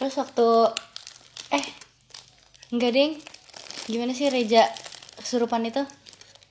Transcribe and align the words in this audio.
terus 0.00 0.16
waktu 0.16 0.48
eh 1.52 1.64
enggak 2.72 2.96
ding 2.96 3.12
gimana 3.84 4.16
sih 4.16 4.32
Reja 4.32 4.64
kesurupan 5.20 5.68
itu 5.68 5.84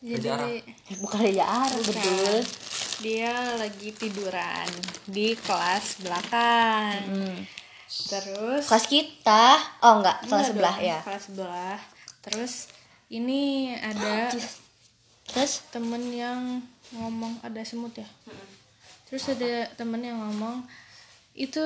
Reja 0.05 0.38
Arab. 0.38 0.47
Jadi 0.54 0.62
Eh, 0.94 0.97
bukan 1.02 1.20
Reja 1.25 1.46
Arab 1.49 1.81
betul 1.81 2.46
dia 2.99 3.33
lagi 3.55 3.89
tiduran 3.96 4.67
di 5.07 5.31
kelas 5.33 6.04
belakang. 6.04 6.99
Hmm. 7.10 7.40
Terus 7.90 8.70
kelas 8.70 8.85
kita 8.85 9.58
oh 9.81 10.04
enggak 10.04 10.22
kelas 10.28 10.29
Enggak 10.29 10.50
sebelah 10.54 10.76
dong, 10.78 10.86
ya 10.86 11.00
Kelas 11.02 11.24
sebelah. 11.26 11.79
Terus 12.22 12.54
ini 13.10 13.74
ada 13.74 14.29
terus 15.26 15.66
temen 15.74 16.04
yang 16.13 16.62
ngomong 16.94 17.41
ada 17.41 17.66
semut 17.66 17.98
ya. 17.98 18.05
Terus 19.09 19.26
ada 19.34 19.66
temen 19.73 20.05
yang 20.05 20.22
ngomong 20.22 20.70
itu 21.34 21.63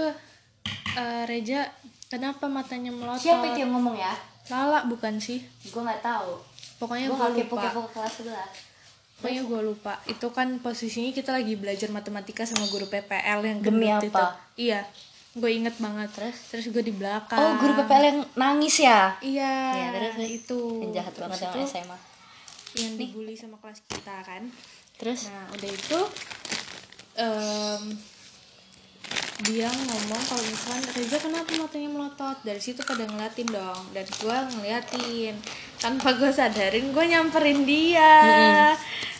eh, 0.94 1.24
Reja 1.24 1.68
kenapa 2.06 2.46
matanya 2.46 2.90
melotot? 2.90 3.22
siapa 3.22 3.50
itu 3.50 3.62
yang 3.62 3.72
ngomong 3.72 3.96
ya 3.96 4.14
Lala 4.46 4.84
bukan 4.84 5.18
sih? 5.18 5.40
gue 5.64 5.82
nggak 5.82 6.02
tahu 6.02 6.36
Pokoknya 6.76 7.08
gue 7.08 7.16
kepo 7.38 7.56
lupa. 7.56 7.64
kepo 7.66 7.80
ke 7.82 7.92
kelas 7.94 8.14
sebelah 8.14 8.48
Pokoknya 9.16 9.44
gue 9.46 9.62
lupa. 9.64 9.94
Itu 10.04 10.28
kan 10.30 10.60
posisinya 10.60 11.08
kita 11.10 11.32
lagi 11.32 11.56
belajar 11.56 11.88
matematika 11.88 12.44
sama 12.44 12.68
guru 12.68 12.84
PPL 12.86 13.40
yang 13.42 13.60
Demi 13.62 13.88
gendut 13.88 14.04
itu. 14.04 14.12
apa? 14.12 14.36
Iya. 14.54 14.84
Gue 15.32 15.50
inget 15.54 15.80
banget. 15.80 16.12
Terus 16.12 16.36
terus 16.46 16.66
gue 16.68 16.84
di 16.84 16.92
belakang. 16.92 17.40
oh 17.40 17.56
guru 17.56 17.72
PPL 17.74 18.04
yang 18.04 18.20
nangis 18.36 18.76
ya 18.78 19.16
Iya. 19.18 19.54
Iya, 19.72 19.88
terus, 19.96 20.14
itu. 20.20 20.60
yang 20.78 20.92
jahat 20.94 21.14
banget 21.16 21.40
Terus 21.40 21.48
yang 21.48 21.56
itu 21.56 21.72
SMA 21.72 21.98
Yang 22.76 22.94
dibully 23.00 23.36
sama 23.38 23.56
kelas 23.58 23.80
kita 23.86 24.16
kan. 24.22 24.44
terus 24.94 25.20
Nah 25.26 25.46
udah 25.50 25.70
itu 25.72 26.00
em, 27.16 27.84
dia 29.44 29.68
ngomong 29.68 30.22
kalau 30.24 30.44
misalkan 30.48 30.84
Reza 30.96 31.18
kenapa 31.20 31.52
matanya 31.60 31.90
melotot. 31.92 32.38
Dari 32.48 32.62
situ 32.64 32.80
pada 32.86 33.04
ngeliatin 33.04 33.50
dong. 33.52 33.84
Dari 33.92 34.12
gua 34.24 34.48
ngeliatin. 34.48 35.36
Tanpa 35.82 36.16
gue 36.16 36.32
sadarin 36.32 36.96
gue 36.96 37.06
nyamperin 37.12 37.68
dia. 37.68 38.16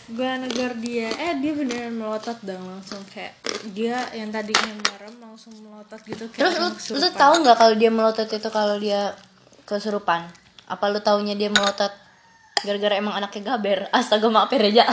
Gue 0.08 0.30
negor 0.40 0.72
dia. 0.80 1.12
Eh 1.12 1.36
dia 1.44 1.52
beneran 1.52 1.92
melotot 1.92 2.40
dong. 2.40 2.64
Langsung 2.64 3.04
kayak 3.12 3.36
dia 3.76 4.00
yang 4.16 4.32
tadinya 4.32 4.72
merem 4.80 5.14
langsung 5.20 5.52
melotot 5.60 6.00
gitu. 6.08 6.24
Kayak 6.32 6.56
terus 6.56 6.88
lu, 6.88 7.04
lu 7.04 7.08
tahu 7.12 7.34
nggak 7.44 7.56
kalau 7.60 7.74
dia 7.76 7.90
melotot 7.92 8.28
itu 8.32 8.48
kalau 8.48 8.76
dia 8.80 9.12
kesurupan? 9.68 10.24
Apa 10.64 10.88
lu 10.88 11.04
taunya 11.04 11.36
dia 11.36 11.52
melotot 11.52 11.92
gara-gara 12.64 12.96
emang 12.96 13.12
anaknya 13.12 13.52
gaber? 13.52 13.92
Astaga 13.92 14.32
maaf 14.32 14.48
ya 14.48 14.58
Reja 14.62 14.84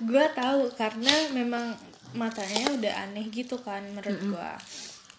gue 0.00 0.26
tahu 0.32 0.72
karena 0.80 1.12
memang 1.36 1.76
matanya 2.14 2.70
udah 2.74 2.92
aneh 3.06 3.26
gitu 3.30 3.58
kan 3.60 3.82
menurut 3.90 4.18
gue 4.18 4.50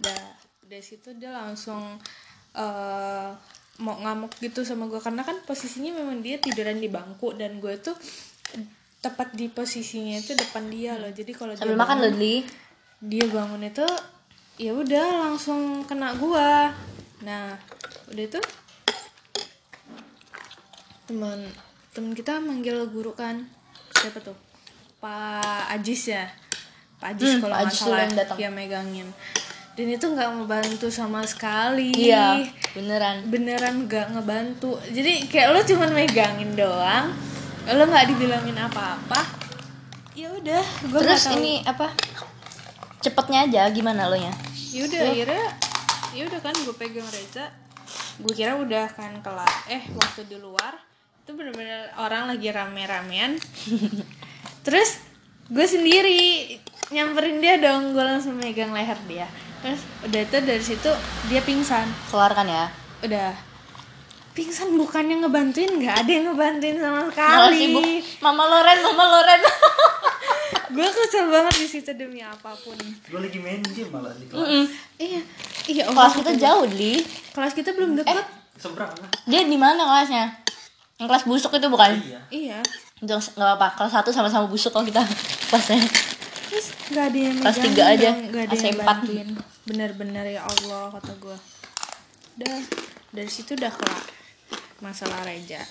udah 0.03 0.21
dari 0.67 0.83
situ 0.83 1.15
dia 1.15 1.31
langsung 1.31 1.99
eh 2.55 3.29
mau 3.81 3.97
ngamuk 3.97 4.37
gitu 4.37 4.61
sama 4.61 4.85
gue 4.85 5.01
karena 5.01 5.25
kan 5.25 5.41
posisinya 5.47 5.95
memang 5.95 6.21
dia 6.21 6.37
tiduran 6.37 6.77
di 6.77 6.91
bangku 6.91 7.33
dan 7.33 7.57
gue 7.57 7.73
tuh 7.81 7.97
tepat 9.01 9.33
di 9.33 9.49
posisinya 9.49 10.21
itu 10.21 10.37
depan 10.37 10.69
dia 10.69 10.93
loh. 11.01 11.09
Jadi 11.09 11.33
kalau 11.33 11.57
dia 11.57 11.73
makan 11.73 11.97
bangun, 11.97 12.01
loh 12.05 12.13
Li 12.21 12.35
dia 13.01 13.25
bangun 13.25 13.65
itu 13.65 13.87
ya 14.61 14.77
udah 14.77 15.25
langsung 15.25 15.81
kena 15.89 16.13
gua. 16.21 16.69
Nah 17.25 17.57
udah 18.13 18.23
itu 18.23 18.41
teman 21.09 21.49
teman 21.97 22.13
kita 22.13 22.37
manggil 22.37 22.85
guru 22.93 23.17
kan. 23.17 23.49
Siapa 23.97 24.21
tuh? 24.21 24.37
Pak 25.01 25.73
Ajis 25.73 26.13
ya 26.13 26.29
Pak 27.01 27.17
Ajis 27.17 27.33
Hmm, 27.33 27.41
kalau 27.41 27.55
Pak 27.57 27.61
nggak 27.65 27.73
salah 27.75 27.99
yang 27.99 28.13
datang. 28.13 28.37
dia 28.37 28.49
megangin. 28.49 29.07
Dan 29.71 29.87
itu 29.89 30.05
nggak 30.05 30.29
membantu 30.31 30.87
sama 30.87 31.25
sekali. 31.25 31.89
Iya 31.91 32.45
beneran. 32.71 33.25
Beneran 33.25 33.75
gak 33.85 34.13
ngebantu. 34.13 34.77
Jadi 34.85 35.25
kayak 35.25 35.49
lo 35.49 35.59
cuman 35.65 35.89
megangin 35.91 36.53
doang 36.53 37.09
lo 37.63 37.83
nggak 37.83 38.09
dibilangin 38.09 38.57
apa-apa 38.57 39.21
ya 40.11 40.27
udah 40.27 40.59
gue 40.81 40.99
terus 40.99 41.29
ini 41.31 41.61
apa? 41.63 41.93
Cepetnya 42.99 43.45
aja 43.45 43.61
gimana 43.69 44.05
lo 44.05 44.17
nya? 44.17 44.33
Ya 44.73 44.81
udah 44.83 44.99
akhirnya 45.07 45.45
ya 46.11 46.23
udah 46.25 46.39
kan 46.41 46.53
gue 46.53 46.75
pegang 46.75 47.07
Reza 47.07 47.47
gue 48.17 48.33
kira 48.35 48.53
udah 48.55 48.85
kan 48.91 49.13
kelar 49.21 49.49
eh 49.65 49.81
waktu 49.93 50.25
di 50.25 50.37
luar. 50.37 50.73
Itu 51.21 51.33
bener-bener 51.33 51.93
orang 51.95 52.29
lagi 52.29 52.49
rame-ramean. 52.49 53.37
Terus 54.65 54.99
gue 55.51 55.65
sendiri 55.67 56.47
nyamperin 56.95 57.43
dia 57.43 57.59
dong 57.59 57.91
gue 57.91 58.03
langsung 58.03 58.39
megang 58.39 58.71
leher 58.71 58.95
dia. 59.07 59.27
Terus 59.59 59.83
udah 60.07 60.21
itu 60.23 60.37
dari 60.47 60.63
situ 60.63 60.91
dia 61.27 61.43
pingsan. 61.43 61.87
Keluar 62.07 62.31
kan 62.31 62.47
ya? 62.47 62.71
Udah. 63.03 63.35
Pingsan 64.31 64.79
bukannya 64.79 65.19
ngebantuin? 65.19 65.75
Nggak 65.75 65.95
ada 66.07 66.11
yang 66.11 66.25
ngebantuin 66.31 66.77
sama 66.79 66.99
sibuk 67.51 67.83
sekali. 67.83 67.99
mama 68.23 68.43
Loren 68.47 68.79
mama 68.79 69.05
Loren. 69.11 69.41
Gue 70.71 70.87
kesel 70.87 71.27
banget 71.27 71.55
di 71.59 71.67
situ 71.67 71.91
demi 71.99 72.23
apa 72.23 72.55
pun. 72.55 72.79
Gue 73.11 73.19
lagi 73.19 73.43
main 73.43 73.59
game 73.59 73.91
malah 73.91 74.15
di 74.15 74.23
kelas. 74.31 74.39
Mm-mm. 74.39 74.63
iya. 74.95 75.21
Iya 75.67 75.83
kelas 75.91 76.15
Allah. 76.15 76.19
kita 76.23 76.31
jauh 76.39 76.63
Li. 76.71 77.03
Kelas 77.35 77.51
kita 77.51 77.75
belum 77.75 77.99
deket. 77.99 78.23
Seberang 78.55 78.95
lah. 78.95 79.11
Dia 79.27 79.43
di 79.43 79.59
mana 79.59 79.83
kelasnya? 79.83 80.31
Yang 80.95 81.07
kelas 81.11 81.23
busuk 81.27 81.51
itu 81.59 81.67
bukan? 81.67 81.91
Iya. 81.99 82.19
Iya 82.31 82.59
Jangan 83.01 83.33
nggak 83.33 83.51
apa 83.57 83.67
kelas 83.81 83.91
satu 83.97 84.09
sama-sama 84.13 84.45
busuk 84.45 84.69
kalau 84.69 84.85
kita 84.85 85.01
kelasnya 85.49 85.81
terus 86.51 86.67
nggak 86.91 87.05
ada 87.07 87.17
yang 87.17 87.35
Kelas 87.39 87.57
tiga 87.63 87.83
aja, 87.87 88.09
nggak 88.11 88.43
ada 88.45 88.55
yang 88.59 88.77
AC4. 88.77 88.85
bantuin. 88.85 89.29
Bener-bener 89.63 90.25
ya 90.35 90.41
Allah 90.43 90.91
kata 90.93 91.13
gue 91.17 91.37
udah 92.37 92.59
dari 93.09 93.31
situ 93.31 93.55
udah 93.55 93.71
kelar. 93.71 94.03
Masalah 94.83 95.23
Reja. 95.23 95.63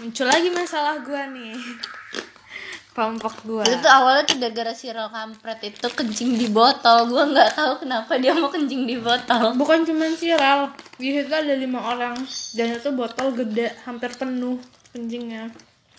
Muncul 0.00 0.26
lagi 0.26 0.48
masalah 0.48 0.98
gue 1.04 1.22
nih. 1.36 1.54
Kelompok 2.98 3.34
gue 3.46 3.62
itu 3.62 3.78
tuh 3.78 3.92
awalnya 3.94 4.26
tuh 4.26 4.42
gara-gara 4.42 4.74
si 4.74 4.90
Rel 4.90 5.06
kampret 5.12 5.60
itu 5.62 5.86
kencing 5.86 6.34
di 6.34 6.50
botol. 6.50 7.06
Gue 7.06 7.22
nggak 7.22 7.54
tahu 7.54 7.86
kenapa 7.86 8.18
dia 8.18 8.34
mau 8.34 8.50
kencing 8.50 8.88
di 8.88 8.98
botol. 8.98 9.54
Bukan 9.54 9.86
cuma 9.86 10.10
viral 10.10 10.74
di 10.98 11.14
situ 11.14 11.30
ada 11.30 11.54
lima 11.54 11.78
orang. 11.94 12.18
Dan 12.56 12.74
itu 12.74 12.90
botol 12.96 13.30
gede 13.36 13.76
hampir 13.86 14.10
penuh 14.18 14.58
kencingnya 14.90 15.52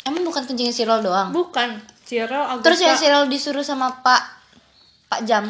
emang 0.05 0.23
bukan 0.23 0.43
kencingnya 0.45 0.85
Rel 0.85 1.01
doang? 1.03 1.29
Bukan. 1.33 1.79
Viral 2.09 2.57
agak 2.57 2.65
terus 2.65 2.79
ya 2.81 2.97
si 2.97 3.05
Rel 3.05 3.29
disuruh 3.29 3.61
sama 3.61 4.01
Pak 4.01 4.21
Pak 5.09 5.21
Jam. 5.25 5.45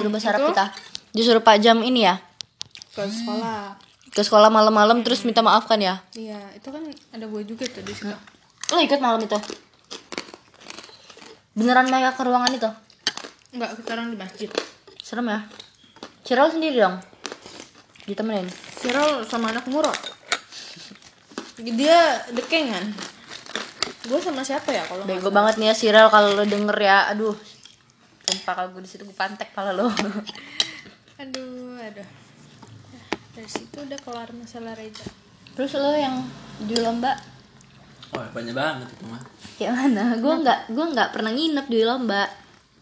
Guru 0.00 0.08
bahasa 0.08 0.32
Arab 0.32 0.52
kita. 0.52 0.72
Disuruh 1.12 1.44
Pak 1.44 1.56
Jam 1.60 1.80
ini 1.84 2.08
ya? 2.08 2.16
Ke 2.94 3.04
sekolah. 3.04 3.76
Ke 4.08 4.20
sekolah 4.24 4.48
malam-malam 4.48 5.04
terus 5.04 5.22
minta 5.28 5.44
maaf 5.44 5.68
kan 5.68 5.76
ya? 5.76 6.00
Iya 6.16 6.40
itu 6.56 6.68
kan 6.72 6.82
ada 7.12 7.24
gue 7.28 7.42
juga 7.44 7.64
tuh 7.68 7.84
di 7.84 7.92
situ. 7.92 8.16
Lo 8.72 8.80
ikut 8.80 9.00
malam 9.00 9.20
itu? 9.20 9.36
Beneran 11.58 11.90
mereka 11.90 12.14
ke 12.14 12.22
ruangan 12.22 12.52
itu? 12.54 12.70
Enggak, 13.48 13.80
kita 13.80 13.90
orang 13.96 14.12
di 14.12 14.18
masjid. 14.20 14.48
Serem 15.02 15.26
ya. 15.28 15.40
Rel 16.28 16.48
sendiri 16.52 16.76
dong? 16.80 16.96
Ditemenin? 18.04 18.48
Viral 18.84 19.24
sama 19.24 19.52
anak 19.52 19.66
murot 19.68 20.18
dia 21.58 22.22
dekengan 22.30 22.94
gue 24.08 24.18
sama 24.18 24.40
siapa 24.40 24.72
ya 24.72 24.82
kalau 24.88 25.04
bego 25.04 25.28
banget 25.28 25.60
nih 25.60 25.68
ya 25.70 25.74
si 25.76 25.86
Rel 25.92 26.08
kalau 26.08 26.32
lo 26.32 26.44
denger 26.48 26.78
ya. 26.80 27.12
Aduh 27.12 27.36
sumpah 28.28 28.54
kalau 28.56 28.68
gue 28.76 28.82
di 28.84 28.90
situ 28.90 29.04
gue 29.04 29.16
pantek 29.16 29.52
pala 29.52 29.76
lo. 29.76 29.88
Aduh 31.22 31.76
aduh. 31.76 32.08
Ya, 32.94 33.02
dari 33.34 33.50
situ 33.50 33.76
udah 33.80 33.98
kelar 34.00 34.30
masalah 34.32 34.72
Reza. 34.78 35.02
Terus 35.58 35.74
lo 35.74 35.90
yang 35.90 36.22
di 36.62 36.78
lomba? 36.78 37.18
Wah 38.14 38.28
banyak 38.32 38.54
banget 38.54 38.88
itu 38.88 39.04
mah 39.10 39.22
kayak 39.58 39.74
mana? 39.74 40.14
Gue 40.16 40.34
nggak 40.40 40.60
gue 40.72 40.86
nggak 40.94 41.08
pernah 41.12 41.32
nginep 41.34 41.66
di 41.68 41.80
lomba. 41.84 42.24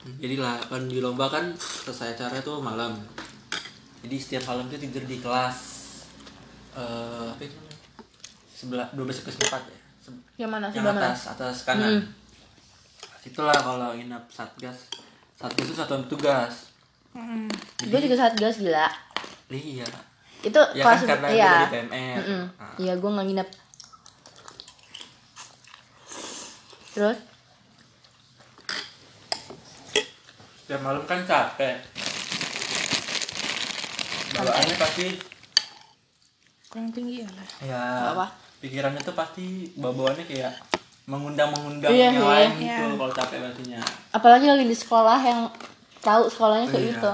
Jadi 0.06 0.34
lah 0.38 0.60
kan 0.62 0.86
di 0.86 1.00
lomba 1.02 1.26
kan 1.32 1.50
selesai 1.56 2.14
acara 2.14 2.38
tuh 2.44 2.62
malam. 2.62 2.94
Jadi 4.06 4.16
setiap 4.22 4.54
malam 4.54 4.70
tuh 4.70 4.78
tidur 4.78 5.02
di 5.02 5.18
kelas 5.18 5.76
eh 6.76 7.26
apa 7.32 7.40
itu 7.40 7.56
sebelah 8.52 8.92
dua 8.92 9.08
belas 9.08 9.24
ke 9.24 9.32
empat 9.32 9.62
ya 9.64 9.75
yang 10.36 10.50
mana? 10.50 10.68
Yang 10.70 10.82
sebelah 10.82 10.94
mana? 10.94 11.08
atas 11.10 11.20
atas 11.32 11.56
kanan. 11.66 12.02
Itulah 13.26 13.56
kalau 13.56 13.94
nginap 13.94 14.24
satgas. 14.30 14.90
Satgas 15.36 15.66
itu 15.68 15.74
satuan 15.76 16.06
tugas 16.08 16.76
hmm. 17.16 17.48
gue 17.88 18.00
juga 18.04 18.16
saat 18.16 18.34
gas 18.36 18.60
gila. 18.60 18.88
Iya. 19.48 19.88
Itu 20.44 20.60
ya 20.76 20.84
kelas 20.84 21.00
kan 21.02 21.08
karena 21.16 21.28
iya. 21.32 21.48
gue 21.48 21.56
dari 21.56 21.72
PMR. 21.72 22.20
Nah, 22.28 22.50
iya 22.76 22.92
gue 22.94 23.10
nggak 23.10 23.26
nginep. 23.26 23.48
Terus? 26.96 27.18
Setiap 30.64 30.80
malam 30.84 31.02
kan 31.08 31.20
capek. 31.24 31.76
Bawaannya 34.36 34.76
pasti 34.76 35.06
kurang 36.68 36.92
tinggi 36.92 37.24
ya 37.24 37.28
lah 37.32 37.48
ya 37.64 37.82
Apa? 38.12 38.26
Pikirannya 38.58 39.00
tuh 39.00 39.12
pasti 39.12 39.70
bawaannya 39.74 40.24
kayak 40.24 40.52
mengundang 41.06 41.52
mengundang 41.52 41.90
Iya, 41.90 42.10
yang 42.10 42.16
iya. 42.16 42.26
lain 42.26 42.50
gitu 42.56 42.66
Iya. 42.84 42.96
kalau 42.96 43.12
capek 43.14 43.38
pastinya 43.40 43.80
apalagi 44.10 44.46
lagi 44.46 44.64
di 44.64 44.76
sekolah 44.76 45.18
yang 45.20 45.40
tahu 46.00 46.22
sekolahnya 46.26 46.66
kayak 46.66 46.82
Iya. 46.82 46.92
gitu. 46.92 47.12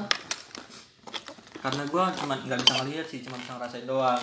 Karena 1.58 1.82
gue 1.84 2.02
cuma 2.16 2.34
nggak 2.36 2.58
bisa 2.58 2.72
ngeliat 2.76 3.06
sih 3.06 3.20
cuma 3.22 3.36
bisa 3.36 3.54
ngerasain 3.54 3.86
doang. 3.86 4.18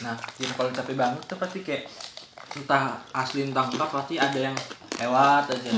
Nah 0.00 0.14
jadi 0.34 0.52
kalau 0.52 0.70
capek 0.70 0.94
banget 0.94 1.20
tuh 1.24 1.34
pasti 1.36 1.58
kayak 1.60 1.84
entah 2.52 2.84
asli 3.10 3.40
entah 3.42 3.64
enggak 3.64 3.88
pasti 3.88 4.14
ada 4.16 4.38
yang 4.38 4.54
lewat 4.98 5.44
aja. 5.48 5.70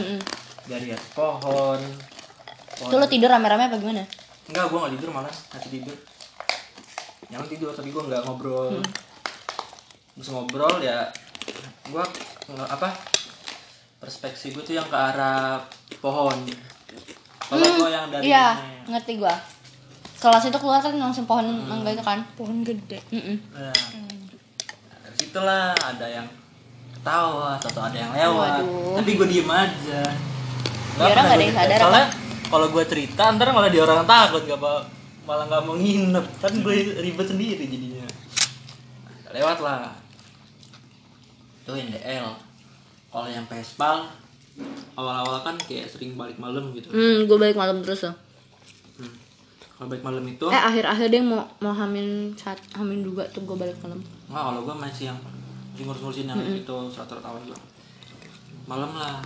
Dari 0.64 0.88
atas 0.90 1.08
pohon 1.12 1.80
pohon 2.74 2.88
Itu 2.88 2.96
lo 2.96 3.06
tidur 3.06 3.28
rame-rame 3.28 3.68
apa 3.68 3.76
gimana? 3.76 4.04
enggak 4.44 4.64
gue 4.66 4.78
nggak 4.78 4.92
tidur 4.98 5.10
malah 5.12 5.32
masih 5.50 5.70
tidur. 5.72 5.96
Yang 7.30 7.44
tidur 7.56 7.70
tapi 7.72 7.88
gue 7.88 8.02
nggak 8.02 8.22
ngobrol 8.24 8.82
terus 10.14 10.30
ngobrol 10.30 10.78
ya 10.78 11.10
gue 11.90 12.04
apa 12.70 12.88
perspektif 14.04 14.52
gue 14.52 14.64
tuh 14.64 14.76
yang 14.76 14.84
ke 14.84 14.92
arah 14.92 15.64
pohon. 15.96 16.36
Kalau 17.48 17.64
gue 17.80 17.88
yang 17.88 18.12
dari 18.12 18.28
Iya, 18.28 18.52
ini. 18.60 18.92
ngerti 18.92 19.12
gua. 19.16 19.32
Kelas 20.20 20.44
itu 20.44 20.58
keluar 20.60 20.80
kan 20.84 20.92
langsung 20.96 21.24
pohon 21.24 21.44
mangga 21.64 21.92
itu 21.92 22.04
kan. 22.04 22.20
pohon 22.36 22.60
gede. 22.60 23.00
Mm-mm. 23.08 23.36
Nah, 23.56 23.72
dari 25.08 25.16
situlah 25.16 25.72
ada 25.72 26.04
yang 26.04 26.28
ketawa 27.00 27.56
atau 27.56 27.80
ada 27.80 27.96
yang 27.96 28.12
lewat. 28.12 28.60
Waduh. 28.64 28.96
tapi 29.00 29.10
gue 29.16 29.26
diem 29.28 29.48
aja. 29.48 30.02
Dia 30.94 31.04
orang 31.10 31.24
nggak 31.26 31.36
ada 31.40 31.44
yang 31.44 31.56
sadar 31.56 31.78
soalnya 31.80 32.06
kalau 32.52 32.66
gue 32.70 32.84
cerita 32.86 33.22
ntar 33.34 33.50
malah 33.50 33.72
dia 33.72 33.82
orang 33.82 34.06
takut 34.06 34.46
gak 34.46 34.60
apa 34.60 34.72
malah 35.24 35.44
nggak 35.48 35.62
mau 35.64 35.76
nginep. 35.80 36.24
Kan 36.44 36.52
gue 36.60 36.74
ribet 37.00 37.26
sendiri 37.28 37.64
jadinya. 37.64 38.04
Lewat 39.32 39.58
lah 39.64 40.03
itu 41.64 41.72
NDL 41.72 42.28
kalau 43.08 43.24
yang 43.26 43.46
Pespal 43.46 44.04
awal-awal 44.94 45.40
kan 45.40 45.56
kayak 45.58 45.88
sering 45.88 46.14
balik 46.14 46.36
malam 46.36 46.70
gitu 46.70 46.86
Hmm, 46.88 47.24
gue 47.24 47.36
balik 47.36 47.56
malam 47.56 47.80
terus 47.80 48.04
loh. 48.04 48.14
Hmm. 48.94 49.10
kalau 49.74 49.88
balik 49.88 50.04
malam 50.04 50.22
itu 50.22 50.46
Eh 50.46 50.62
akhir-akhir 50.62 51.08
dia 51.08 51.18
mau 51.20 51.42
mau 51.58 51.72
hamil 51.72 52.06
saat 52.34 52.60
hamil 52.72 53.02
juga 53.02 53.24
tuh 53.28 53.42
gue 53.42 53.56
balik 53.56 53.74
malam. 53.80 53.98
Nggak, 54.28 54.42
kalau 54.44 54.60
gue 54.62 54.74
masih 54.78 55.04
yang 55.08 55.18
ngurus-ngurusin 55.76 56.28
yang 56.28 56.38
itu 56.38 56.76
surat 56.86 57.10
awal 57.18 57.42
gue 57.42 57.58
malam 58.64 58.92
lah 58.92 59.18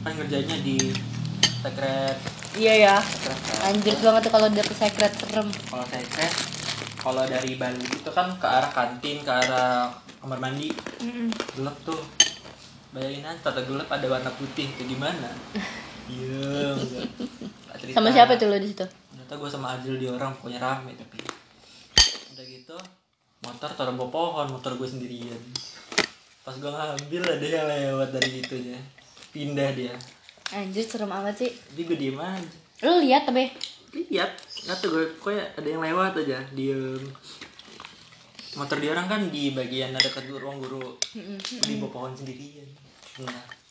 kan 0.00 0.14
ngerjainnya 0.14 0.58
di 0.60 0.78
secret 1.60 2.16
Iya 2.54 2.74
ya. 2.80 2.96
secret. 3.02 3.58
Anjir 3.64 3.94
banget 3.98 4.22
tuh 4.22 4.32
kalau 4.32 4.46
udah 4.46 4.64
ke 4.64 4.74
secret 4.74 5.12
serem. 5.12 5.48
kalau 5.66 5.84
secret 5.84 6.32
kalau 7.04 7.20
dari 7.28 7.60
Bali 7.60 7.84
itu 7.84 8.08
kan 8.08 8.32
ke 8.40 8.48
arah 8.48 8.72
kantin 8.72 9.20
ke 9.20 9.28
arah 9.28 9.92
kamar 10.24 10.40
mandi. 10.40 10.72
Gelap 11.52 11.76
tuh. 11.84 12.00
Bayangin 12.96 13.28
aja 13.28 13.52
tata 13.52 13.60
gelap 13.68 13.92
ada 13.92 14.06
warna 14.08 14.32
putih 14.32 14.72
itu 14.72 14.82
gimana? 14.88 15.28
Iya 16.04 16.76
cerita. 17.80 17.96
Sama 17.96 18.08
siapa 18.12 18.36
tuh 18.36 18.48
lo 18.48 18.56
di 18.56 18.68
situ? 18.68 18.84
ternyata 18.84 19.40
gue 19.40 19.48
sama 19.48 19.72
Adil 19.72 19.96
di 19.96 20.06
orang 20.08 20.36
pokoknya 20.36 20.60
rame 20.60 20.92
tapi. 20.96 21.16
Udah 22.36 22.44
gitu 22.44 22.76
motor 23.44 23.70
taruh 23.76 23.92
bawah 23.96 24.08
pohon 24.12 24.48
motor 24.52 24.76
gue 24.76 24.88
sendirian. 24.88 25.40
Pas 26.44 26.56
gue 26.56 26.68
ngambil 26.68 27.22
ada 27.24 27.44
yang 27.44 27.66
lewat 27.68 28.12
dari 28.12 28.40
itunya 28.40 28.76
pindah 29.32 29.72
dia. 29.72 29.96
Anjir 30.52 30.84
serem 30.84 31.08
amat 31.08 31.40
sih. 31.40 31.50
jadi 31.72 31.82
gue 31.88 31.96
diem 31.96 32.20
aja. 32.20 32.52
Lo 32.84 33.00
lihat 33.00 33.24
tapi 33.24 33.48
lihat 34.12 34.32
nggak 34.64 34.76
tuh 34.80 34.88
gue 34.96 35.04
kayak 35.20 35.60
ada 35.60 35.68
yang 35.68 35.82
lewat 35.84 36.12
aja 36.24 36.40
diem. 36.56 37.02
Motor 38.56 38.78
dia 38.80 38.96
orang 38.96 39.06
kan 39.10 39.20
di 39.28 39.52
bagian 39.52 39.92
ada 39.92 40.08
ke 40.08 40.24
ruang 40.30 40.56
guru. 40.62 40.96
Di 41.44 41.76
bawah 41.76 41.92
pohon 41.92 42.12
sendirian. 42.16 42.68
Nah 43.20 43.64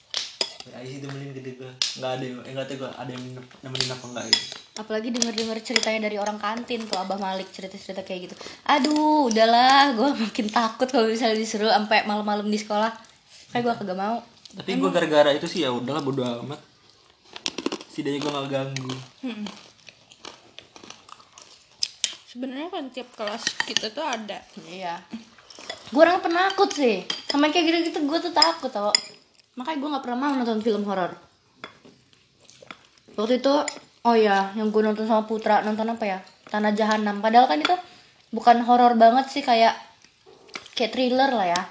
ya 0.64 0.80
sih 0.88 1.04
temenin 1.04 1.36
gede 1.36 1.60
gue 1.60 1.72
nggak 2.00 2.08
ada 2.08 2.24
yang 2.24 2.40
eh, 2.48 2.52
nggak 2.56 2.68
tahu 2.72 2.88
gue 2.88 2.92
ada 2.96 3.12
yang 3.12 3.24
nemenin 3.68 3.90
apa 3.92 4.06
enggak 4.08 4.26
gitu. 4.32 4.46
Apalagi 4.74 5.08
denger-denger 5.12 5.58
ceritanya 5.60 6.00
dari 6.08 6.18
orang 6.18 6.40
kantin 6.40 6.82
tuh 6.88 6.98
Abah 6.98 7.20
Malik 7.20 7.52
cerita-cerita 7.52 8.02
kayak 8.02 8.32
gitu. 8.32 8.36
Aduh, 8.66 9.30
udahlah, 9.30 9.94
gue 9.94 10.10
makin 10.24 10.48
takut 10.50 10.88
kalau 10.90 11.12
misalnya 11.12 11.38
disuruh 11.38 11.70
sampai 11.70 12.08
malam-malam 12.08 12.48
di 12.48 12.58
sekolah. 12.58 12.90
Kayak 13.52 13.64
gue 13.70 13.74
kagak 13.84 14.00
mau. 14.00 14.18
tapi 14.54 14.78
gue 14.78 14.90
gara-gara 14.94 15.34
itu 15.34 15.50
sih 15.50 15.66
ya 15.66 15.70
udahlah 15.74 16.02
bodo 16.06 16.22
amat. 16.22 16.62
Setidaknya 17.90 18.22
gue 18.24 18.32
nggak 18.32 18.50
ganggu 18.50 18.94
sebenarnya 22.34 22.74
kan 22.74 22.90
tiap 22.90 23.14
kelas 23.14 23.46
kita 23.70 23.94
tuh 23.94 24.02
ada 24.02 24.42
Iya. 24.66 24.98
Gue 25.94 26.02
orang 26.02 26.26
penakut 26.26 26.74
sih. 26.74 27.06
Sama 27.30 27.54
kayak 27.54 27.70
gitu-gitu 27.70 28.02
gue 28.10 28.18
tuh 28.18 28.34
takut 28.34 28.74
tau. 28.74 28.90
Makanya 29.54 29.78
gue 29.78 29.90
nggak 29.94 30.04
pernah 30.04 30.18
mau 30.18 30.34
nonton 30.34 30.66
film 30.66 30.82
horor. 30.90 31.14
Waktu 33.14 33.38
itu, 33.38 33.54
oh 34.10 34.18
ya, 34.18 34.50
yang 34.58 34.74
gue 34.74 34.82
nonton 34.82 35.06
sama 35.06 35.30
Putra 35.30 35.62
nonton 35.62 35.86
apa 35.94 36.02
ya? 36.10 36.20
Tanah 36.50 36.74
Jahanam. 36.74 37.22
Padahal 37.22 37.46
kan 37.46 37.62
itu 37.62 37.78
bukan 38.34 38.66
horor 38.66 38.98
banget 38.98 39.30
sih 39.30 39.46
kayak 39.46 39.78
kayak 40.74 40.98
thriller 40.98 41.30
lah 41.30 41.46
ya. 41.54 41.62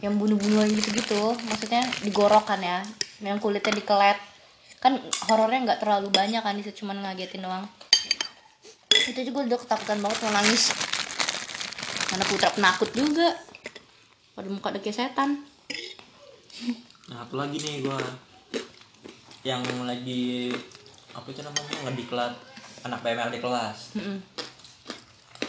Yang 0.00 0.16
bunuh-bunuhan 0.16 0.72
gitu-gitu. 0.72 1.36
Maksudnya 1.52 1.84
digorok 2.00 2.48
kan 2.48 2.64
ya. 2.64 2.80
Yang 3.20 3.44
kulitnya 3.44 3.76
dikelet. 3.76 4.16
Kan 4.80 4.96
horornya 5.28 5.60
nggak 5.68 5.84
terlalu 5.84 6.08
banyak 6.08 6.40
kan, 6.40 6.56
itu 6.56 6.72
cuma 6.72 6.96
ngagetin 6.96 7.44
doang. 7.44 7.68
Itu 8.92 9.20
juga 9.28 9.38
udah 9.48 9.58
ketakutan 9.60 9.98
banget 10.04 10.18
mau 10.24 10.32
nangis. 10.36 10.72
Mana 12.12 12.24
putra 12.28 12.48
penakut 12.52 12.90
juga. 12.92 13.28
Pada 14.32 14.48
muka 14.48 14.72
kayak 14.72 14.96
setan. 14.96 15.44
Nah 17.12 17.28
apa 17.28 17.34
lagi 17.36 17.60
nih 17.60 17.84
gue 17.84 18.00
yang 19.44 19.60
lagi 19.84 20.52
apa 21.12 21.26
itu 21.28 21.40
namanya? 21.44 21.76
Ngediklat 21.88 22.32
anak 22.88 23.00
PML 23.04 23.30
di 23.32 23.40
kelas. 23.44 23.78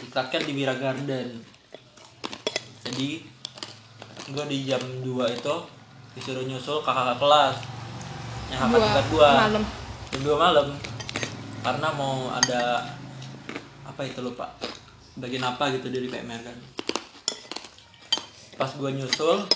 Diklat 0.04 0.26
kan 0.28 0.42
di 0.44 0.52
Mira 0.52 0.76
Garden. 0.76 1.40
Jadi 2.84 3.24
gue 4.24 4.44
di 4.48 4.58
jam 4.68 4.80
2 4.80 5.04
itu 5.36 5.54
disuruh 6.16 6.44
nyusul 6.44 6.84
kakak 6.84 7.16
kelas. 7.16 7.56
Yang 8.52 8.60
kakak 8.60 8.76
Dua 8.76 8.84
tingkat 8.84 9.06
malam. 9.40 9.64
jam 10.12 10.20
2 10.20 10.36
malam. 10.36 10.66
Karena 11.64 11.88
mau 11.96 12.28
ada 12.28 12.92
apa 13.94 14.02
itu 14.02 14.18
lupa. 14.26 14.50
Bagian 15.14 15.46
apa 15.46 15.70
gitu 15.70 15.86
dari 15.86 16.10
PMR 16.10 16.42
kan. 16.42 16.58
Pas 18.58 18.70
gue 18.74 18.90
nyusul 18.90 19.46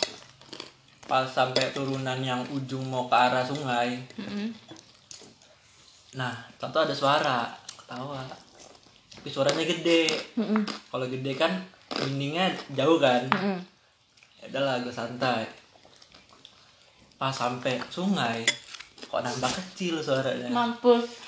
pas 1.11 1.27
sampai 1.27 1.75
turunan 1.75 2.23
yang 2.23 2.47
ujung 2.55 2.85
mau 2.87 3.09
ke 3.09 3.17
arah 3.17 3.41
sungai 3.41 3.97
Mm-mm. 4.21 4.53
nah 6.13 6.37
tentu 6.61 6.79
ada 6.79 6.95
suara 6.95 7.49
ketawa. 7.75 8.23
Tapi 9.19 9.27
suaranya 9.27 9.65
gede. 9.67 10.07
Mm-mm. 10.39 10.63
kalau 10.95 11.11
gede 11.11 11.35
kan 11.35 11.51
dindingnya 11.91 12.55
jauh 12.79 13.03
kan. 13.03 13.27
Mm-mm. 13.35 13.59
ya 14.39 14.45
udahlah 14.55 14.87
gue 14.87 14.95
santai. 14.95 15.43
Pas 17.19 17.35
sampai 17.35 17.83
sungai 17.91 18.47
kok 19.03 19.19
nambah 19.19 19.51
kecil 19.51 19.99
suaranya. 19.99 20.47
Mampus 20.55 21.28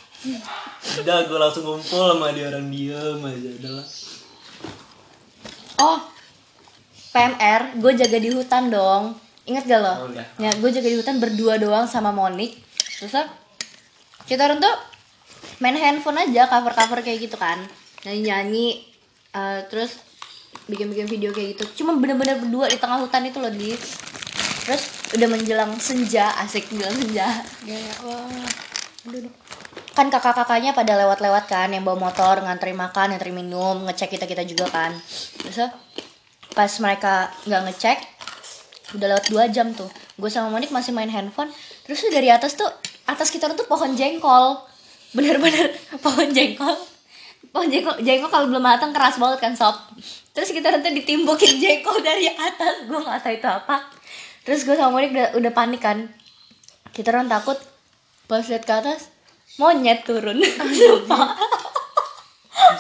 udah 1.01 1.17
gue 1.25 1.39
langsung 1.41 1.65
ngumpul 1.65 2.13
sama 2.13 2.33
dia 2.37 2.53
orang 2.53 2.69
diem 2.69 3.21
aja 3.25 3.51
udahlah 3.57 3.87
oh 5.81 6.01
PMR 7.11 7.75
gue 7.83 7.93
jaga 7.99 8.19
di 8.23 8.31
hutan 8.31 8.71
dong. 8.71 9.19
Ingat 9.51 9.67
gak 9.67 9.81
lo? 9.83 9.95
Oh, 10.07 10.09
iya. 10.15 10.25
ya 10.39 10.51
gue 10.55 10.71
jaga 10.71 10.87
di 10.87 10.97
hutan 10.99 11.19
berdua 11.19 11.59
doang 11.59 11.91
sama 11.91 12.15
Monik. 12.15 12.55
Terus 13.03 13.27
kita 14.31 14.47
orang 14.47 14.63
tuh 14.63 14.75
main 15.59 15.75
handphone 15.75 16.23
aja 16.23 16.47
cover 16.47 16.71
cover 16.71 17.03
kayak 17.03 17.27
gitu 17.27 17.35
kan. 17.35 17.59
Nyanyi 18.07 18.21
nyanyi 18.31 18.67
terus 19.67 19.99
bikin 20.71 20.95
bikin 20.95 21.11
video 21.11 21.35
kayak 21.35 21.59
gitu. 21.59 21.83
Cuma 21.83 21.99
bener-bener 21.99 22.39
berdua 22.39 22.71
di 22.71 22.79
tengah 22.79 23.03
hutan 23.03 23.27
itu 23.27 23.43
loh 23.43 23.51
di 23.51 23.75
terus 24.63 25.11
udah 25.11 25.27
menjelang 25.27 25.75
senja 25.83 26.31
asik 26.47 26.71
bilang 26.71 26.95
senja. 26.95 27.27
Ya 27.67 27.81
wah 28.07 28.31
aduh 29.11 29.19
aduh. 29.27 29.35
Kan 29.91 30.07
kakak-kakaknya 30.07 30.71
pada 30.71 30.95
lewat-lewat 30.95 31.51
kan 31.51 31.69
yang 31.75 31.83
bawa 31.83 32.11
motor 32.11 32.39
ngantri 32.39 32.71
makan 32.71 33.15
ngantri 33.15 33.35
minum 33.35 33.83
ngecek 33.91 34.15
kita 34.15 34.27
kita 34.27 34.47
juga 34.47 34.71
kan. 34.71 34.95
Terus 35.43 35.71
pas 36.55 36.71
mereka 36.79 37.31
nggak 37.47 37.63
ngecek 37.71 37.99
udah 38.95 39.07
lewat 39.17 39.25
dua 39.31 39.45
jam 39.51 39.71
tuh. 39.75 39.91
Gue 40.19 40.31
sama 40.31 40.51
Monik 40.51 40.71
masih 40.71 40.95
main 40.95 41.11
handphone. 41.11 41.51
Terus 41.87 42.07
tuh 42.07 42.11
dari 42.11 42.31
atas 42.31 42.55
tuh 42.55 42.67
atas 43.07 43.31
kita 43.35 43.51
tuh 43.55 43.67
pohon 43.67 43.95
jengkol. 43.99 44.63
Bener-bener 45.11 45.75
pohon 46.05 46.31
jengkol. 46.31 46.75
Pohon 47.51 47.67
jengkol 47.67 47.99
jengkol 48.03 48.31
kalau 48.31 48.47
belum 48.47 48.63
matang 48.63 48.95
keras 48.95 49.19
banget 49.19 49.39
kan 49.43 49.53
sob? 49.59 49.75
Terus 50.31 50.55
kita 50.55 50.71
tuh 50.71 50.83
ditimbukin 50.87 51.59
jengkol 51.63 51.99
dari 51.99 52.31
atas. 52.31 52.87
Gue 52.87 52.99
nggak 52.99 53.19
tahu 53.27 53.35
itu 53.35 53.49
apa. 53.51 53.77
Terus 54.47 54.63
gue 54.63 54.75
sama 54.79 54.95
Monik 54.95 55.11
udah, 55.19 55.29
udah 55.35 55.53
panik 55.55 55.83
kan. 55.83 56.07
Kita 56.95 57.11
orang 57.11 57.27
takut 57.27 57.59
pas 58.31 58.47
lihat 58.47 58.63
ke 58.63 58.71
atas 58.71 59.10
monyet 59.57 60.07
turun. 60.07 60.39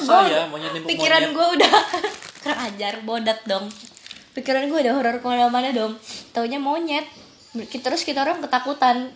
Susah 0.00 0.22
ya 0.28 0.46
monyet 0.46 0.70
nimpuk 0.76 0.92
pikiran 0.92 1.32
gue 1.32 1.46
udah 1.58 1.74
kurang 2.44 2.60
ajar 2.70 2.94
bodat 3.02 3.40
dong. 3.48 3.66
Pikiran 4.36 4.70
gue 4.70 4.78
udah 4.86 4.94
horor 4.94 5.18
ke 5.18 5.26
mana-mana 5.26 5.74
dong. 5.74 5.98
Taunya 6.30 6.62
monyet. 6.62 7.08
Kita- 7.50 7.90
terus 7.90 8.06
kita 8.06 8.22
orang 8.22 8.38
ketakutan. 8.38 9.10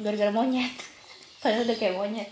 Gara-gara 0.00 0.32
monyet. 0.34 0.72
Padahal 1.44 1.62
udah 1.68 1.76
kayak 1.78 1.94
monyet. 1.94 2.30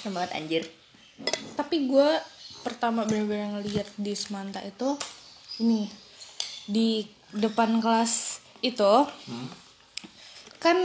Serem 0.00 0.16
banget 0.16 0.32
anjir. 0.32 0.62
Tapi 1.54 1.86
gue 1.86 2.08
pertama 2.64 3.04
benar-benar 3.04 3.60
ngeliat 3.60 3.88
di 4.00 4.16
Semanta 4.16 4.64
itu 4.64 4.96
ini 5.60 5.84
di 6.64 7.04
depan 7.30 7.76
kelas 7.78 8.40
itu 8.64 9.04
kan 10.64 10.80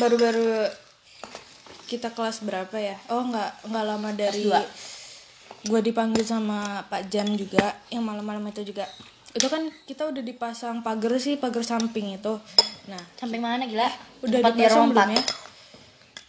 baru-baru 0.00 0.72
kita 1.84 2.16
kelas 2.16 2.40
berapa 2.40 2.72
ya? 2.80 2.96
Oh 3.12 3.28
nggak 3.28 3.68
nggak 3.68 3.84
lama 3.84 4.10
dari 4.16 4.48
gue 5.68 5.80
dipanggil 5.84 6.24
sama 6.24 6.80
Pak 6.88 7.12
Jan 7.12 7.36
juga 7.36 7.76
yang 7.92 8.08
malam-malam 8.08 8.40
itu 8.48 8.64
juga. 8.64 8.88
Itu 9.36 9.52
kan 9.52 9.68
kita 9.84 10.08
udah 10.08 10.24
dipasang 10.24 10.80
pagar 10.80 11.12
sih 11.20 11.36
pagar 11.36 11.60
samping 11.60 12.16
itu. 12.16 12.40
Nah 12.88 13.02
samping 13.20 13.44
mana 13.44 13.68
gila? 13.68 13.84
udah 14.24 14.40
Tempat 14.40 14.54
dipasang 14.56 14.88
belum 14.96 15.10
ya? 15.12 15.22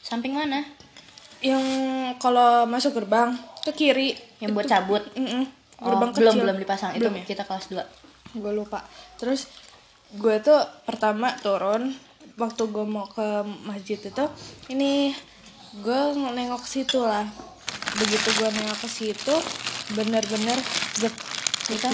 Samping 0.03 0.33
mana? 0.35 0.59
Yang 1.39 1.63
kalau 2.19 2.67
masuk 2.67 2.99
gerbang 2.99 3.31
ke 3.63 3.71
kiri. 3.71 4.11
Yang 4.43 4.51
buat 4.59 4.67
cabut? 4.67 5.03
Mm-mm. 5.15 5.47
Oh, 5.79 5.87
gerbang 5.87 6.11
belum 6.11 6.33
kecil. 6.35 6.43
belum 6.43 6.57
dipasang. 6.59 6.91
Itu 6.95 7.07
Belum 7.07 7.15
ya? 7.15 7.23
kita 7.23 7.43
kelas 7.47 7.71
2 7.71 7.79
gue 8.43 8.53
lupa. 8.53 8.83
Terus 9.15 9.47
gue 10.15 10.35
tuh 10.41 10.59
pertama 10.83 11.31
turun 11.39 11.93
waktu 12.39 12.63
gue 12.71 12.85
mau 12.87 13.05
ke 13.11 13.43
masjid 13.67 13.99
itu 13.99 14.25
ini 14.71 15.11
gue 15.83 15.99
nengok 16.15 16.63
situ 16.63 17.03
lah. 17.03 17.27
Begitu 17.99 18.29
gue 18.39 18.49
nengok 18.49 18.79
ke 18.79 18.89
situ 18.89 19.35
bener-bener 19.93 20.55
zep 20.97 21.13
kita 21.69 21.89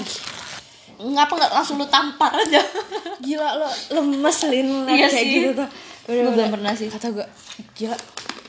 ngapa 0.96 1.32
nggak 1.36 1.52
langsung 1.52 1.76
lu 1.76 1.86
tampar 1.90 2.32
aja? 2.32 2.62
Gila 3.24 3.60
lo 3.60 3.68
lemes 3.92 4.38
lin 4.48 4.88
Iya 4.88 5.10
kayak 5.10 5.26
sih. 5.26 5.34
gitu 5.42 5.50
tuh. 5.52 5.68
Gua 6.06 6.30
belum 6.32 6.48
pernah 6.54 6.72
sih. 6.72 6.86
kata 6.86 7.10
gue 7.10 7.26
gila 7.74 7.96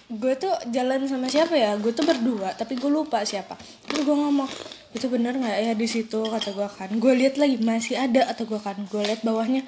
gue 0.07 0.33
tuh 0.39 0.53
jalan 0.71 1.03
sama 1.09 1.27
siapa 1.27 1.57
ya? 1.57 1.75
Gue 1.75 1.91
tuh 1.91 2.07
berdua 2.07 2.55
tapi 2.55 2.79
gue 2.79 2.87
lupa 2.87 3.25
siapa. 3.27 3.59
Terus 3.89 4.07
gue 4.07 4.15
ngomong 4.15 4.47
itu 4.95 5.09
bener 5.11 5.35
nggak 5.35 5.57
ya 5.59 5.71
di 5.75 5.87
situ? 5.89 6.23
Kata 6.23 6.55
gue 6.55 6.67
kan. 6.71 6.89
Gue 6.95 7.13
lihat 7.19 7.35
lagi 7.35 7.59
masih 7.59 7.99
ada 7.99 8.23
atau 8.31 8.47
gue 8.47 8.59
kan. 8.61 8.77
Gue 8.87 9.03
lihat 9.03 9.25
bawahnya 9.27 9.67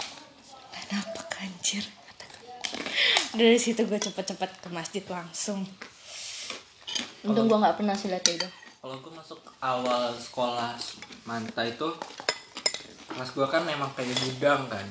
kenapa 0.71 1.19
gue. 1.27 1.98
Dari 3.31 3.57
situ 3.57 3.85
gue 3.85 3.99
cepet-cepet 3.99 4.51
ke 4.61 4.69
masjid 4.69 5.03
langsung. 5.05 5.63
Untung 7.21 7.45
gua 7.45 7.59
nggak 7.59 7.77
pernah 7.77 7.93
sih 7.93 8.07
lihat 8.07 8.23
itu 8.25 8.47
kalau 8.79 8.95
gue 8.95 9.11
masuk 9.11 9.35
awal 9.59 10.15
sekolah 10.15 10.71
manta 11.27 11.67
itu 11.67 11.83
kelas 13.11 13.35
gue 13.35 13.43
kan 13.43 13.67
memang 13.67 13.91
kayak 13.91 14.15
gudang 14.15 14.63
kan. 14.71 14.87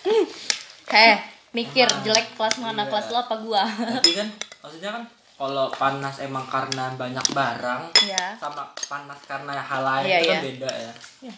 Eh 0.90 1.16
mikir 1.52 1.86
jelek 2.02 2.34
kelas 2.34 2.58
mana 2.58 2.82
Iya. 2.82 2.90
kelas 2.90 3.06
lu 3.12 3.16
apa 3.20 3.34
gua? 3.38 3.62
Tapi 3.62 4.10
kan 4.16 4.28
maksudnya 4.58 4.90
kan 4.90 5.04
kalau 5.36 5.70
panas 5.70 6.16
emang 6.18 6.42
karena 6.48 6.96
banyak 6.96 7.26
barang 7.30 7.82
Iya. 8.08 8.34
sama 8.40 8.64
panas 8.74 9.20
karena 9.22 9.54
hal 9.54 9.82
lain 9.84 10.04
Iya, 10.08 10.18
itu 10.18 10.26
kan 10.26 10.34
iya. 10.34 10.42
beda 10.50 10.70
ya. 10.72 10.92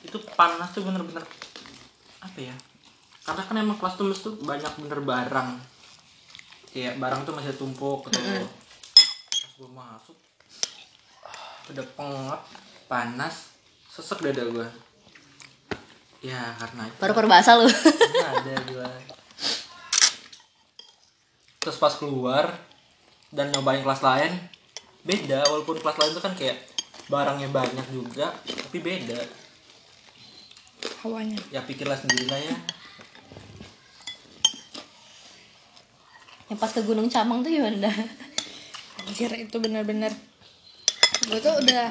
Itu 0.06 0.16
panas 0.32 0.68
tuh 0.70 0.86
bener-bener 0.86 1.26
apa 2.22 2.38
ya 2.38 2.54
karena 3.22 3.42
kan 3.46 3.56
emang 3.58 3.78
kelas 3.78 3.94
tuh 3.94 4.06
mesti 4.10 4.28
banyak 4.42 4.72
bener 4.82 5.00
barang. 5.02 5.50
Kayak 6.72 6.96
barang 6.96 7.20
tuh 7.28 7.36
masih 7.36 7.52
tumpuk 7.60 8.08
gitu 8.08 8.18
pas 8.18 9.52
gue 9.60 9.68
masuk 9.68 10.16
udah 11.70 11.86
pengap 11.94 12.40
panas 12.88 13.52
sesek 13.92 14.24
dada 14.24 14.42
gue 14.48 14.68
ya 16.22 16.54
karena 16.56 16.88
itu. 16.88 16.98
Baru 17.02 17.14
perbahasa 17.18 17.58
lu. 17.58 17.66
Nggak 17.66 18.32
ada 18.40 18.54
gua. 18.70 18.88
Terus 21.62 21.76
pas 21.76 21.94
keluar 21.98 22.46
dan 23.34 23.50
nyobain 23.50 23.82
kelas 23.82 24.00
lain 24.00 24.32
beda. 25.02 25.42
Walaupun 25.50 25.82
kelas 25.82 25.98
lain 25.98 26.10
tuh 26.14 26.22
kan 26.22 26.34
kayak 26.38 26.62
barangnya 27.10 27.50
banyak 27.50 27.86
juga 27.90 28.30
tapi 28.38 28.78
beda. 28.78 29.20
Hawanya. 31.02 31.36
Ya 31.50 31.60
pikirlah 31.66 31.98
sendiri 31.98 32.30
lah 32.30 32.38
ya 32.38 32.56
yang 36.52 36.60
pas 36.60 36.68
ke 36.68 36.84
Gunung 36.84 37.08
Camang 37.08 37.40
tuh 37.40 37.48
gimana? 37.48 37.88
Anjir 39.08 39.32
itu 39.32 39.56
bener-bener. 39.56 40.12
Gue 41.24 41.40
tuh 41.40 41.56
udah 41.64 41.88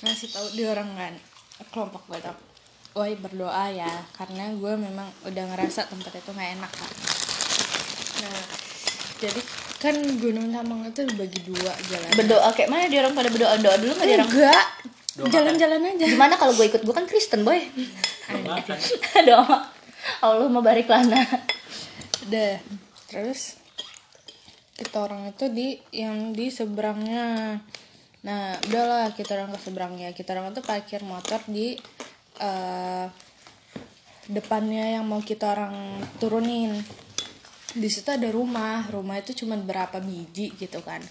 ngasih 0.00 0.30
tahu 0.30 0.46
di 0.54 0.62
orang 0.62 0.94
kan 0.94 1.14
kelompok 1.74 2.06
gue 2.06 2.18
tuh 2.22 2.36
woi 2.94 3.18
berdoa 3.18 3.66
ya 3.74 3.90
karena 4.14 4.54
gue 4.54 4.72
memang 4.78 5.10
udah 5.26 5.44
ngerasa 5.54 5.90
tempat 5.90 6.22
itu 6.22 6.30
nggak 6.30 6.50
enak 6.54 6.70
kan 6.70 6.92
nah 8.22 8.42
jadi 9.18 9.40
kan 9.78 9.94
Gunung 10.18 10.50
Tamang 10.50 10.82
itu 10.90 11.06
dibagi 11.06 11.38
dua 11.46 11.70
jalan. 11.86 12.10
Berdoa 12.18 12.50
kayak 12.50 12.66
mana? 12.66 12.90
Dia 12.90 13.06
orang 13.06 13.14
pada 13.14 13.30
berdoa 13.30 13.54
doa 13.62 13.78
dulu 13.78 13.94
nggak 13.94 14.08
dia 14.10 14.16
orang? 14.18 14.30
Enggak. 14.30 14.66
Jalan-jalan 15.18 15.80
aja. 15.86 16.06
Gimana 16.10 16.34
kalau 16.34 16.50
gue 16.54 16.66
ikut? 16.66 16.82
Gue 16.82 16.90
kan 16.90 17.06
Kristen 17.06 17.46
boy. 17.46 17.62
Doa 18.26 18.58
doa. 19.30 19.70
Allah 20.18 20.50
mau 20.50 20.66
barik 20.66 20.90
lana. 20.90 21.22
Udah 22.26 22.58
terus 23.06 23.62
kita 24.78 25.02
orang 25.02 25.34
itu 25.34 25.50
di 25.50 25.74
yang 25.90 26.30
di 26.30 26.54
seberangnya. 26.54 27.58
Nah 28.22 28.54
udahlah 28.70 29.10
kita 29.10 29.34
orang 29.34 29.50
ke 29.50 29.58
seberangnya. 29.58 30.14
Kita 30.14 30.38
orang 30.38 30.54
itu 30.54 30.62
parkir 30.62 31.02
motor 31.02 31.42
di 31.50 31.74
eh, 32.38 33.06
depannya 34.30 34.94
yang 34.94 35.04
mau 35.10 35.18
kita 35.18 35.50
orang 35.50 35.98
turunin. 36.22 36.78
Di 37.74 37.90
situ 37.90 38.06
ada 38.06 38.30
rumah. 38.30 38.86
Rumah 38.86 39.18
itu 39.18 39.42
cuma 39.42 39.58
berapa 39.58 39.98
biji 39.98 40.54
gitu 40.54 40.78
kan. 40.86 41.02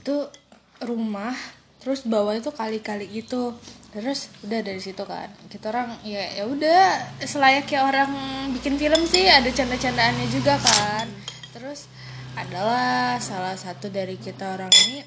Itu 0.00 0.32
rumah 0.80 1.36
terus 1.84 2.08
bawah 2.08 2.32
itu 2.32 2.48
kali-kali 2.48 3.12
gitu. 3.12 3.52
Terus 3.92 4.32
udah 4.40 4.64
dari 4.64 4.80
situ 4.80 5.04
kan. 5.04 5.28
Kita 5.52 5.68
orang 5.68 6.00
ya 6.00 6.32
ya 6.32 6.48
udah. 6.48 7.20
Selayaknya 7.20 7.84
orang 7.84 8.10
bikin 8.56 8.80
film 8.80 9.04
sih 9.04 9.28
ada 9.28 9.52
canda-candaannya 9.52 10.26
juga 10.32 10.56
kan. 10.56 11.12
Terus 11.52 11.92
adalah 12.36 13.16
salah 13.18 13.56
satu 13.56 13.88
dari 13.88 14.20
kita 14.20 14.54
orang 14.60 14.72
ini 14.86 15.00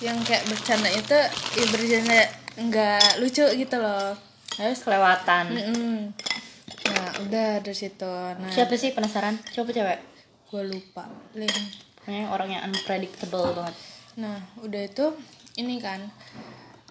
yang 0.00 0.16
kayak 0.24 0.44
bercanda 0.48 0.90
itu 0.92 1.18
ya 1.56 1.64
bercanda 1.72 2.20
nggak 2.56 3.20
lucu 3.20 3.44
gitu 3.54 3.76
loh. 3.76 4.16
Harus 4.56 4.80
kelewatan. 4.80 5.44
Mm-mm. 5.52 5.96
nah 6.86 7.08
udah 7.22 7.60
dari 7.60 7.76
situ. 7.76 8.14
Nah 8.40 8.48
siapa 8.48 8.74
sih 8.80 8.96
penasaran? 8.96 9.36
Siapa 9.52 9.68
cewek? 9.68 10.16
gue 10.46 10.62
lupa. 10.62 11.04
Lin. 11.34 11.50
Kayaknya 12.06 12.26
orang 12.30 12.48
yang 12.54 12.62
unpredictable 12.70 13.50
banget. 13.50 13.76
Nah, 14.16 14.38
udah 14.62 14.82
itu 14.86 15.06
ini 15.58 15.82
kan 15.82 16.00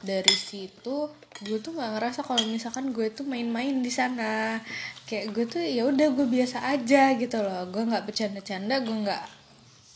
dari 0.06 0.36
situ 0.36 1.10
gue 1.42 1.58
tuh 1.64 1.74
nggak 1.74 1.98
ngerasa 1.98 2.22
kalau 2.22 2.46
misalkan 2.46 2.94
gue 2.94 3.10
tuh 3.10 3.26
main-main 3.26 3.82
di 3.82 3.90
sana 3.90 4.62
kayak 5.06 5.32
gue 5.32 5.46
tuh 5.46 5.62
ya 5.62 5.86
udah 5.86 6.08
gue 6.12 6.26
biasa 6.26 6.66
aja 6.68 7.14
gitu 7.14 7.38
loh. 7.38 7.66
Gue 7.68 7.84
nggak 7.84 8.04
bercanda-canda 8.04 8.80
gue 8.80 8.98
nggak 9.04 9.24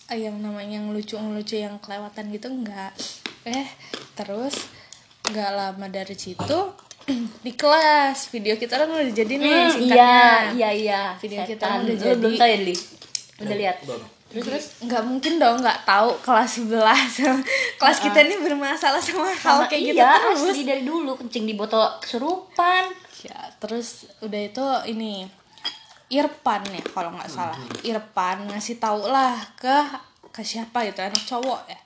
ah, 0.08 0.18
yang 0.18 0.38
namanya 0.38 0.78
yang 0.78 0.90
lucu-lucu 0.90 1.56
yang 1.56 1.78
kelewatan 1.78 2.30
gitu 2.30 2.48
nggak. 2.48 2.94
Eh 3.44 3.68
terus 4.14 4.70
nggak 5.26 5.50
lama 5.52 5.86
dari 5.88 6.14
situ 6.14 6.60
di 7.46 7.54
kelas 7.54 8.30
video 8.30 8.54
kita 8.54 8.76
kan 8.76 8.88
udah 8.88 9.10
jadi 9.10 9.34
nih 9.36 9.50
Hmm, 9.50 9.72
singkatnya. 9.72 9.98
iya 9.98 10.30
iya 10.54 10.70
iya. 10.72 11.02
Video 11.16 11.42
kita 11.44 11.66
Setan. 11.66 11.80
udah 11.84 11.96
jadi. 11.96 12.16
belum 12.16 12.34
tahu 12.36 12.48
ya 12.48 12.60
Li? 12.60 12.76
Udah 13.40 13.56
lihat? 13.56 13.78
terus 14.30 14.46
terus 14.46 14.66
nggak 14.80 15.04
mungkin 15.04 15.34
dong 15.38 15.58
nggak 15.58 15.80
tahu 15.84 16.14
kelas 16.22 16.62
sebelah 16.62 16.94
kelas 17.82 17.98
kita 17.98 18.22
ini 18.22 18.38
bermasalah 18.40 19.02
sama 19.02 19.26
hal 19.28 19.66
kayak 19.66 19.90
gitu 19.90 19.98
iya 19.98 20.22
terus 20.22 20.54
asli 20.54 20.62
dari 20.62 20.86
dulu 20.86 21.18
kencing 21.18 21.50
di 21.50 21.58
botol 21.58 21.82
kesurupan 21.98 22.94
ya 23.26 23.52
terus 23.60 24.08
udah 24.24 24.42
itu 24.42 24.66
ini 24.92 25.28
Irfan 26.10 26.66
ya 26.74 26.82
kalau 26.90 27.14
nggak 27.14 27.30
salah. 27.30 27.60
Irfan 27.86 28.50
ngasih 28.50 28.82
tau 28.82 29.06
lah 29.06 29.38
ke 29.54 29.78
ke 30.34 30.42
siapa 30.42 30.82
gitu 30.90 31.06
anak 31.06 31.22
cowok 31.22 31.62
ya. 31.70 31.80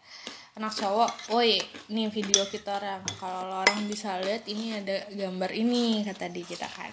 Anak 0.56 0.72
cowok 0.72 1.12
woi 1.36 1.60
nih 1.92 2.08
video 2.08 2.48
kita 2.48 2.80
orang 2.80 3.04
kalau 3.20 3.66
orang 3.68 3.84
bisa 3.90 4.16
lihat 4.24 4.48
ini 4.48 4.80
ada 4.80 5.04
gambar 5.12 5.52
ini 5.52 6.08
kata 6.08 6.32
di 6.32 6.40
kita 6.40 6.70
kan. 6.72 6.88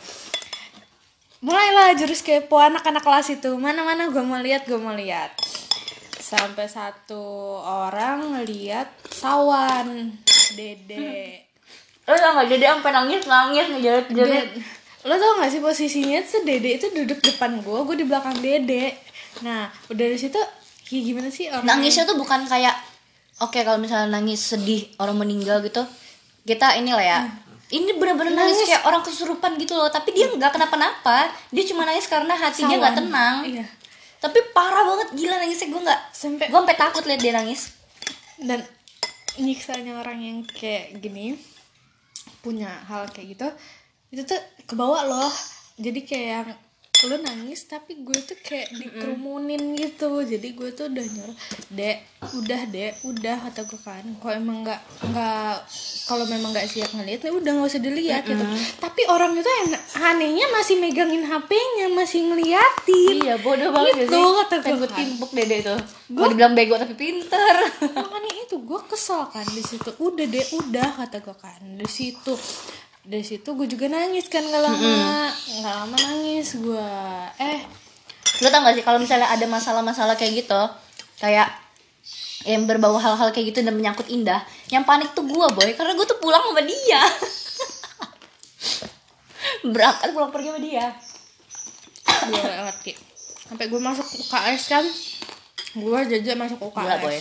Mulailah 1.40 1.94
jurus 1.96 2.20
kepo 2.20 2.58
anak-anak 2.58 3.00
kelas 3.00 3.32
itu. 3.32 3.54
Mana-mana 3.56 4.10
gue 4.10 4.24
mau 4.26 4.42
lihat 4.42 4.66
gue 4.66 4.76
mau 4.76 4.92
lihat. 4.92 5.30
Sampai 6.18 6.66
satu 6.66 7.56
orang 7.62 8.42
lihat 8.42 8.90
sawan 9.06 10.18
dede 10.58 11.49
lo 12.10 12.16
tau 12.16 12.32
gak 12.36 12.48
jadi 12.48 12.64
sampai 12.72 12.90
nangis 12.90 13.22
nangis 13.24 13.66
ngejerit 13.68 14.06
jerit 14.10 14.48
lo 15.00 15.14
tau 15.14 15.38
gak 15.38 15.48
sih 15.48 15.60
posisinya 15.60 16.18
tuh 16.20 16.42
Dede 16.42 16.76
itu 16.76 16.86
duduk 16.90 17.18
depan 17.20 17.56
gue, 17.56 17.78
gue 17.80 17.96
di 17.96 18.04
belakang 18.04 18.36
Dede. 18.36 18.92
Nah, 19.40 19.70
udah 19.86 20.04
dari 20.04 20.18
situ 20.18 20.36
kayak 20.84 21.02
gimana 21.06 21.28
sih 21.30 21.46
orang 21.46 21.64
nangisnya 21.64 22.02
tuh 22.02 22.18
bukan 22.18 22.44
kayak 22.44 22.74
oke 23.38 23.54
kalau 23.56 23.78
misalnya 23.78 24.10
nangis 24.10 24.42
sedih 24.42 24.90
orang 24.98 25.16
meninggal 25.16 25.62
gitu 25.62 25.86
kita 26.42 26.74
inilah 26.76 27.00
ya. 27.00 27.20
Ini 27.70 27.94
bener-bener 27.94 28.34
nangis, 28.34 28.58
Nangis. 28.58 28.68
kayak 28.68 28.82
orang 28.82 28.98
kesurupan 29.00 29.54
gitu 29.54 29.72
loh 29.72 29.86
tapi 29.86 30.10
dia 30.10 30.26
nggak 30.26 30.50
kenapa-napa. 30.50 31.30
Dia 31.48 31.62
cuma 31.64 31.86
nangis 31.86 32.04
karena 32.04 32.34
hatinya 32.34 32.74
nggak 32.76 32.96
tenang. 32.98 33.36
Iya. 33.46 33.64
tapi 34.20 34.36
parah 34.52 34.84
banget 34.84 35.16
gila 35.16 35.38
nangisnya 35.38 35.70
gue 35.70 35.80
nggak 35.80 36.00
Sampai- 36.12 36.48
gue 36.50 36.58
sampai 36.58 36.76
takut 36.76 37.00
liat 37.06 37.22
dia 37.22 37.32
nangis. 37.32 37.72
Dan 38.36 38.60
nyiksanya 39.38 39.96
orang 39.96 40.18
yang 40.18 40.38
kayak 40.44 40.98
gini 40.98 41.38
punya 42.40 42.72
hal 42.88 43.08
kayak 43.12 43.36
gitu 43.36 43.48
itu 44.10 44.22
tuh 44.26 44.40
kebawa 44.66 45.06
loh. 45.06 45.32
Jadi 45.78 46.00
kayak 46.02 46.26
yang 46.28 46.50
lu 47.02 47.16
nangis 47.18 47.64
tapi 47.64 48.00
gue 48.00 48.18
tuh 48.20 48.36
kayak 48.38 48.72
dikerumunin 48.74 49.72
gitu. 49.74 50.20
Jadi 50.20 50.52
gue 50.52 50.68
tuh 50.70 50.88
udah 50.88 51.04
nyuruh 51.06 51.36
dek 51.70 51.96
udah 52.36 52.60
dek 52.66 52.92
udah 53.02 53.36
kata 53.46 53.60
gue 53.64 53.80
kan. 53.80 54.04
Kalau 54.18 54.34
emang 54.34 54.60
nggak 54.60 54.80
nggak 55.06 55.54
kalau 56.04 56.24
memang 56.26 56.50
nggak 56.50 56.66
siap 56.66 56.90
ngeliat 56.92 57.20
ya 57.20 57.30
udah 57.30 57.50
nggak 57.54 57.68
usah 57.68 57.80
dilihat 57.80 58.22
gitu. 58.24 58.44
Tapi 58.76 59.00
orang 59.06 59.32
itu 59.32 59.46
yang 59.46 59.68
anehnya 60.02 60.46
masih 60.50 60.76
megangin 60.76 61.24
hp-nya 61.24 61.86
masih 61.88 62.20
ngeliatin. 62.26 63.16
Iya 63.16 63.34
bodoh 63.38 63.70
banget 63.70 63.88
Gitu, 64.00 64.12
sih? 64.12 64.22
kata 64.40 64.54
gue 64.60 64.76
gue 64.76 64.88
kan. 64.88 64.98
timpuk 64.98 65.30
dede 65.30 65.58
tuh 65.62 65.80
Mau 66.10 66.26
dibilang 66.26 66.52
bego 66.52 66.74
tapi 66.74 66.94
pinter. 66.94 67.54
Makanya 67.94 68.32
itu 68.42 68.58
gue 68.58 68.80
kesel 68.84 69.30
kan 69.30 69.46
di 69.46 69.62
situ. 69.62 69.90
Udah 69.96 70.26
deh 70.26 70.46
udah 70.58 70.88
kata 70.98 71.22
gue 71.22 71.36
kan. 71.38 71.60
Di 71.62 71.86
situ 71.86 72.34
dari 73.10 73.26
situ 73.26 73.58
gue 73.58 73.66
juga 73.66 73.90
nangis 73.90 74.30
kan 74.30 74.46
nggak 74.46 74.62
lama. 74.62 74.94
Nggak 75.58 75.74
lama 75.82 75.96
nangis 75.98 76.54
gue 76.54 76.90
eh 77.42 77.60
Lo 78.40 78.48
tau 78.48 78.62
gak 78.62 78.78
sih 78.78 78.84
kalau 78.86 79.02
misalnya 79.02 79.26
ada 79.26 79.44
masalah-masalah 79.50 80.14
kayak 80.14 80.46
gitu 80.46 80.62
Kayak 81.18 81.50
yang 82.46 82.64
berbau 82.64 82.96
hal-hal 82.96 83.34
kayak 83.34 83.52
gitu 83.52 83.60
dan 83.66 83.76
menyangkut 83.76 84.08
indah 84.08 84.40
Yang 84.70 84.84
panik 84.86 85.10
tuh 85.12 85.26
gue 85.26 85.46
boy. 85.50 85.70
Karena 85.74 85.92
gue 85.98 86.06
tuh 86.06 86.16
pulang 86.22 86.40
sama 86.40 86.62
dia. 86.62 87.02
Berangkat 89.74 90.08
pulang 90.14 90.30
pergi 90.30 90.48
sama 90.54 90.60
dia. 90.62 90.86
Gue 92.30 92.40
ki 92.86 92.92
sampai 93.50 93.66
gue 93.66 93.80
masuk 93.82 94.06
UKS 94.06 94.62
kan. 94.70 94.84
Gue 95.74 95.98
jajak 96.06 96.38
masuk 96.38 96.62
UKS 96.62 96.80
Gila 96.80 96.96
boy. 97.02 97.18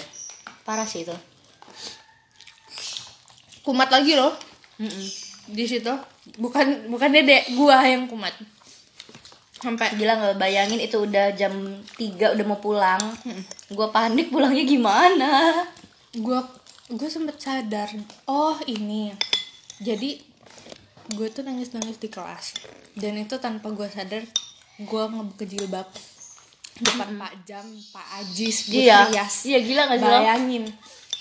Parah 0.64 0.86
sih 0.86 1.02
itu. 1.02 1.16
Kumat 3.66 3.90
lagi 3.90 4.14
loh 4.14 4.38
di 5.50 5.66
situ. 5.66 5.94
Bukan 6.38 6.90
bukan 6.94 7.10
dedek 7.10 7.54
gua 7.58 7.82
yang 7.86 8.06
kumat. 8.06 8.34
Sampai 9.60 9.92
Gila 10.00 10.16
gak 10.16 10.40
bayangin 10.40 10.80
itu 10.80 11.04
udah 11.04 11.36
jam 11.36 11.52
3 12.00 12.36
udah 12.38 12.46
mau 12.48 12.64
pulang. 12.64 13.02
Gue 13.68 13.88
panik 13.92 14.32
pulangnya 14.32 14.64
gimana? 14.64 15.68
Gua 16.16 16.48
gue 16.88 17.10
sempet 17.12 17.36
sadar 17.44 17.92
oh 18.24 18.56
ini. 18.72 19.12
Jadi 19.84 20.24
gue 21.12 21.28
tuh 21.28 21.44
nangis 21.44 21.76
nangis 21.76 22.00
di 22.00 22.08
kelas. 22.08 22.56
Dan 22.96 23.20
itu 23.20 23.36
tanpa 23.36 23.68
gue 23.76 23.86
sadar 23.92 24.24
gue 24.80 25.04
ngebuka 25.12 25.44
jilbab 25.44 25.92
depan 26.80 27.12
Pak 27.20 27.34
Jam 27.44 27.68
Pak 27.68 28.08
Ajis 28.24 28.72
Bu 28.72 28.80
Iya. 28.80 29.12
Iya 29.44 29.60
gila 29.60 29.92
gak 29.92 30.00
sih 30.00 30.08
bayangin 30.08 30.64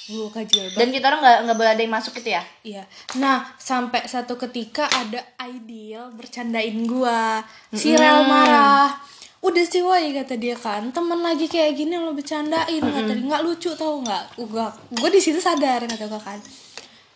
buka 0.08 0.40
jilbab 0.48 0.80
Dan 0.80 0.88
kita 0.88 1.04
orang 1.12 1.20
gak, 1.20 1.38
nggak 1.44 1.58
boleh 1.60 1.72
ada 1.76 1.82
yang 1.84 1.92
masuk 1.92 2.12
gitu 2.16 2.32
ya 2.32 2.42
Iya. 2.64 2.82
Nah, 3.20 3.44
sampai 3.60 4.08
satu 4.08 4.40
ketika 4.40 4.88
ada 4.88 5.20
ideal 5.44 6.12
bercandain 6.16 6.76
gua. 6.88 7.44
Si 7.72 7.92
Rel 7.92 8.24
marah. 8.24 8.92
Udah 9.38 9.62
sih 9.62 9.86
woi 9.86 10.10
kata 10.10 10.34
dia 10.34 10.58
kan, 10.58 10.90
temen 10.90 11.22
lagi 11.22 11.46
kayak 11.46 11.78
gini 11.78 11.94
lo 11.94 12.10
bercandain 12.10 12.82
kata 12.82 13.12
dia 13.14 13.24
nggak 13.24 13.44
lucu 13.46 13.70
tau 13.78 14.02
nggak? 14.02 14.42
Gua 14.50 14.66
gua 14.98 15.08
di 15.08 15.20
situ 15.22 15.38
sadar 15.38 15.86
kata 15.86 16.10
gua 16.10 16.18
kan. 16.18 16.40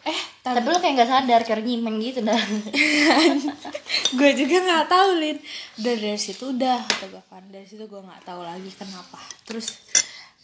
Eh, 0.02 0.20
tapi 0.42 0.62
Tapi 0.62 0.66
lo 0.66 0.78
kayak 0.82 0.94
gak 0.98 1.10
sadar 1.14 1.40
Kayak 1.46 1.62
nyimeng 1.62 2.02
gitu 2.02 2.26
dah 2.26 2.34
gue 4.18 4.30
juga 4.34 4.56
nggak 4.58 4.86
tahu 4.90 5.08
lin. 5.22 5.38
Udah 5.78 5.94
dari 5.94 6.18
situ 6.18 6.50
udah 6.50 6.78
kata 6.82 7.06
gua 7.10 7.22
kan. 7.30 7.42
Dari 7.50 7.66
situ 7.66 7.86
gua 7.86 8.02
nggak 8.02 8.22
tahu 8.26 8.42
lagi 8.42 8.70
kenapa. 8.74 9.18
Terus 9.46 9.78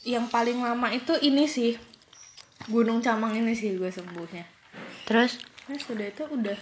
yang 0.06 0.30
paling 0.30 0.62
lama 0.62 0.94
itu 0.94 1.14
ini 1.20 1.50
sih 1.50 1.74
Gunung 2.66 2.98
Camang 2.98 3.38
ini 3.38 3.54
sih 3.54 3.78
gue 3.78 3.86
sembuhnya. 3.86 4.42
Terus? 5.06 5.38
Terus 5.70 5.84
udah 5.94 6.06
itu 6.10 6.24
udah. 6.26 6.58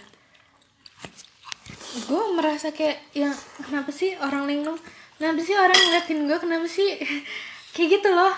Gue 2.05 2.23
merasa 2.37 2.69
kayak 2.69 3.01
yang 3.17 3.33
kenapa 3.65 3.89
sih 3.89 4.13
orang 4.21 4.45
linglung 4.45 4.77
kenapa 5.17 5.41
sih 5.41 5.57
orang 5.57 5.73
ngeliatin 5.73 6.29
gue? 6.29 6.37
Kenapa 6.37 6.67
sih? 6.69 7.01
Kayak 7.73 8.01
gitu 8.01 8.09
loh. 8.13 8.33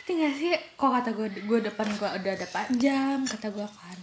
Kita 0.00 0.10
nggak 0.16 0.34
sih? 0.34 0.50
Kok 0.80 0.90
kata 0.90 1.10
gue 1.12 1.28
gue 1.44 1.58
depan 1.60 1.86
gue 1.92 2.08
udah 2.08 2.32
ada 2.32 2.46
pak 2.48 2.72
jam 2.80 3.22
kata 3.28 3.52
gue 3.52 3.68
kan. 3.68 3.98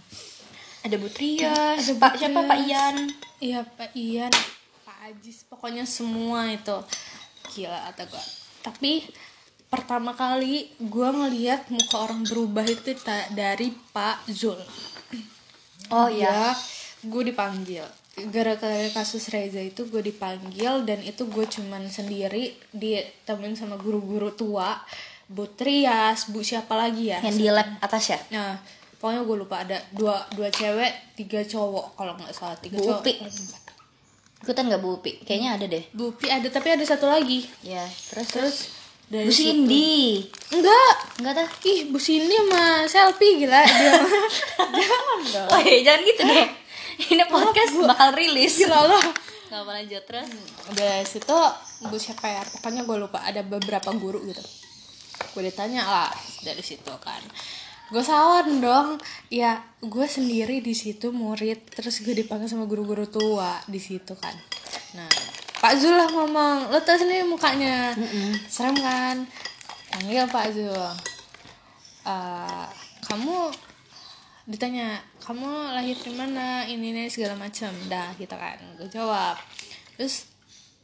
Ada 0.80 0.96
Bu 0.96 1.12
Trias 1.12 1.76
Ada 1.76 1.92
Pak 2.00 2.12
siapa? 2.16 2.40
Pak. 2.48 2.58
Ian. 2.64 2.96
Iya 3.36 3.60
pak 3.68 3.92
Ian. 3.92 4.32
Pak 4.88 4.98
Ajis 5.12 5.44
pokoknya 5.44 5.84
semua 5.84 6.48
itu. 6.48 6.78
Gila 7.52 7.92
kata 7.92 8.08
gue. 8.08 8.24
Tapi 8.64 8.92
pertama 9.70 10.12
kali 10.18 10.66
gue 10.82 11.08
ngeliat 11.08 11.70
muka 11.70 11.96
orang 12.10 12.26
berubah 12.26 12.66
itu 12.66 12.92
dari 13.32 13.70
Pak 13.94 14.26
Zul 14.28 14.58
Oh 15.90 16.10
ya 16.10 16.54
gue 17.06 17.22
dipanggil 17.30 17.86
gara-gara 18.28 18.90
kasus 18.92 19.30
Reza 19.30 19.62
itu 19.62 19.86
gue 19.88 20.02
dipanggil 20.02 20.84
dan 20.84 21.00
itu 21.00 21.24
gue 21.30 21.46
cuman 21.46 21.88
sendiri 21.88 22.52
ditemenin 22.74 23.56
sama 23.56 23.80
guru-guru 23.80 24.34
tua 24.34 24.76
Bu 25.30 25.46
Trias, 25.46 26.26
Bu 26.26 26.42
siapa 26.42 26.74
lagi 26.74 27.14
ya? 27.14 27.22
Yang 27.22 27.38
di 27.38 27.48
lab 27.54 27.78
atas 27.78 28.10
ya 28.10 28.18
Nah, 28.34 28.58
pokoknya 28.98 29.22
gue 29.22 29.36
lupa 29.38 29.62
ada 29.62 29.78
dua 29.94 30.26
dua 30.34 30.50
cewek, 30.50 31.14
tiga 31.14 31.46
cowok 31.46 31.94
kalau 31.94 32.18
nggak 32.18 32.34
salah 32.34 32.58
tiga 32.58 32.82
Bu 32.82 32.90
cowok. 32.90 33.00
Upi. 33.06 33.14
Ikutan 34.42 34.72
gak 34.72 34.82
Bu 34.82 34.98
Upi? 34.98 35.22
Kayaknya 35.22 35.50
ada 35.54 35.66
deh 35.70 35.84
Bu 35.94 36.10
Upi 36.10 36.26
ada 36.26 36.48
tapi 36.50 36.74
ada 36.74 36.82
satu 36.82 37.06
lagi. 37.06 37.46
Ya 37.62 37.86
terus 38.10 38.28
Terus 38.34 38.56
dari 39.10 39.26
Bu 39.26 39.34
situ- 39.34 39.50
Cindy 39.66 40.22
Enggak. 40.50 40.94
Enggak 41.18 41.34
dah 41.36 41.48
Ih, 41.62 41.80
Bu 41.86 41.98
Cindy 41.98 42.30
sama 42.32 42.62
selfie 42.86 43.38
gila 43.38 43.60
dia. 43.68 43.92
Jangan 44.56 45.18
dong. 45.26 45.48
Woi 45.50 45.82
jangan 45.82 46.00
gitu 46.02 46.22
deh 46.24 46.46
Ini 47.10 47.24
podcast 47.26 47.72
bakal 47.76 48.08
rilis 48.12 48.54
Gila 48.56 48.86
loh. 48.86 49.04
Gak 49.46 49.60
apa 49.60 49.70
lanjut 49.72 50.02
terus 50.04 50.30
Udah 50.68 51.02
situ 51.02 51.38
Bu 51.82 51.96
siapa 51.96 52.26
ya? 52.28 52.42
Pokoknya 52.46 52.82
gue 52.82 52.96
lupa 52.98 53.18
ada 53.20 53.40
beberapa 53.40 53.90
guru 53.92 54.22
gitu. 54.22 54.42
Gue 55.30 55.42
ditanya 55.44 55.82
lah 55.82 56.10
dari 56.40 56.60
situ 56.60 56.92
kan. 56.98 57.18
Gue 57.88 58.00
sawan 58.00 58.60
dong. 58.60 58.88
Ya, 59.26 59.58
gue 59.80 60.06
sendiri 60.06 60.60
di 60.60 60.70
situ 60.72 61.10
murid, 61.10 61.58
terus 61.68 61.98
gue 61.98 62.12
dipanggil 62.12 62.46
sama 62.46 62.64
guru-guru 62.64 63.04
tua 63.04 63.58
di 63.64 63.76
situ 63.76 64.14
kan. 64.14 64.30
Nah, 64.92 65.10
Pak 65.60 65.76
Zul 65.76 65.92
lah 65.92 66.08
ngomong, 66.08 66.72
lo 66.72 66.80
tau 66.80 66.96
sendiri 66.96 67.20
mukanya, 67.28 67.92
serem 68.48 68.80
kan? 68.80 69.28
Panggil 69.92 70.24
Pak 70.24 70.56
Zul. 70.56 70.88
"Eh, 72.08 72.66
kamu 73.04 73.52
ditanya 74.48 74.98
kamu 75.20 75.76
lahir 75.76 75.94
di 76.00 76.12
mana? 76.16 76.64
Ini 76.64 76.96
ini 76.96 77.02
segala 77.12 77.36
macam. 77.36 77.70
Dah 77.92 78.10
gitu 78.16 78.32
kan. 78.32 78.56
Gue 78.80 78.88
jawab. 78.88 79.36
Terus 79.94 80.26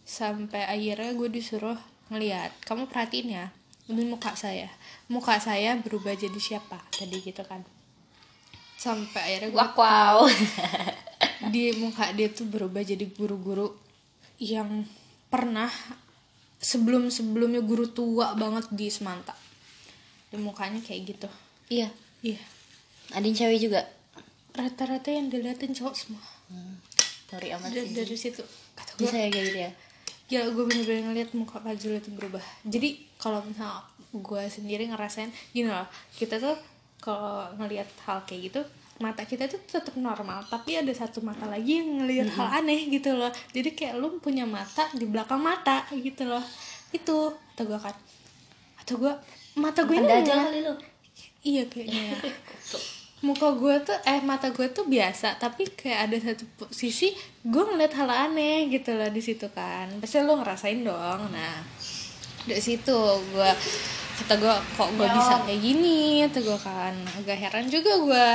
sampai 0.04 0.68
akhirnya 0.68 1.16
gue 1.16 1.28
disuruh 1.32 1.78
ngeliat. 2.12 2.52
Kamu 2.62 2.86
perhatiin 2.86 3.28
ya 3.32 3.46
ini 3.88 4.02
muka 4.06 4.34
saya. 4.36 4.68
Muka 5.08 5.38
saya 5.38 5.78
berubah 5.78 6.14
jadi 6.14 6.36
siapa? 6.36 6.78
Tadi 6.92 7.22
gitu 7.22 7.42
kan. 7.42 7.64
Sampai 8.76 9.40
akhirnya 9.40 9.50
gue 9.50 9.56
Wow 9.56 9.72
wow 9.78 10.16
di 11.52 11.72
muka 11.78 12.12
dia 12.12 12.28
tuh 12.28 12.46
berubah 12.46 12.82
jadi 12.82 13.06
guru-guru 13.08 13.85
yang 14.36 14.84
pernah 15.32 15.70
sebelum 16.60 17.08
sebelumnya 17.12 17.60
guru 17.60 17.88
tua 17.88 18.36
banget 18.36 18.68
di 18.72 18.88
Semanta. 18.88 19.36
Di 20.32 20.36
mukanya 20.40 20.80
kayak 20.82 21.02
gitu? 21.16 21.28
Iya. 21.72 21.88
Iya. 22.24 22.40
Ada 23.14 23.24
yang 23.24 23.36
cewek 23.36 23.60
juga? 23.62 23.80
Rata-rata 24.56 25.08
yang 25.12 25.28
diliatin 25.28 25.76
cowok 25.76 25.94
semua. 25.94 26.24
Sorry 27.26 27.50
amat 27.52 27.70
dari, 27.74 27.88
sih. 27.90 27.94
dari 27.94 28.16
situ. 28.16 28.42
Kata 28.78 28.90
gue 28.96 29.06
Bisa 29.06 29.16
ya 29.18 29.28
kayak 29.28 29.44
gitu 29.50 29.58
ya? 29.58 29.70
Ya 30.26 30.40
gue 30.50 30.64
bener-bener 30.66 31.06
ngeliat 31.06 31.30
muka 31.38 31.62
Pak 31.62 31.74
Jul 31.78 31.98
itu 31.98 32.10
berubah. 32.10 32.42
Jadi 32.66 33.06
kalau 33.18 33.42
misalnya 33.46 33.86
gue 34.10 34.42
sendiri 34.50 34.90
ngerasain 34.90 35.30
gini 35.54 35.70
loh. 35.70 35.86
Kita 36.14 36.38
tuh 36.42 36.56
kalau 36.98 37.46
ngelihat 37.60 37.86
hal 38.08 38.24
kayak 38.26 38.50
gitu 38.50 38.60
mata 38.96 39.28
kita 39.28 39.44
tuh 39.44 39.60
tetap 39.60 39.92
normal 40.00 40.40
tapi 40.48 40.80
ada 40.80 40.88
satu 40.88 41.20
mata 41.20 41.44
lagi 41.44 41.84
yang 41.84 42.00
ngelihat 42.00 42.32
hal 42.32 42.64
aneh 42.64 42.88
gitu 42.88 43.12
loh. 43.12 43.28
Jadi 43.52 43.76
kayak 43.76 44.00
lu 44.00 44.16
punya 44.20 44.48
mata 44.48 44.88
di 44.96 45.04
belakang 45.04 45.40
mata 45.40 45.84
gitu 45.92 46.24
loh. 46.24 46.40
Itu 46.92 47.36
atau 47.52 47.64
gue 47.68 47.78
kan. 47.80 47.96
Atau 48.80 48.96
gue 49.00 49.12
mata 49.60 49.84
gue 49.84 49.96
ini 49.96 50.08
aja 50.08 50.20
ngeliat- 50.20 50.48
kali 50.48 50.60
lu. 50.64 50.74
Iya 51.46 51.62
kayaknya. 51.68 52.04
Ya. 52.12 52.18
muka 53.24 53.48
gue 53.56 53.74
tuh 53.80 53.96
eh 54.04 54.20
mata 54.20 54.52
gue 54.52 54.68
tuh 54.76 54.84
biasa 54.84 55.40
tapi 55.40 55.64
kayak 55.72 55.98
ada 56.04 56.16
satu 56.20 56.68
sisi 56.68 57.16
gue 57.42 57.64
ngeliat 57.64 57.96
hal 57.96 58.12
aneh 58.12 58.68
gitu 58.68 58.92
loh 58.92 59.08
di 59.08 59.20
situ 59.24 59.48
kan. 59.52 59.88
Pasti 60.00 60.20
lo 60.24 60.36
ngerasain 60.40 60.80
dong. 60.84 61.20
Nah 61.32 61.56
dari 62.46 62.62
situ 62.62 62.96
gue 63.32 63.50
kata 64.16 64.34
gue 64.40 64.54
kok 64.76 64.90
gue 64.96 65.08
bisa 65.08 65.34
kayak 65.44 65.60
gini? 65.60 66.24
Atau 66.28 66.44
gue 66.44 66.58
kan. 66.60 66.92
Agak 67.20 67.36
heran 67.40 67.66
juga 67.68 67.92
gue 68.00 68.28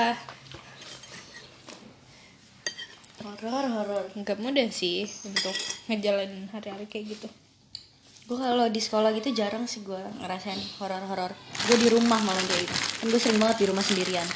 Horor 3.21 3.65
horor. 3.69 4.05
Nggak 4.17 4.37
mudah 4.41 4.67
sih 4.73 5.05
untuk 5.25 5.53
ngejalanin 5.87 6.49
hari-hari 6.49 6.85
kayak 6.89 7.17
gitu. 7.17 7.27
Gue 8.25 8.37
kalau 8.39 8.65
di 8.71 8.81
sekolah 8.81 9.11
gitu 9.17 9.33
jarang 9.35 9.65
sih 9.69 9.85
gue 9.85 9.99
ngerasain 10.21 10.57
horor-horor. 10.81 11.31
Gue 11.69 11.77
di 11.77 11.87
rumah 11.93 12.17
malah 12.21 12.41
kayak 12.45 12.65
gitu. 12.65 12.75
Kan 12.75 13.05
gue 13.13 13.21
sering 13.21 13.39
banget 13.41 13.57
di 13.61 13.65
rumah 13.69 13.83
sendirian. 13.85 14.27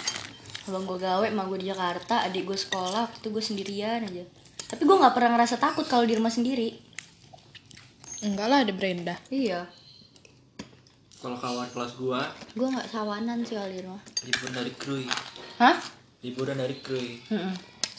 Abang 0.66 0.86
gue 0.90 0.98
gawe 0.98 1.26
emang 1.26 1.50
gue 1.50 1.62
di 1.62 1.68
Jakarta 1.70 2.26
adik 2.26 2.46
gue 2.46 2.58
sekolah 2.58 3.10
waktu 3.10 3.18
itu 3.22 3.30
gue 3.34 3.44
sendirian 3.44 4.00
aja. 4.06 4.26
Tapi 4.66 4.82
gue 4.82 4.98
nggak 4.98 5.14
pernah 5.14 5.38
ngerasa 5.38 5.62
takut 5.62 5.86
kalau 5.86 6.06
di 6.06 6.14
rumah 6.18 6.34
sendiri. 6.34 6.74
Enggak 8.26 8.48
lah 8.50 8.60
ada 8.66 8.74
Brenda. 8.74 9.16
Iya. 9.30 9.70
Kalau 11.26 11.42
kawan 11.42 11.66
kelas 11.74 11.98
gua 11.98 12.22
gue 12.54 12.68
nggak 12.70 12.86
sawanan 12.86 13.42
sih 13.42 13.58
kalau 13.58 13.66
di 13.66 13.82
rumah. 13.82 14.02
liburan 14.30 14.54
dari 14.54 14.72
Krui 14.78 15.06
hah? 15.58 15.74
Liburan 16.22 16.58
dari 16.62 16.76
Krui 16.86 17.18
Mm-mm. 17.34 17.54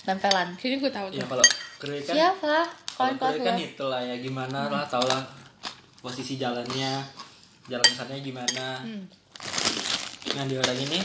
Tempelan 0.07 0.55
sini 0.55 0.79
gue 0.79 0.87
tahu 0.88 1.11
ya 1.11 1.21
tuh. 1.21 1.29
kalau 1.35 1.47
Krui 1.77 2.01
kan 2.01 2.14
siapa? 2.14 2.57
Kalau 2.95 2.97
kawan 2.97 3.14
kelas 3.19 3.35
Krui 3.35 3.42
kan 3.42 3.55
lo 3.55 3.62
itulah 3.66 4.01
ya 4.01 4.16
gimana 4.16 4.59
lah 4.71 4.85
tau 4.87 5.03
lah 5.03 5.21
posisi 5.99 6.38
jalannya 6.38 7.03
jalan 7.66 7.83
kesannya 7.85 8.23
gimana. 8.23 8.79
Hmm. 8.81 9.03
nah 10.33 10.45
di 10.45 10.55
orang 10.55 10.79
ini 10.79 11.01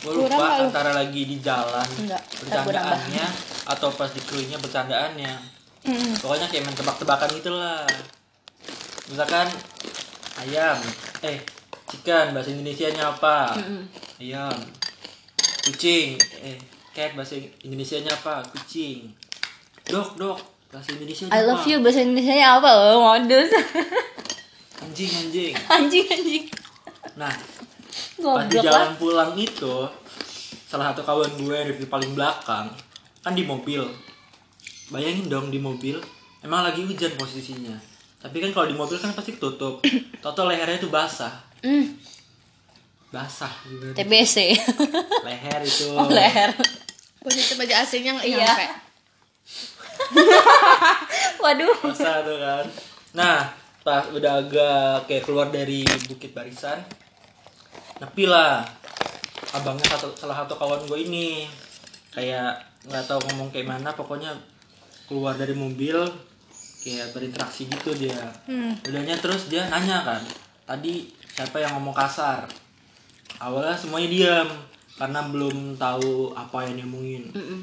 gue 0.00 0.08
Kurang 0.08 0.32
lupa 0.32 0.46
lu? 0.56 0.62
antara 0.70 0.92
lagi 0.94 1.22
di 1.24 1.36
jalan 1.40 1.84
Enggak, 1.98 2.22
bercandaannya 2.40 3.26
atau 3.68 3.88
pas 3.90 4.08
di 4.08 4.22
kruinya 4.22 4.56
bercandaannya. 4.56 5.34
Mm-mm. 5.80 6.12
pokoknya 6.20 6.44
kayak 6.46 6.64
main 6.64 6.76
tebak-tebakan 6.76 7.28
gitu 7.34 7.50
lah. 7.52 7.84
Misalkan 9.08 9.48
ayam 10.38 10.76
eh 11.20 11.40
chicken 11.86 12.32
bahasa 12.32 12.52
Indonesia 12.52 12.88
nya 12.92 13.08
apa? 13.10 13.56
Mm-mm. 13.56 13.82
ayam. 14.20 14.56
Kucing 15.64 16.16
eh 16.40 16.56
cat 16.92 17.14
bahasa 17.14 17.38
Indonesia 17.62 17.96
nya 18.02 18.12
apa? 18.14 18.42
Kucing. 18.50 19.10
Dok 19.86 20.18
dok 20.18 20.38
bahasa 20.70 20.94
Indonesia 20.94 21.26
I 21.30 21.42
love 21.42 21.66
you 21.66 21.82
bahasa 21.82 22.02
Indonesia 22.02 22.34
nya 22.34 22.48
apa? 22.58 22.70
Oh 22.70 23.02
modus. 23.02 23.50
Anjing 24.80 25.10
anjing. 25.10 25.54
Anjing 25.74 26.06
anjing. 26.08 26.44
Nah 27.18 27.34
pas 28.20 28.46
di 28.46 28.56
goblok 28.56 28.70
lah. 28.70 28.86
jalan 28.86 28.92
pulang 29.00 29.32
itu 29.34 29.74
salah 30.70 30.94
satu 30.94 31.02
kawan 31.02 31.30
gue 31.40 31.50
yang 31.50 31.68
di 31.74 31.88
paling 31.88 32.12
belakang 32.14 32.70
kan 33.20 33.32
di 33.34 33.44
mobil. 33.44 33.82
Bayangin 34.90 35.30
dong 35.30 35.48
di 35.50 35.58
mobil 35.62 35.98
emang 36.42 36.66
lagi 36.66 36.82
hujan 36.82 37.14
posisinya. 37.14 37.74
Tapi 38.20 38.36
kan 38.42 38.50
kalau 38.52 38.66
di 38.68 38.76
mobil 38.76 39.00
kan 39.00 39.16
pasti 39.16 39.40
tutup. 39.40 39.80
Toto 40.24 40.44
lehernya 40.44 40.76
tuh 40.76 40.92
basah. 40.92 41.32
Hmm, 41.64 41.96
basah 43.10 43.50
gitu. 43.66 43.90
TBC 43.92 44.36
leher 45.26 45.60
itu. 45.60 45.90
Oh 45.92 46.06
leher. 46.06 46.54
Positif 47.20 47.58
aja 47.58 47.82
AC-nya 47.82 48.14
nggak 48.14 48.26
Iya. 48.26 48.38
nyampe. 48.40 48.66
Waduh. 51.42 51.76
Basah 51.84 52.22
tuh 52.22 52.38
kan. 52.38 52.64
Nah 53.12 53.38
pas 53.80 54.04
udah 54.08 54.44
agak 54.44 55.08
kayak 55.08 55.24
keluar 55.24 55.48
dari 55.48 55.82
bukit 56.06 56.30
barisan 56.30 56.80
nepi 57.98 58.24
lah. 58.24 58.64
Abangnya 59.50 59.82
satu, 59.90 60.14
salah 60.14 60.36
satu 60.38 60.54
kawan 60.54 60.86
gue 60.86 60.98
ini. 61.02 61.50
Kayak 62.10 62.62
nggak 62.86 63.04
tahu 63.04 63.18
ngomong 63.28 63.50
kayak 63.50 63.68
mana 63.68 63.90
pokoknya 63.92 64.32
keluar 65.04 65.34
dari 65.34 65.52
mobil 65.52 65.98
kayak 66.80 67.12
berinteraksi 67.12 67.66
gitu 67.66 67.92
dia. 67.92 68.16
Hmm. 68.46 68.72
udahnya 68.88 69.18
terus 69.18 69.52
dia 69.52 69.68
nanya 69.68 70.00
kan 70.00 70.22
tadi 70.64 71.12
siapa 71.28 71.60
yang 71.60 71.76
ngomong 71.76 71.92
kasar 71.92 72.46
awalnya 73.40 73.72
semuanya 73.74 74.08
diam 74.08 74.48
karena 74.94 75.20
belum 75.26 75.56
tahu 75.74 76.36
apa 76.36 76.68
yang 76.68 76.76
diomongin. 76.78 77.32
Mm-mm. 77.32 77.60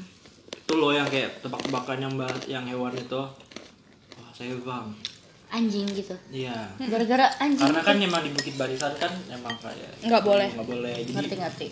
itu 0.58 0.76
loh 0.76 0.92
yang 0.92 1.08
kayak 1.08 1.40
tebak-tebakan 1.40 1.96
yang 1.96 2.12
yang 2.44 2.64
hewan 2.66 2.92
itu. 2.92 3.22
Wah 4.14 4.30
saya 4.34 4.52
bang. 4.58 4.86
Anjing 5.48 5.88
gitu. 5.88 6.12
Iya. 6.28 6.76
Gara-gara 6.76 7.24
anjing 7.40 7.64
karena 7.64 7.80
kan 7.80 7.96
emang 7.96 8.20
di 8.20 8.36
bukit 8.36 8.52
barisan 8.52 8.92
kan 9.00 9.08
emang 9.32 9.56
kayak 9.56 9.96
Nggak 10.04 10.20
boleh. 10.20 10.48
nggak 10.52 10.68
boleh. 10.68 10.92
Jadi 11.00 11.12
ngerti 11.16 11.34
ngerti. 11.40 11.66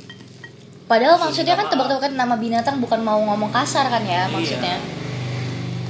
Padahal 0.87 1.19
maksudnya 1.19 1.59
kan 1.59 1.67
tebak-tebakan 1.69 2.15
nama 2.15 2.39
binatang 2.39 2.81
bukan 2.81 3.03
mau 3.03 3.21
ngomong 3.21 3.53
kasar 3.53 3.91
kan 3.91 4.01
ya 4.01 4.25
Iya. 4.25 4.33
maksudnya. 4.33 4.77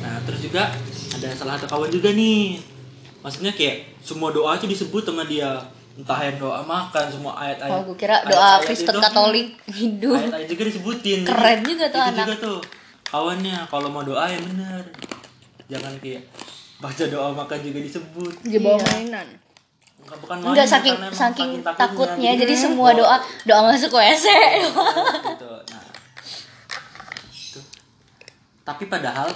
Nah 0.03 0.17
terus 0.27 0.41
juga 0.43 0.73
ada 1.15 1.29
salah 1.37 1.55
satu 1.55 1.71
kawan 1.71 1.93
juga 1.93 2.11
nih. 2.11 2.59
Maksudnya 3.23 3.55
kayak 3.55 4.03
semua 4.03 4.35
doa 4.35 4.59
itu 4.59 4.67
disebut 4.67 5.07
sama 5.07 5.23
dia 5.23 5.63
entah 5.97 6.21
yang 6.21 6.37
doa 6.37 6.61
makan 6.61 7.05
semua 7.09 7.33
ayat-ayat 7.35 7.73
oh 7.73 7.81
gue 7.85 7.97
kira 7.97 8.21
doa 8.23 8.37
ayat-ayat 8.37 8.61
Kristen 8.63 8.93
itu- 8.93 9.03
Katolik 9.03 9.49
hidup 9.67 10.17
ayat-ayat 10.19 10.47
juga 10.47 10.63
disebutin 10.67 11.19
Keren 11.23 11.59
juga 11.63 11.85
tuh 11.87 11.97
itu 11.97 12.07
anak. 12.07 12.19
juga 12.23 12.35
tuh 12.39 12.59
kawannya 13.07 13.57
kalau 13.67 13.89
mau 13.89 14.03
doa 14.03 14.25
ya 14.25 14.39
bener 14.39 14.83
jangan 15.67 15.93
kayak 15.97 16.23
baca 16.77 17.05
doa 17.07 17.29
makan 17.33 17.59
juga 17.61 17.79
disebut 17.81 18.33
di 18.43 18.59
bawah 18.59 18.77
Iya. 18.77 18.89
mainan 18.93 19.29
Bukan, 19.99 20.17
bukan 20.21 20.37
Enggak 20.45 20.55
main, 20.63 20.71
saking 20.71 20.97
saking 21.03 21.11
saking 21.11 21.51
takutnya 21.67 22.31
gitu. 22.31 22.43
jadi 22.45 22.55
semua 22.57 22.91
doa 22.93 23.17
doa 23.43 23.61
masuk 23.67 23.91
WC 23.93 24.27
gitu. 25.27 25.51
Nah, 25.67 25.83
itu. 27.27 27.61
Tapi 28.63 28.85
padahal 28.87 29.27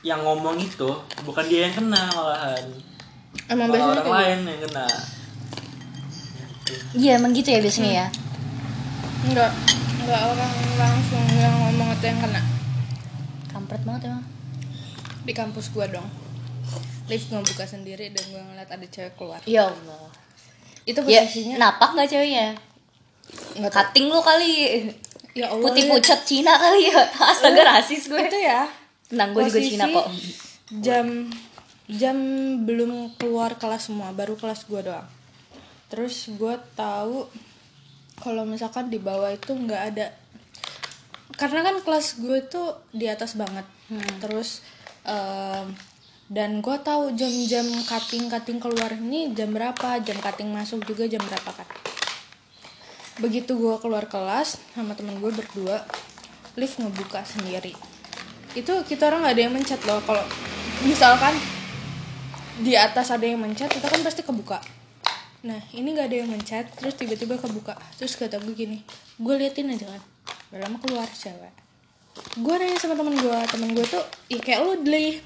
yang 0.00 0.22
ngomong 0.22 0.56
itu 0.56 0.88
bukan 1.22 1.44
dia 1.44 1.68
yang 1.68 1.74
kena 1.74 2.08
malahan. 2.08 2.64
emang 3.46 3.68
biasanya 3.68 3.92
orang 3.92 4.00
kayak 4.02 4.16
lain 4.16 4.38
yang 4.46 4.60
kena. 4.64 4.86
Iya 6.96 7.16
emang 7.16 7.32
gitu 7.34 7.48
ya 7.52 7.60
biasanya 7.60 7.92
ya? 7.92 8.06
Gitu. 8.08 9.28
enggak 9.28 9.50
enggak 10.04 10.22
orang 10.24 10.52
langsung 10.78 11.24
yang 11.36 11.54
ngomong 11.58 11.88
itu 11.96 12.04
yang 12.06 12.18
kena. 12.22 12.42
Kampret 13.50 13.82
banget 13.84 14.02
emang. 14.08 14.24
Di 15.26 15.32
kampus 15.34 15.68
gua 15.74 15.86
dong. 15.90 16.08
Lift 17.08 17.28
ngebuka 17.32 17.64
sendiri 17.64 18.12
dan 18.12 18.24
gua 18.32 18.42
ngeliat 18.48 18.70
ada 18.70 18.86
cewek 18.86 19.12
keluar. 19.18 19.40
Ya 19.44 19.68
Allah. 19.68 20.08
Itu 20.88 21.04
ya 21.04 21.24
posisinya 21.24 21.56
napak 21.60 21.92
nggak 21.92 22.08
ceweknya? 22.08 22.46
Nggak 23.60 23.72
cutting 23.74 24.06
lu 24.08 24.20
kali. 24.24 24.54
Ya 25.36 25.46
Allah. 25.52 25.64
Putih 25.68 25.84
ya. 25.84 25.90
pucat 25.92 26.20
Cina 26.24 26.54
kali 26.56 26.88
ya. 26.88 27.00
Astaga 27.32 27.62
rasis 27.76 28.08
gue. 28.08 28.20
itu 28.20 28.38
ya. 28.40 28.64
Tenang 29.08 29.36
gue 29.36 29.42
juga 29.44 29.60
Cina 29.60 29.84
kok. 29.88 30.06
jam 30.84 31.32
jam 31.88 32.16
belum 32.68 33.16
keluar 33.16 33.56
kelas 33.56 33.88
semua 33.88 34.12
baru 34.12 34.36
kelas 34.36 34.68
gua 34.68 34.84
doang 34.84 35.08
terus 35.88 36.28
gua 36.36 36.60
tahu 36.76 37.24
kalau 38.18 38.42
misalkan 38.42 38.90
di 38.90 38.98
bawah 38.98 39.30
itu 39.30 39.54
nggak 39.54 39.82
ada. 39.94 40.06
Karena 41.38 41.62
kan 41.62 41.78
kelas 41.80 42.18
gue 42.18 42.42
itu 42.42 42.62
di 42.90 43.06
atas 43.06 43.38
banget. 43.38 43.64
Terus 44.18 44.60
em, 45.06 45.70
dan 46.28 46.60
gue 46.60 46.76
tahu 46.82 47.14
jam-jam 47.14 47.64
cutting 47.86 48.28
cutting 48.28 48.58
keluar 48.60 48.92
ini 48.92 49.32
jam 49.32 49.48
berapa 49.54 50.02
jam 50.02 50.18
cutting 50.18 50.50
masuk 50.50 50.82
juga 50.84 51.06
jam 51.06 51.22
berapa 51.22 51.50
kan. 51.54 51.68
Begitu 53.22 53.54
gue 53.54 53.76
keluar 53.78 54.10
kelas 54.10 54.58
sama 54.74 54.98
temen 54.98 55.22
gue 55.22 55.30
berdua 55.30 55.86
lift 56.58 56.82
ngebuka 56.82 57.22
sendiri. 57.22 57.72
Itu 58.58 58.82
kita 58.82 59.14
orang 59.14 59.30
nggak 59.30 59.34
ada 59.38 59.42
yang 59.46 59.54
mencet 59.54 59.80
loh 59.86 60.02
kalau 60.02 60.26
misalkan 60.82 61.38
di 62.58 62.74
atas 62.74 63.14
ada 63.14 63.22
yang 63.22 63.38
mencet 63.38 63.70
kita 63.70 63.86
kan 63.86 64.02
pasti 64.02 64.26
kebuka 64.26 64.58
nah 65.38 65.62
ini 65.70 65.94
nggak 65.94 66.10
ada 66.10 66.16
yang 66.24 66.30
mencet 66.34 66.66
terus 66.74 66.98
tiba-tiba 66.98 67.38
kebuka. 67.38 67.78
Terus 67.94 68.18
kata 68.18 68.42
gue 68.42 68.54
gini 68.54 68.82
gue 69.18 69.34
liatin 69.38 69.70
aja 69.70 69.86
kan 69.86 70.02
udah 70.50 70.58
lama 70.66 70.76
keluar 70.82 71.06
cewek. 71.06 71.54
Gue 72.42 72.54
nanya 72.58 72.78
sama 72.78 72.98
temen 72.98 73.14
gue 73.14 73.38
temen 73.46 73.70
gue 73.70 73.86
tuh 73.86 74.02
ya 74.26 74.38
kayak 74.42 74.60
lu 74.66 74.72
deh 74.82 75.22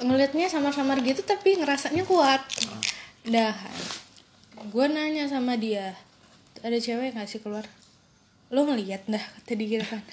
ngelihatnya 0.00 0.48
samar-samar 0.48 1.00
gitu 1.00 1.24
tapi 1.24 1.56
ngerasanya 1.56 2.04
kuat. 2.04 2.44
Dah 3.24 3.56
gue 4.60 4.86
nanya 4.92 5.24
sama 5.24 5.56
dia 5.56 5.96
ada 6.60 6.76
cewek 6.76 7.16
nggak 7.16 7.28
sih 7.28 7.40
keluar? 7.40 7.64
Lo 8.52 8.68
ngeliat 8.68 9.08
dah 9.08 9.24
kata 9.40 9.56
dia 9.56 9.80
kan. 9.80 10.04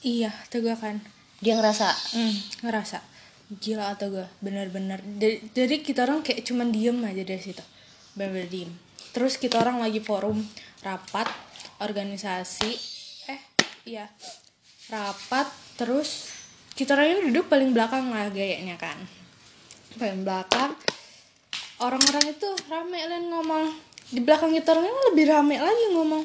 Iya 0.00 0.32
kata 0.32 0.64
gue 0.64 0.76
kan 0.80 0.96
dia 1.44 1.54
ngerasa? 1.54 1.92
Hmm, 2.16 2.34
ngerasa 2.64 3.17
gila 3.48 3.96
atau 3.96 4.12
gue 4.12 4.26
bener-bener 4.44 5.00
jadi, 5.16 5.40
jadi 5.56 5.76
kita 5.80 6.04
orang 6.04 6.20
kayak 6.20 6.44
cuman 6.44 6.68
diem 6.68 7.00
aja 7.00 7.22
dari 7.24 7.40
situ. 7.40 7.64
Bener-bener 8.12 8.48
diem. 8.52 8.70
Terus 9.16 9.40
kita 9.40 9.64
orang 9.64 9.80
lagi 9.80 10.04
forum 10.04 10.44
rapat 10.84 11.26
organisasi 11.80 12.70
eh 13.32 13.40
iya 13.88 14.06
rapat 14.92 15.48
terus 15.80 16.28
kita 16.76 16.94
orang 16.94 17.18
ini 17.18 17.20
duduk 17.32 17.48
paling 17.48 17.72
belakang 17.72 18.12
lah 18.12 18.28
gayanya 18.28 18.76
kan. 18.76 19.00
Paling 19.96 20.28
belakang 20.28 20.76
orang-orang 21.80 22.36
itu 22.36 22.48
rame 22.68 23.00
lah 23.00 23.20
ngomong. 23.32 23.66
Di 24.12 24.20
belakang 24.20 24.52
kita 24.52 24.76
orang 24.76 24.86
ini 24.92 25.00
lebih 25.12 25.24
rame 25.32 25.56
lagi 25.56 25.84
ngomong. 25.96 26.24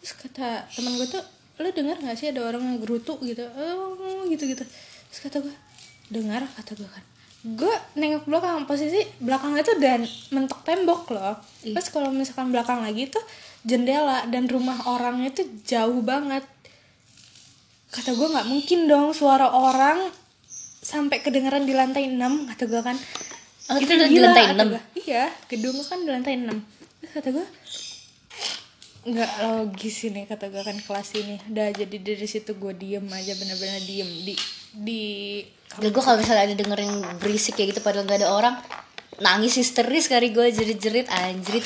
Terus 0.00 0.12
kata 0.16 0.70
teman 0.70 0.94
gue 0.96 1.08
tuh 1.10 1.24
lu 1.60 1.68
dengar 1.74 2.00
nggak 2.00 2.16
sih 2.16 2.30
ada 2.30 2.46
orang 2.46 2.62
yang 2.62 2.78
gerutu 2.78 3.18
gitu? 3.26 3.44
Oh 3.58 4.24
gitu 4.30 4.46
gitu 4.46 4.64
terus 5.10 5.20
kata 5.26 5.42
gue 5.42 5.54
dengar 6.10 6.44
kata 6.58 6.76
gue 6.76 6.90
kan. 6.90 7.04
Gue 7.40 7.72
nengok 7.96 8.28
belakang 8.28 8.68
posisi 8.68 9.00
belakang 9.16 9.56
itu 9.56 9.72
dan 9.80 10.04
mentok 10.34 10.60
tembok 10.60 11.08
loh. 11.16 11.40
Terus 11.64 11.88
kalau 11.88 12.12
misalkan 12.12 12.52
belakang 12.52 12.84
lagi 12.84 13.08
tuh 13.08 13.22
jendela 13.64 14.28
dan 14.28 14.44
rumah 14.44 14.76
orangnya 14.84 15.32
tuh 15.32 15.48
jauh 15.64 16.04
banget. 16.04 16.44
Kata 17.88 18.12
gue 18.12 18.28
nggak 18.28 18.46
mungkin 18.50 18.78
dong 18.86 19.16
suara 19.16 19.48
orang 19.48 20.12
sampai 20.80 21.22
kedengeran 21.24 21.64
di 21.64 21.72
lantai 21.72 22.10
6 22.12 22.50
kata 22.52 22.64
gue 22.68 22.82
kan. 22.84 22.96
Oh, 23.70 23.78
itu 23.78 23.92
Itu 23.94 24.04
di 24.10 24.18
gila, 24.18 24.34
lantai 24.34 24.44
enam? 24.50 24.66
gua. 24.74 24.82
Iya, 24.98 25.24
gedung 25.46 25.78
kan 25.86 26.02
di 26.02 26.10
lantai 26.10 26.34
6 26.42 26.50
Terus 27.00 27.12
kata 27.14 27.28
gue 27.30 27.46
nggak 29.00 29.32
logis 29.40 29.96
ini 30.12 30.28
kata 30.28 30.52
gue 30.52 30.60
kan 30.60 30.76
kelas 30.76 31.08
ini. 31.16 31.40
Udah 31.48 31.72
jadi 31.72 31.96
dari 31.96 32.28
situ 32.28 32.52
gue 32.52 32.72
diem 32.76 33.06
aja 33.08 33.32
bener-bener 33.32 33.80
diem 33.88 34.10
di 34.28 34.34
di 34.76 35.02
Gak 35.78 35.90
gue 35.94 36.02
kalau 36.02 36.18
misalnya 36.18 36.50
ada 36.50 36.56
dengerin 36.58 37.20
berisik 37.22 37.54
kayak 37.54 37.76
gitu 37.76 37.80
padahal 37.86 38.08
gak 38.08 38.26
ada 38.26 38.28
orang 38.34 38.54
nangis 39.22 39.54
histeris 39.60 40.10
kali 40.10 40.34
gue 40.34 40.50
jerit-jerit 40.50 41.06
anjrit 41.12 41.62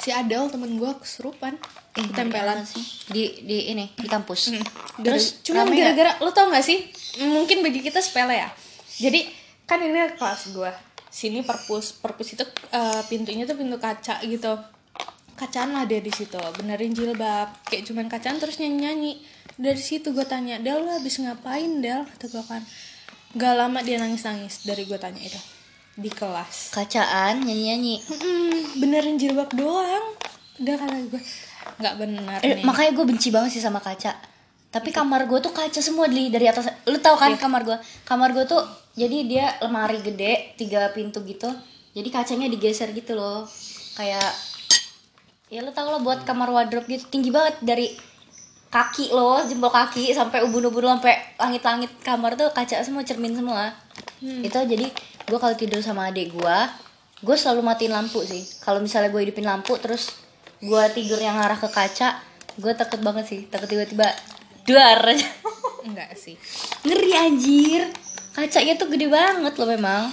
si 0.00 0.10
Adel 0.10 0.50
temen 0.50 0.74
gue 0.80 0.90
kesurupan 0.98 1.54
ketempelan 1.94 2.66
sih 2.66 2.82
di 3.06 3.46
di 3.46 3.70
ini 3.70 3.86
di 3.94 4.10
kampus 4.10 4.50
Terus 4.98 5.42
cuma 5.46 5.66
gara-gara 5.66 6.18
lo 6.22 6.30
tau 6.30 6.50
gak 6.50 6.62
sih? 6.62 6.86
Mungkin 7.22 7.62
bagi 7.62 7.82
kita 7.82 7.98
sepele 7.98 8.38
ya. 8.38 8.48
Jadi 8.98 9.26
kan 9.66 9.82
ini 9.82 10.14
kelas 10.14 10.54
gue. 10.54 10.70
Sini 11.10 11.46
perpus, 11.46 11.94
perpus 11.98 12.34
itu 12.34 12.44
eh, 12.74 13.02
pintunya 13.06 13.46
tuh 13.46 13.58
pintu 13.58 13.78
kaca 13.78 14.22
gitu. 14.22 14.54
Kacaan 15.34 15.74
lah 15.74 15.82
dia 15.82 15.98
di 15.98 16.14
situ, 16.14 16.38
benerin 16.58 16.94
jilbab. 16.94 17.66
Kayak 17.66 17.90
cuman 17.90 18.06
kacaan 18.06 18.38
terus 18.38 18.62
nyanyi-nyanyi. 18.62 19.18
Dari 19.58 19.78
situ 19.82 20.14
gue 20.14 20.26
tanya, 20.26 20.62
Del 20.62 20.82
lu 20.82 20.90
habis 20.90 21.18
ngapain 21.18 21.82
Del? 21.82 22.06
Kata 22.06 22.26
gue 22.30 22.44
kan. 22.46 22.62
Gak 23.34 23.54
lama 23.54 23.78
dia 23.80 23.98
nangis-nangis 23.98 24.62
dari 24.62 24.84
gue 24.84 24.94
tanya 24.94 25.18
itu. 25.18 25.38
Di 25.94 26.08
kelas. 26.08 26.70
kacaan 26.70 27.38
nyanyi-nyanyi. 27.40 28.02
Mm-mm, 28.02 28.50
benerin 28.78 29.14
jilbab 29.14 29.50
doang. 29.50 30.14
Udah 30.56 30.74
kata 30.76 30.96
gue 31.08 31.22
nggak 31.74 31.94
bener 31.96 32.38
Eh, 32.40 32.54
nih. 32.54 32.62
makanya 32.62 32.94
gue 32.94 33.04
benci 33.04 33.28
banget 33.30 33.50
sih 33.50 33.62
sama 33.62 33.78
kaca. 33.78 34.14
Tapi 34.70 34.90
kamar 34.90 35.26
gue 35.26 35.38
tuh 35.38 35.50
kaca 35.50 35.78
semua 35.78 36.06
di 36.06 36.30
dari 36.30 36.46
atas. 36.46 36.66
Lu 36.84 36.98
tau 36.98 37.14
kan 37.14 37.34
kamar 37.34 37.62
gue 37.62 37.74
kamar 38.02 38.30
gue 38.30 38.42
tuh 38.44 38.62
jadi 38.94 39.18
dia 39.22 39.46
lemari 39.60 39.98
gede 39.98 40.54
tiga 40.54 40.90
pintu 40.90 41.22
gitu. 41.22 41.50
Jadi 41.90 42.08
kacanya 42.10 42.46
digeser 42.46 42.90
gitu 42.90 43.14
loh. 43.14 43.46
Kayak 43.94 44.30
ya 45.46 45.62
lu 45.62 45.70
tau 45.70 45.90
lo 45.90 45.98
buat 46.00 46.22
kamar 46.22 46.50
wardrobe 46.50 46.86
gitu. 46.88 47.06
Tinggi 47.08 47.30
banget 47.30 47.58
dari 47.60 47.94
kaki 48.74 49.08
lo 49.08 49.38
jempol 49.40 49.70
kaki 49.70 50.10
sampai 50.10 50.42
ubun-ubun 50.42 50.82
lo 50.82 50.90
sampai 50.92 51.14
langit-langit 51.36 51.94
kamar 52.02 52.34
tuh 52.34 52.50
kaca 52.50 52.82
semua 52.82 53.00
cermin 53.00 53.30
semua. 53.32 53.70
Itu 54.18 54.58
jadi 54.58 54.90
gue 55.24 55.38
kalau 55.38 55.54
tidur 55.54 55.78
sama 55.78 56.10
adik 56.10 56.34
gue 56.34 56.58
gue 57.22 57.36
selalu 57.38 57.62
matiin 57.62 57.94
lampu 57.94 58.20
sih. 58.20 58.42
Kalau 58.58 58.82
misalnya 58.82 59.08
gue 59.08 59.22
hidupin 59.22 59.46
lampu 59.46 59.78
terus 59.78 60.10
gue 60.58 60.82
tidur 60.90 61.16
yang 61.16 61.38
arah 61.38 61.54
ke 61.54 61.68
kaca 61.68 62.18
gue 62.54 62.72
takut 62.74 62.98
banget 62.98 63.24
sih. 63.24 63.40
Takut 63.46 63.70
tiba-tiba 63.70 64.10
duar. 64.64 64.98
Aja 65.06 65.22
Enggak 65.86 66.16
sih. 66.16 66.34
ngeri 66.82 67.12
anjir. 67.14 67.82
Kacanya 68.32 68.74
tuh 68.74 68.88
gede 68.88 69.06
banget 69.06 69.54
loh 69.54 69.68
memang. 69.68 70.10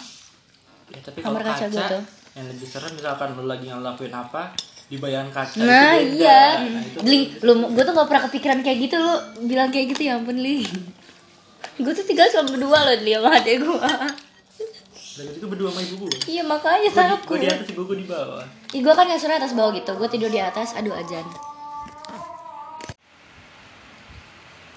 Ya 0.87 0.99
tapi 1.01 1.19
Kamar 1.19 1.41
kalau 1.41 1.49
kaca 1.49 1.65
kaca, 1.65 1.73
gua 1.73 1.87
tuh. 1.89 2.03
yang 2.31 2.45
lebih 2.45 2.67
serem 2.67 2.91
misalkan 2.93 3.33
lu 3.33 3.43
lagi 3.43 3.65
ngelakuin 3.65 4.11
apa 4.11 4.51
di 4.91 4.99
bayangan 4.99 5.31
kaca 5.31 5.63
nah 5.63 5.95
itu 5.95 6.19
iya. 6.19 6.67
Nah, 6.67 6.83
itu 6.83 6.99
li 7.07 7.19
lu 7.39 7.71
gue 7.71 7.83
tuh 7.87 7.93
gak 7.95 8.07
pernah 8.11 8.23
kepikiran 8.27 8.59
kayak 8.59 8.77
gitu 8.91 8.95
lu 8.99 9.15
bilang 9.47 9.71
kayak 9.71 9.95
gitu 9.95 10.11
ya 10.11 10.19
ampun 10.19 10.35
li. 10.35 10.67
Gue 11.79 11.95
tuh 11.95 12.03
tinggal 12.03 12.27
sama 12.27 12.51
berdua 12.51 12.83
loh 12.83 12.95
li 12.99 13.15
sama 13.15 13.39
adek 13.39 13.55
gue 13.63 13.79
udah 15.11 15.27
gitu 15.35 15.45
berdua 15.47 15.69
sama 15.71 15.81
ibu 15.83 15.95
gue 16.07 16.11
iya 16.27 16.43
makanya 16.43 16.87
gue 16.87 17.03
takut. 17.03 17.39
di 17.39 17.47
atas 17.47 17.67
ibu 17.71 17.81
gue 17.87 17.97
di 18.03 18.07
bawah. 18.07 18.43
Ih, 18.71 18.79
gue 18.83 18.93
kan 18.95 19.07
kasurnya 19.07 19.39
atas 19.39 19.55
bawah 19.55 19.71
gitu 19.75 19.91
gue 19.95 20.09
tidur 20.11 20.31
di 20.31 20.39
atas 20.43 20.75
aduh 20.75 20.91
ajan. 20.91 21.23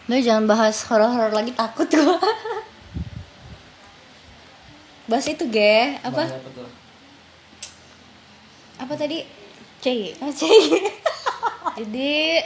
Lo 0.05 0.15
jangan 0.21 0.45
bahas 0.47 0.85
horor-horor 0.87 1.35
lagi 1.35 1.51
takut 1.59 1.91
gue 1.91 2.19
Bahas 5.05 5.27
itu 5.29 5.45
ge. 5.51 6.01
Apa? 6.01 6.23
Bahaya 6.25 6.39
apa 6.39 6.51
tuh? 6.55 6.69
Apa 8.81 8.95
tadi 8.97 9.44
C. 9.85 10.17
oh, 10.17 10.33
cek. 10.33 10.81
Jadi 11.85 12.41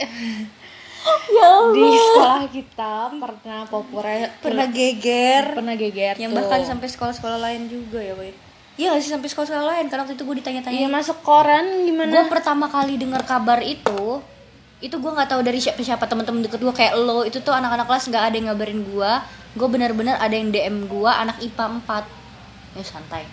ya 1.31 1.45
Allah. 1.47 1.71
di 1.71 1.87
sekolah 1.95 2.43
kita 2.51 2.93
pernah 3.15 3.61
populer 3.71 4.27
pernah 4.43 4.67
geger. 4.67 5.55
pernah 5.55 5.75
geger 5.79 6.19
yang 6.19 6.35
tuh. 6.35 6.43
bahkan 6.43 6.59
sampai 6.67 6.91
sekolah-sekolah 6.91 7.39
lain 7.39 7.71
juga 7.71 8.03
ya 8.03 8.11
boy. 8.11 8.35
Iya 8.75 8.99
sih 8.99 9.11
sampai 9.11 9.31
sekolah-sekolah 9.31 9.67
lain? 9.71 9.85
Karena 9.87 10.03
waktu 10.03 10.19
itu 10.19 10.23
gue 10.27 10.35
ditanya-tanya. 10.43 10.75
Iya 10.83 10.87
masuk 10.91 11.23
koran 11.23 11.63
gue 11.63 11.95
gimana 11.95 12.27
pertama 12.27 12.67
kali 12.67 12.99
dengar 12.99 13.23
kabar 13.23 13.63
itu 13.63 14.19
itu 14.83 14.95
gue 14.95 15.11
nggak 15.11 15.31
tahu 15.31 15.41
dari 15.43 15.59
siapa 15.59 15.79
siapa 15.79 16.07
teman-teman 16.07 16.43
deket 16.43 16.59
gue 16.59 16.75
kayak 16.75 16.99
lo. 16.99 17.23
Itu 17.23 17.39
tuh 17.39 17.55
anak-anak 17.55 17.87
kelas 17.87 18.11
nggak 18.11 18.23
ada 18.27 18.35
yang 18.35 18.47
ngabarin 18.51 18.83
gue 18.83 19.11
gue 19.55 19.67
benar-benar 19.71 20.19
ada 20.19 20.35
yang 20.35 20.51
dm 20.51 20.91
gue 20.91 21.11
anak 21.11 21.39
ipa 21.39 21.71
4 21.71 21.87
ya 22.75 22.83
santai. 22.83 23.23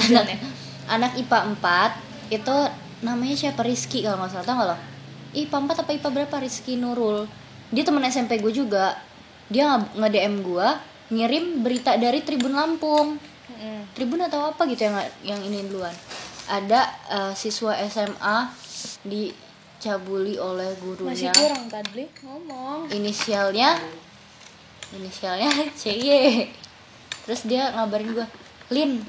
Anak 0.00 0.40
anak 0.88 1.12
ipa 1.20 1.44
4 1.44 2.13
itu 2.40 2.56
namanya 3.04 3.36
siapa 3.36 3.62
Rizky 3.62 4.02
kalau 4.02 4.18
nggak 4.22 4.32
salah 4.32 4.46
tau 4.46 4.54
nggak 4.56 4.68
lo 4.72 4.76
ipa 5.34 5.56
4 5.58 5.82
apa 5.84 5.90
ipa 5.92 6.08
berapa 6.08 6.36
Rizky 6.40 6.78
Nurul 6.78 7.26
dia 7.74 7.82
teman 7.82 8.06
SMP 8.06 8.38
gue 8.38 8.54
juga 8.54 8.96
dia 9.50 9.76
nge 9.76 10.08
dm 10.08 10.40
gue 10.40 10.68
ngirim 11.12 11.60
berita 11.60 11.94
dari 12.00 12.24
Tribun 12.24 12.54
Lampung 12.56 13.18
Mm. 13.44 13.84
Tribun 13.92 14.24
atau 14.24 14.48
apa 14.48 14.64
gitu 14.64 14.88
yang 14.88 14.96
yang 15.20 15.40
ini 15.44 15.68
duluan. 15.68 15.92
Ada 16.48 16.80
eh, 17.12 17.32
siswa 17.36 17.76
SMA 17.88 18.36
dicabuli 19.04 20.40
oleh 20.40 20.72
masih 20.76 21.28
gurunya. 21.28 21.32
kurang 21.32 21.64
tadi 21.68 22.04
ngomong 22.24 22.88
Inisialnya 22.88 23.76
inisialnya 24.96 25.50
CY. 25.80 26.48
Terus 27.24 27.40
dia 27.48 27.72
ngabarin 27.72 28.16
gue, 28.16 28.26
"Lin." 28.72 29.00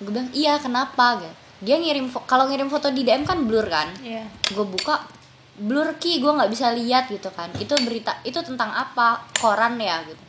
Gue 0.00 0.10
bilang, 0.10 0.28
"Iya, 0.32 0.58
kenapa?" 0.60 1.20
gitu. 1.20 1.34
Dia 1.62 1.78
ngirim 1.78 2.10
kalau 2.26 2.50
ngirim 2.50 2.66
foto 2.66 2.90
di 2.90 3.06
DM 3.06 3.22
kan 3.22 3.46
blur 3.46 3.70
kan. 3.70 3.86
Iya. 4.02 4.26
Gue 4.50 4.66
buka 4.66 5.06
blur 5.62 5.94
ki 6.02 6.18
gue 6.18 6.32
nggak 6.34 6.50
bisa 6.50 6.74
lihat 6.74 7.06
gitu 7.06 7.30
kan. 7.30 7.54
Itu 7.54 7.78
berita 7.86 8.18
itu 8.26 8.42
tentang 8.42 8.74
apa? 8.74 9.22
Koran 9.38 9.78
ya 9.78 10.02
gitu. 10.02 10.22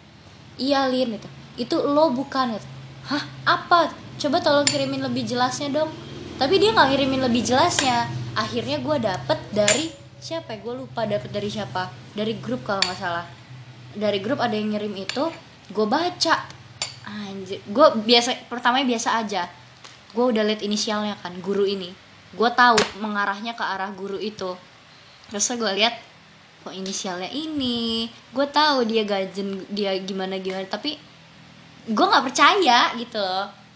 Iya 0.62 0.86
lin 0.94 1.18
gitu. 1.18 1.30
Itu 1.58 1.76
lo 1.82 2.14
bukan 2.14 2.54
gitu. 2.54 2.68
Hah? 3.10 3.24
Apa? 3.50 3.90
Coba 4.22 4.46
tolong 4.46 4.70
kirimin 4.70 5.02
lebih 5.02 5.26
jelasnya 5.26 5.74
dong. 5.74 5.90
Tapi 6.38 6.62
dia 6.62 6.70
nggak 6.70 6.94
ngirimin 6.94 7.26
lebih 7.26 7.42
jelasnya. 7.42 8.06
Akhirnya 8.38 8.78
gue 8.78 8.98
dapet 9.02 9.40
dari 9.50 9.90
siapa 10.22 10.54
ya? 10.54 10.62
Gue 10.62 10.86
lupa 10.86 11.10
dapet 11.10 11.34
dari 11.34 11.50
siapa. 11.50 11.90
Dari 12.14 12.38
grup 12.38 12.62
kalau 12.62 12.86
nggak 12.86 13.00
salah. 13.02 13.26
Dari 13.98 14.22
grup 14.22 14.38
ada 14.38 14.54
yang 14.54 14.70
ngirim 14.70 14.94
itu 15.02 15.34
gue 15.74 15.86
baca. 15.90 16.46
Anjir. 17.10 17.58
Gue 17.66 17.90
biasa 18.06 18.46
pertamanya 18.46 18.86
biasa 18.86 19.18
aja 19.18 19.63
gue 20.14 20.26
udah 20.26 20.44
liat 20.46 20.62
inisialnya 20.62 21.18
kan 21.20 21.34
guru 21.42 21.66
ini. 21.68 21.92
Gue 22.34 22.50
tahu 22.54 22.78
mengarahnya 23.02 23.54
ke 23.58 23.62
arah 23.62 23.90
guru 23.94 24.18
itu. 24.18 24.58
Terus 25.30 25.46
gue 25.58 25.72
lihat 25.78 25.98
kok 26.64 26.74
inisialnya 26.74 27.30
ini? 27.30 28.08
Gue 28.32 28.48
tahu 28.48 28.88
dia 28.88 29.04
gajen 29.04 29.66
dia 29.70 29.98
gimana 30.02 30.38
gimana. 30.38 30.66
Tapi 30.70 30.96
gue 31.90 32.06
nggak 32.08 32.26
percaya 32.32 32.96
gitu 32.96 33.28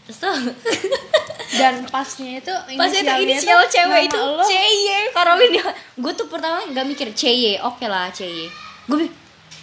terus 0.07 0.23
tuh 0.23 0.31
dan 1.59 1.83
pasnya 1.91 2.39
itu 2.39 2.55
pas 2.79 2.87
itu 2.87 3.03
inisial 3.03 3.67
tuh 3.67 3.75
cewek 3.75 4.07
itu 4.07 4.23
CY 4.47 5.11
Carolina 5.11 5.75
gue 5.75 6.13
tuh 6.15 6.31
pertama 6.31 6.63
nggak 6.71 6.87
mikir 6.87 7.11
CY 7.11 7.59
oke 7.67 7.83
lah 7.83 8.07
CY 8.15 8.47
gue 8.87 9.11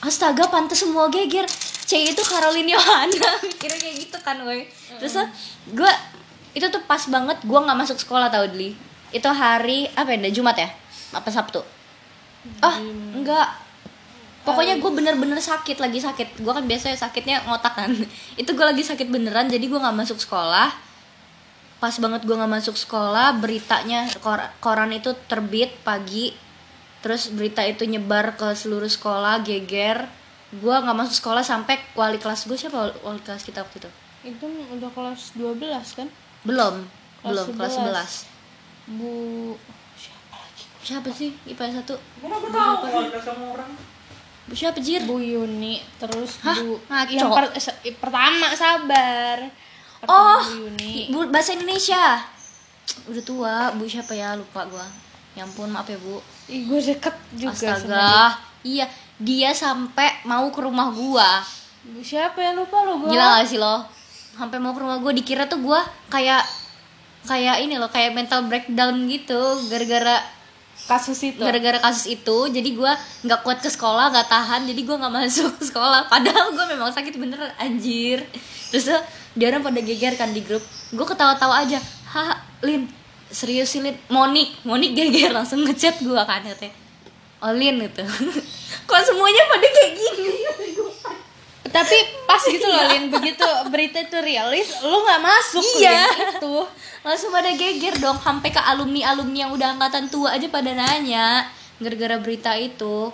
astaga 0.04 0.44
pantas 0.52 0.84
semua 0.84 1.08
geger. 1.08 1.48
CY 1.84 2.12
itu 2.16 2.22
Caroline 2.24 2.76
Yohana. 2.76 3.30
Mikirnya 3.48 3.78
kayak 3.80 3.96
gitu 4.04 4.18
kan 4.20 4.36
woi. 4.44 4.68
Terus 5.00 5.16
gue 5.72 5.92
itu 6.54 6.66
tuh 6.70 6.82
pas 6.86 7.02
banget 7.10 7.42
gue 7.42 7.58
nggak 7.58 7.78
masuk 7.78 7.98
sekolah 7.98 8.30
tau 8.30 8.46
Dli. 8.46 8.72
Itu 9.10 9.26
hari 9.30 9.90
apa 9.98 10.14
ya 10.14 10.30
Jumat 10.30 10.54
ya? 10.54 10.70
Apa 11.10 11.28
Sabtu? 11.28 11.60
Ah 12.62 12.78
enggak. 13.14 13.62
Pokoknya 14.46 14.76
gue 14.78 14.90
bener-bener 14.92 15.40
sakit 15.40 15.82
lagi 15.82 15.98
sakit. 15.98 16.38
Gue 16.38 16.52
kan 16.54 16.62
biasanya 16.62 16.94
sakitnya 16.94 17.42
ngotak 17.48 17.74
kan. 17.74 17.90
Itu 18.40 18.54
gue 18.54 18.66
lagi 18.66 18.84
sakit 18.84 19.08
beneran 19.10 19.50
jadi 19.50 19.64
gue 19.66 19.80
nggak 19.80 19.96
masuk 19.96 20.20
sekolah. 20.20 20.70
Pas 21.80 21.94
banget 21.98 22.22
gue 22.22 22.36
nggak 22.36 22.52
masuk 22.52 22.76
sekolah 22.78 23.40
beritanya 23.40 24.06
kor- 24.20 24.52
koran 24.60 24.92
itu 24.94 25.16
terbit 25.26 25.74
pagi. 25.80 26.36
Terus 27.00 27.32
berita 27.32 27.64
itu 27.64 27.84
nyebar 27.84 28.36
ke 28.36 28.52
seluruh 28.52 28.88
sekolah 28.88 29.40
geger. 29.42 30.06
Gue 30.54 30.76
nggak 30.76 30.96
masuk 30.96 31.24
sekolah 31.24 31.40
sampai 31.40 31.80
wali 31.96 32.20
kelas 32.20 32.44
gue 32.44 32.56
siapa 32.56 33.00
wali 33.00 33.20
kelas 33.24 33.42
kita 33.48 33.64
waktu 33.64 33.80
itu? 33.80 33.90
Itu 34.28 34.44
udah 34.48 34.90
kelas 34.92 35.36
12 35.36 35.98
kan 35.98 36.08
belum. 36.44 36.74
Kelas 37.20 37.48
belum 37.48 37.56
kelas 37.56 37.74
11. 38.86 38.92
bu 38.92 39.12
11 39.96 40.84
siapa 40.84 41.08
sih? 41.10 41.32
IPA 41.46 41.64
satu. 41.74 41.96
Mana 42.20 42.36
gue 42.36 42.50
tahu? 42.50 42.74
Kalau 42.78 43.00
dikasih 43.02 43.24
sama 43.26 43.44
orang. 43.50 43.70
Siapa 44.46 44.76
jir? 44.78 45.00
Bu 45.02 45.16
Yuni 45.16 45.80
terus 45.96 46.36
Hah? 46.38 46.52
Bu 46.54 46.76
Ngaco. 46.84 47.10
yang 47.10 47.32
per- 47.32 47.56
se- 47.56 47.80
pertama 47.96 48.52
sabar. 48.52 49.48
Pertama 49.98 50.36
oh 50.36 50.42
Bu 50.44 50.68
Yuni. 50.68 51.08
Bu 51.08 51.24
bahasa 51.32 51.56
Indonesia. 51.56 52.20
Udah 53.08 53.24
tua. 53.24 53.56
Bu 53.72 53.88
siapa 53.88 54.12
ya? 54.12 54.36
Lupa 54.36 54.68
gue 54.68 54.84
ya 55.34 55.42
ampun 55.42 55.66
maaf 55.66 55.88
ya 55.88 55.96
bu. 55.96 56.20
Ih, 56.46 56.68
gue 56.68 56.78
deket 56.78 57.16
juga 57.32 57.56
sama 57.56 57.64
dia. 57.64 57.72
astaga 57.74 58.12
iya 58.62 58.86
dia 59.16 59.50
sampai 59.50 60.20
mau 60.22 60.46
ke 60.48 60.60
rumah 60.60 60.92
gua. 60.92 61.40
Bu 61.82 61.98
siapa 61.98 62.36
ya? 62.36 62.52
Lupa 62.52 62.84
lo 62.84 63.00
gue 63.00 63.08
gila 63.08 63.40
gak 63.40 63.48
sih 63.48 63.56
lo 63.56 63.88
sampai 64.34 64.58
mau 64.58 64.74
ke 64.74 64.82
rumah 64.82 64.98
gue 64.98 65.12
dikira 65.22 65.46
tuh 65.46 65.62
gue 65.62 65.80
kayak 66.10 66.42
kayak 67.24 67.64
ini 67.64 67.80
loh 67.80 67.88
kayak 67.88 68.12
mental 68.12 68.44
breakdown 68.50 69.08
gitu 69.08 69.40
gara-gara 69.72 70.20
kasus 70.84 71.16
itu? 71.22 71.40
gara-gara 71.40 71.78
kasus 71.80 72.10
itu 72.10 72.36
jadi 72.50 72.68
gue 72.74 72.92
nggak 73.24 73.40
kuat 73.46 73.62
ke 73.62 73.70
sekolah 73.70 74.12
nggak 74.12 74.28
tahan 74.28 74.68
jadi 74.68 74.80
gue 74.84 74.96
nggak 74.98 75.14
masuk 75.22 75.50
ke 75.56 75.64
sekolah. 75.70 76.10
Padahal 76.10 76.52
gue 76.52 76.66
memang 76.68 76.90
sakit 76.92 77.14
bener 77.16 77.40
anjir. 77.56 78.20
Terus 78.68 78.90
tuh 78.90 79.02
dia 79.38 79.50
orang 79.50 79.64
pada 79.64 79.80
geger 79.80 80.14
kan 80.18 80.34
di 80.34 80.44
grup. 80.44 80.62
Gue 80.92 81.06
ketawa-tawa 81.06 81.64
aja 81.64 81.80
ha 82.14 82.42
Lin 82.62 82.86
serius 83.30 83.72
sih 83.72 83.80
Lin? 83.80 83.96
Monik 84.12 84.62
Monik 84.66 84.92
geger 84.92 85.32
langsung 85.32 85.64
ngechat 85.64 86.02
gue 86.02 86.22
kan 86.26 86.42
katanya. 86.44 86.74
Oh 87.40 87.52
Lin 87.54 87.80
itu 87.80 88.04
kok 88.88 89.00
semuanya 89.00 89.42
pada 89.48 89.68
kayak 89.68 89.92
gini 89.96 90.32
tapi 91.74 91.96
pas 92.22 92.38
gitu 92.38 92.62
loh 92.70 92.86
Lin. 92.86 93.10
Begitu 93.10 93.42
berita 93.66 93.98
itu 93.98 94.14
rilis 94.22 94.78
lu 94.86 94.94
nggak 94.94 95.22
masuk 95.26 95.64
Iya. 95.82 96.06
Lin, 96.06 96.30
itu 96.38 96.56
langsung 97.02 97.34
pada 97.34 97.50
geger 97.50 97.98
dong 97.98 98.22
sampai 98.22 98.54
ke 98.54 98.62
alumni 98.62 99.10
alumni 99.10 99.38
yang 99.42 99.52
udah 99.52 99.74
angkatan 99.74 100.06
tua 100.06 100.38
aja 100.38 100.46
pada 100.46 100.70
nanya 100.70 101.50
gara-gara 101.82 102.22
berita 102.22 102.54
itu. 102.54 103.10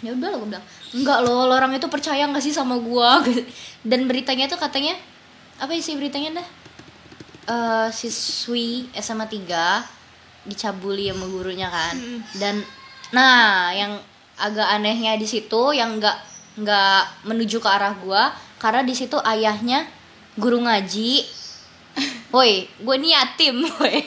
Ya 0.00 0.16
udah 0.16 0.28
lah 0.32 0.38
gue 0.40 0.48
bilang 0.48 0.66
enggak 0.96 1.18
loh 1.28 1.44
lo 1.44 1.54
orang 1.60 1.76
itu 1.76 1.86
percaya 1.92 2.24
nggak 2.24 2.40
sih 2.40 2.56
sama 2.56 2.80
gua? 2.80 3.20
Dan 3.90 4.08
beritanya 4.08 4.48
tuh 4.48 4.56
katanya 4.56 4.96
apa 5.60 5.76
sih 5.76 5.92
beritanya 6.00 6.40
dah? 6.40 6.48
Eh, 7.44 7.88
siswi 7.92 8.88
SMA 8.96 9.28
3 9.28 10.48
dicabuli 10.48 11.12
sama 11.12 11.28
gurunya 11.28 11.68
kan. 11.68 11.94
Dan 12.32 12.64
nah 13.12 13.70
yang 13.76 14.00
agak 14.40 14.66
anehnya 14.66 15.14
di 15.20 15.28
situ 15.28 15.76
yang 15.76 16.00
nggak 16.00 16.33
nggak 16.54 17.26
menuju 17.26 17.58
ke 17.58 17.68
arah 17.68 17.94
gua 17.98 18.30
karena 18.62 18.80
di 18.86 18.94
situ 18.94 19.18
ayahnya 19.20 19.86
guru 20.38 20.62
ngaji. 20.62 21.24
Woi 22.34 22.66
gue 22.66 22.96
ini 22.98 23.14
yatim 23.14 23.62
woi. 23.62 24.02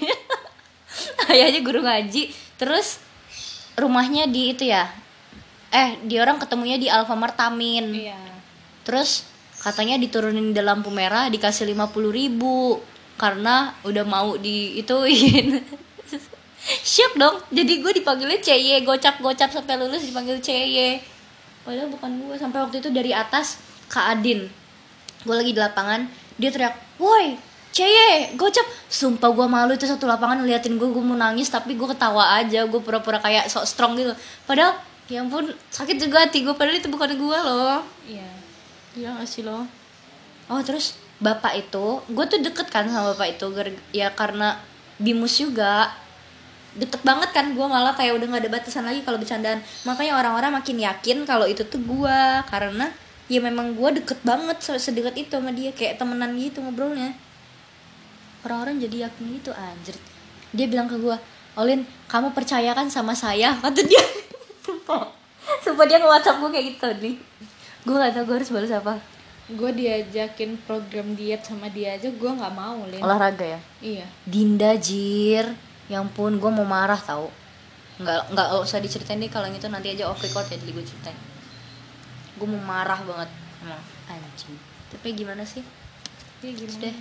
Ayahnya 1.31 1.63
guru 1.63 1.79
ngaji 1.79 2.27
terus 2.59 2.99
rumahnya 3.79 4.27
di 4.27 4.51
itu 4.51 4.67
ya. 4.67 4.91
Eh 5.71 5.95
di 6.03 6.19
orang 6.19 6.35
ketemunya 6.35 6.75
di 6.75 6.91
Alfamart 6.91 7.39
Tamin. 7.39 7.95
Iya. 7.95 8.19
Terus 8.83 9.23
katanya 9.61 9.95
diturunin 9.95 10.51
di 10.51 10.61
lampu 10.61 10.91
merah 10.93 11.31
dikasih 11.31 11.67
50.000 11.71 12.11
ribu 12.11 12.79
karena 13.17 13.73
udah 13.81 14.05
mau 14.05 14.37
di 14.37 14.77
ituin 14.77 15.57
Syok 16.93 17.13
dong 17.17 17.35
jadi 17.49 17.73
gue 17.81 17.91
dipanggilnya 17.97 18.37
CY 18.37 18.85
gocap 18.85 19.17
gocap 19.17 19.49
sampai 19.49 19.81
lulus 19.81 20.05
dipanggil 20.05 20.37
CY 20.37 21.01
padahal 21.67 21.91
bukan 21.91 22.11
gue. 22.23 22.35
Sampai 22.39 22.63
waktu 22.63 22.79
itu 22.79 22.87
dari 22.87 23.11
atas 23.11 23.59
Kak 23.91 24.15
Adin. 24.15 24.47
Gue 25.27 25.35
lagi 25.35 25.51
di 25.51 25.59
lapangan 25.59 26.07
dia 26.39 26.47
teriak 26.47 26.79
woi 26.95 27.35
CY 27.75 28.39
gocap. 28.39 28.63
Sumpah 28.87 29.35
gue 29.35 29.47
malu 29.51 29.75
itu 29.75 29.83
satu 29.83 30.07
lapangan 30.07 30.47
ngeliatin 30.47 30.79
gue 30.79 30.87
gue 30.87 31.03
mau 31.03 31.19
nangis 31.19 31.51
tapi 31.51 31.75
gue 31.75 31.87
ketawa 31.91 32.39
aja. 32.39 32.63
Gue 32.63 32.79
pura-pura 32.79 33.19
kayak 33.19 33.51
sok 33.51 33.67
strong 33.67 33.99
gitu. 33.99 34.15
Padahal 34.47 34.79
ya 35.11 35.19
ampun 35.19 35.51
sakit 35.67 35.99
juga 35.99 36.23
hati 36.23 36.47
gue. 36.47 36.55
Padahal 36.55 36.79
itu 36.79 36.87
bukan 36.87 37.11
gue 37.11 37.37
loh. 37.43 37.83
Iya. 38.07 38.31
Iya 38.97 39.13
gak 39.19 39.29
sih 39.29 39.43
lo? 39.43 39.67
Oh 40.47 40.61
terus 40.63 40.95
bapak 41.17 41.53
itu, 41.57 41.85
gue 42.13 42.25
tuh 42.29 42.39
deket 42.41 42.69
kan 42.69 42.85
sama 42.85 43.13
bapak 43.13 43.37
itu 43.37 43.45
ya 43.89 44.13
karena 44.13 44.61
bimus 45.01 45.41
juga 45.41 45.89
deket 46.77 47.01
banget 47.01 47.29
kan 47.33 47.51
gue 47.51 47.65
malah 47.65 47.97
kayak 47.97 48.15
udah 48.21 48.27
nggak 48.29 48.43
ada 48.45 48.51
batasan 48.53 48.85
lagi 48.85 49.01
kalau 49.01 49.17
bercandaan. 49.17 49.59
Makanya 49.83 50.13
orang-orang 50.15 50.53
makin 50.53 50.77
yakin 50.77 51.25
kalau 51.25 51.49
itu 51.49 51.65
tuh 51.65 51.81
gue 51.81 52.19
karena 52.47 52.93
ya 53.27 53.41
memang 53.41 53.73
gue 53.73 53.99
deket 53.99 54.21
banget 54.23 54.57
se- 54.61 54.79
sedekat 54.79 55.17
itu 55.17 55.33
sama 55.35 55.51
dia 55.51 55.73
kayak 55.73 55.97
temenan 55.97 56.37
gitu 56.37 56.61
ngobrolnya. 56.61 57.17
Orang-orang 58.45 58.79
jadi 58.79 59.09
yakin 59.09 59.41
gitu 59.41 59.51
anjir. 59.51 59.97
Dia 60.53 60.69
bilang 60.69 60.87
ke 60.87 60.95
gue 60.95 61.17
Olin 61.57 61.81
kamu 62.05 62.37
percaya 62.37 62.71
kan 62.77 62.85
sama 62.87 63.17
saya? 63.17 63.57
Kata 63.65 63.81
dia. 63.81 64.03
Sumpah. 64.61 65.09
Sumpah 65.65 65.85
dia 65.89 65.97
nge 65.97 66.07
WhatsApp 66.07 66.37
gue 66.39 66.49
kayak 66.53 66.67
gitu 66.77 66.87
nih 67.01 67.15
gue 67.87 67.95
gak 67.95 68.19
tau 68.19 68.23
gue 68.27 68.35
harus 68.35 68.51
balas 68.51 68.73
apa. 68.75 68.93
Gue 69.47 69.71
diajakin 69.71 70.59
program 70.67 71.15
diet 71.15 71.39
sama 71.47 71.71
dia 71.71 71.95
aja 71.95 72.11
gue 72.11 72.31
nggak 72.35 72.51
mau 72.51 72.83
Lin. 72.83 72.99
Olahraga 72.99 73.47
ya? 73.47 73.59
Iya. 73.79 74.05
Dinda 74.27 74.75
jir 74.75 75.47
yang 75.87 76.07
pun 76.11 76.35
gue 76.35 76.51
mau 76.51 76.67
marah 76.67 76.99
tau. 76.99 77.31
Nggak 77.97 78.35
nggak 78.35 78.47
usah 78.61 78.77
diceritain 78.83 79.17
deh 79.17 79.31
kalau 79.31 79.49
yang 79.49 79.57
itu 79.57 79.67
nanti 79.71 79.91
aja 79.95 80.11
off 80.11 80.21
record 80.21 80.45
ya 80.51 80.59
jadi 80.59 80.71
gue 80.75 80.85
ceritain. 80.85 81.17
Gue 82.37 82.47
mau 82.47 82.61
marah 82.61 82.99
banget 83.01 83.29
emang 83.63 83.83
anjing. 84.11 84.55
Tapi 84.93 85.07
gimana 85.15 85.43
sih? 85.47 85.63
Iya 86.43 86.51
gimana? 86.53 86.81
Deh. 86.83 86.95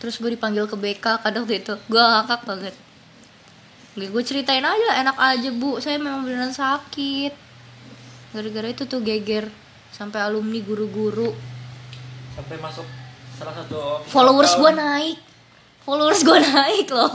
Terus 0.00 0.14
gue 0.18 0.30
dipanggil 0.32 0.64
ke 0.64 0.76
BK 0.78 1.20
kadang 1.20 1.44
waktu 1.44 1.60
itu. 1.60 1.74
Gue 1.90 2.00
ngakak 2.00 2.46
banget. 2.48 2.74
Gak 3.94 4.10
gue 4.10 4.22
ceritain 4.26 4.64
aja 4.64 4.88
enak 5.02 5.16
aja 5.18 5.48
bu. 5.54 5.78
Saya 5.78 6.00
memang 6.00 6.24
beneran 6.24 6.54
sakit. 6.54 7.32
Gara-gara 8.34 8.68
itu 8.70 8.84
tuh 8.88 9.04
geger. 9.04 9.50
Sampai 9.94 10.24
alumni 10.24 10.58
guru-guru. 10.64 11.30
Sampai 12.34 12.58
masuk 12.58 12.86
salah 13.34 13.54
satu 13.54 13.98
followers 14.06 14.54
gue 14.54 14.70
naik 14.70 15.18
followers 15.84 16.20
gue 16.20 16.38
naik 16.48 16.88
loh. 16.88 17.12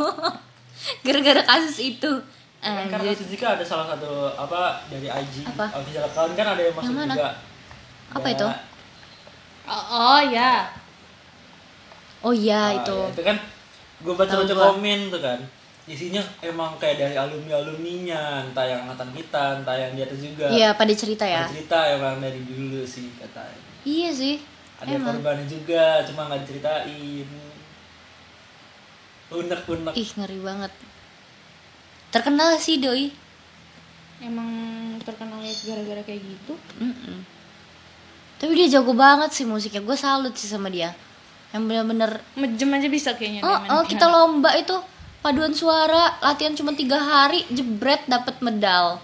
Gara-gara 1.01 1.41
kasus 1.43 1.77
itu. 1.91 2.11
Kan 2.59 2.85
Anjir. 2.85 3.11
kasus 3.11 3.27
juga 3.29 3.55
ada 3.55 3.63
salah 3.63 3.87
satu 3.87 4.09
apa 4.29 4.83
dari 4.87 5.07
IG 5.07 5.47
Apa? 5.47 5.65
official 5.73 6.03
account. 6.03 6.31
Kan 6.33 6.47
ada 6.49 6.61
yang 6.61 6.73
masuk 6.73 6.91
Yang 6.91 6.99
mana? 6.99 7.13
juga. 7.13 7.29
Apa 8.09 8.19
Ada- 8.21 8.35
itu? 8.35 8.47
oh, 9.65 9.85
oh 9.91 10.21
ya 10.23 10.65
oh 12.19 12.33
iya 12.33 12.73
Ah, 12.73 12.75
itu. 12.75 12.97
ya, 12.99 13.09
itu 13.11 13.21
kan 13.23 13.37
gue 13.99 14.13
baca 14.13 14.33
baca 14.35 14.53
komen 14.55 14.99
tuh 15.07 15.21
kan. 15.21 15.39
Isinya 15.85 16.21
emang 16.39 16.77
kayak 16.77 16.97
dari 16.99 17.15
alumni 17.15 17.53
alumninya 17.55 18.21
entah 18.43 18.61
yang 18.63 18.83
angkatan 18.83 19.09
kita 19.11 19.43
entah 19.57 19.73
yang 19.73 19.91
di 19.93 20.01
atas 20.01 20.19
juga. 20.19 20.45
Iya 20.47 20.73
pada 20.73 20.91
cerita 20.91 21.23
ya. 21.23 21.45
Ada 21.45 21.53
cerita 21.55 21.79
emang 21.87 22.17
dari 22.17 22.41
dulu 22.41 22.81
sih 22.83 23.09
katanya. 23.15 23.57
Iya 23.81 24.09
sih 24.11 24.35
ada 24.77 24.89
emang. 24.91 25.15
korbannya 25.17 25.45
juga 25.45 26.03
cuma 26.03 26.27
nggak 26.27 26.39
diceritain 26.43 27.27
unek 29.29 29.61
unek 29.69 29.93
ih 29.93 30.09
ngeri 30.17 30.39
banget. 30.41 30.73
Terkenal 32.09 32.57
sih 32.57 32.81
doi. 32.81 33.13
Emang 34.19 34.49
terkenalnya 35.05 35.53
gara-gara 35.63 36.01
kayak 36.03 36.21
gitu? 36.21 36.53
Mm-mm. 36.81 37.23
tapi 38.39 38.55
dia 38.55 38.79
jago 38.79 38.95
banget 38.95 39.35
sih 39.35 39.43
musiknya. 39.43 39.83
Gue 39.83 39.95
salut 39.99 40.31
sih 40.35 40.47
sama 40.47 40.71
dia. 40.71 40.95
Yang 41.51 41.63
bener-bener 41.67 42.11
mejem 42.39 42.71
aja 42.71 42.87
bisa 42.87 43.09
kayaknya 43.15 43.43
oh, 43.43 43.59
oh 43.79 43.83
kita 43.83 44.07
lomba 44.07 44.55
itu. 44.55 44.75
Paduan 45.19 45.51
suara 45.51 46.15
latihan 46.23 46.55
cuma 46.55 46.71
tiga 46.71 46.95
hari 46.95 47.43
jebret 47.51 48.07
dapat 48.07 48.39
medal. 48.39 49.03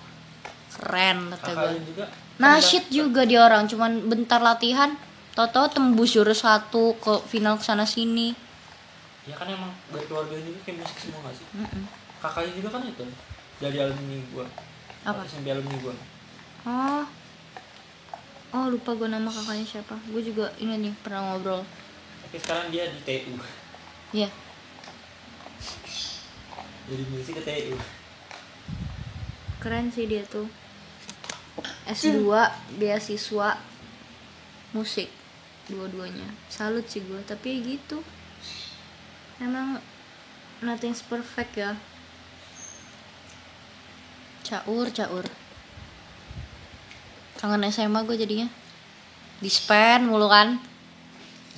Keren 0.72 1.36
kata 1.36 1.52
gue 1.52 2.08
Nasyid 2.40 2.88
juga 2.92 3.28
dia 3.28 3.44
orang 3.44 3.68
cuman 3.68 4.08
bentar 4.08 4.40
latihan. 4.40 4.96
Toto 5.36 5.68
tembus 5.68 6.16
juara 6.16 6.32
satu 6.32 6.96
ke 6.96 7.20
final 7.28 7.60
ke 7.60 7.68
sana 7.68 7.84
sini 7.84 8.45
ya 9.26 9.36
kan 9.38 9.48
emang 9.50 9.74
dari 9.90 10.06
keluarganya 10.06 10.44
juga 10.46 10.60
kayak 10.66 10.78
musik 10.82 10.98
semua 11.02 11.20
gak 11.26 11.36
sih? 11.38 11.48
Mm-mm. 11.58 11.84
kakaknya 12.22 12.52
juga 12.58 12.70
kan 12.74 12.82
itu 12.86 13.06
dari 13.62 13.78
alumni 13.82 14.18
gua. 14.34 14.46
Apa? 15.06 15.22
SMP 15.26 15.48
alumni 15.50 15.76
gua. 15.82 15.94
Oh. 16.66 17.06
Oh 18.56 18.66
lupa 18.72 18.96
gue 18.96 19.12
nama 19.12 19.28
kakaknya 19.28 19.68
siapa. 19.68 20.00
Gue 20.08 20.24
juga 20.24 20.48
ini 20.64 20.80
nih 20.80 20.94
pernah 21.04 21.36
ngobrol. 21.36 21.68
Tapi 22.24 22.38
sekarang 22.40 22.72
dia 22.72 22.88
di 22.88 23.04
TU 23.04 23.36
Iya. 24.16 24.32
Jadi 26.88 27.04
musik 27.12 27.36
ke 27.36 27.44
TU 27.44 27.76
keren 29.66 29.90
sih 29.90 30.06
dia 30.06 30.22
tuh. 30.30 30.46
S2 31.90 32.30
beasiswa 32.78 33.58
musik. 34.78 35.10
Dua-duanya. 35.66 36.30
Salut 36.54 36.86
sih 36.86 37.02
gue 37.02 37.18
tapi 37.26 37.66
gitu 37.66 38.06
emang 39.40 39.80
nothing's 40.64 41.04
perfect 41.04 41.60
ya. 41.60 41.76
Caur 44.46 44.88
caur. 44.94 45.26
Kangen 47.36 47.68
SMA 47.72 48.00
gue 48.06 48.16
jadinya. 48.16 48.48
Dispen 49.44 50.08
mulu 50.08 50.32
kan. 50.32 50.60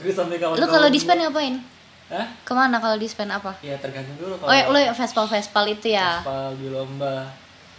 Gue 0.02 0.14
sampai 0.14 0.38
kawan 0.38 0.58
lu 0.58 0.66
kalau 0.70 0.90
dispen 0.90 1.18
ngapain? 1.22 1.62
Hah? 2.08 2.28
ke 2.48 2.54
mana 2.56 2.80
kalau 2.80 2.96
dispen 2.96 3.28
apa? 3.28 3.52
Ya 3.60 3.76
tergantung 3.84 4.16
dulu 4.16 4.40
oh 4.40 4.54
ya 4.54 4.72
lu 4.72 4.80
Vespa 4.96 5.28
Vespa 5.28 5.60
itu 5.68 5.92
ya? 5.92 6.24
Aspal 6.24 6.56
di 6.56 6.72
lomba. 6.72 7.28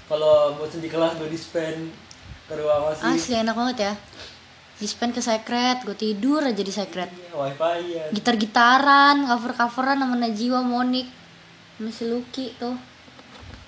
Kalau 0.04 0.52
bosan 0.56 0.84
di 0.84 0.92
kelas 0.92 1.16
gue 1.16 1.32
dispen. 1.32 1.88
Ke 2.48 2.56
ruang 2.56 2.92
masih 2.92 3.04
asli 3.12 3.34
enak 3.44 3.52
banget 3.52 3.76
ya 3.88 3.92
dispen 4.78 5.10
ke 5.10 5.18
secret 5.18 5.82
gue 5.82 5.96
tidur 5.98 6.42
aja 6.42 6.62
di 6.62 6.70
secret 6.70 7.10
Iya, 7.10 7.34
wifi 7.34 7.78
ya 7.98 8.04
gitar-gitaran 8.14 9.26
cover-coveran 9.26 9.98
sama 9.98 10.16
Najwa 10.16 10.60
Monik 10.62 11.06
masih 11.82 12.14
Lucky 12.14 12.54
tuh 12.58 12.78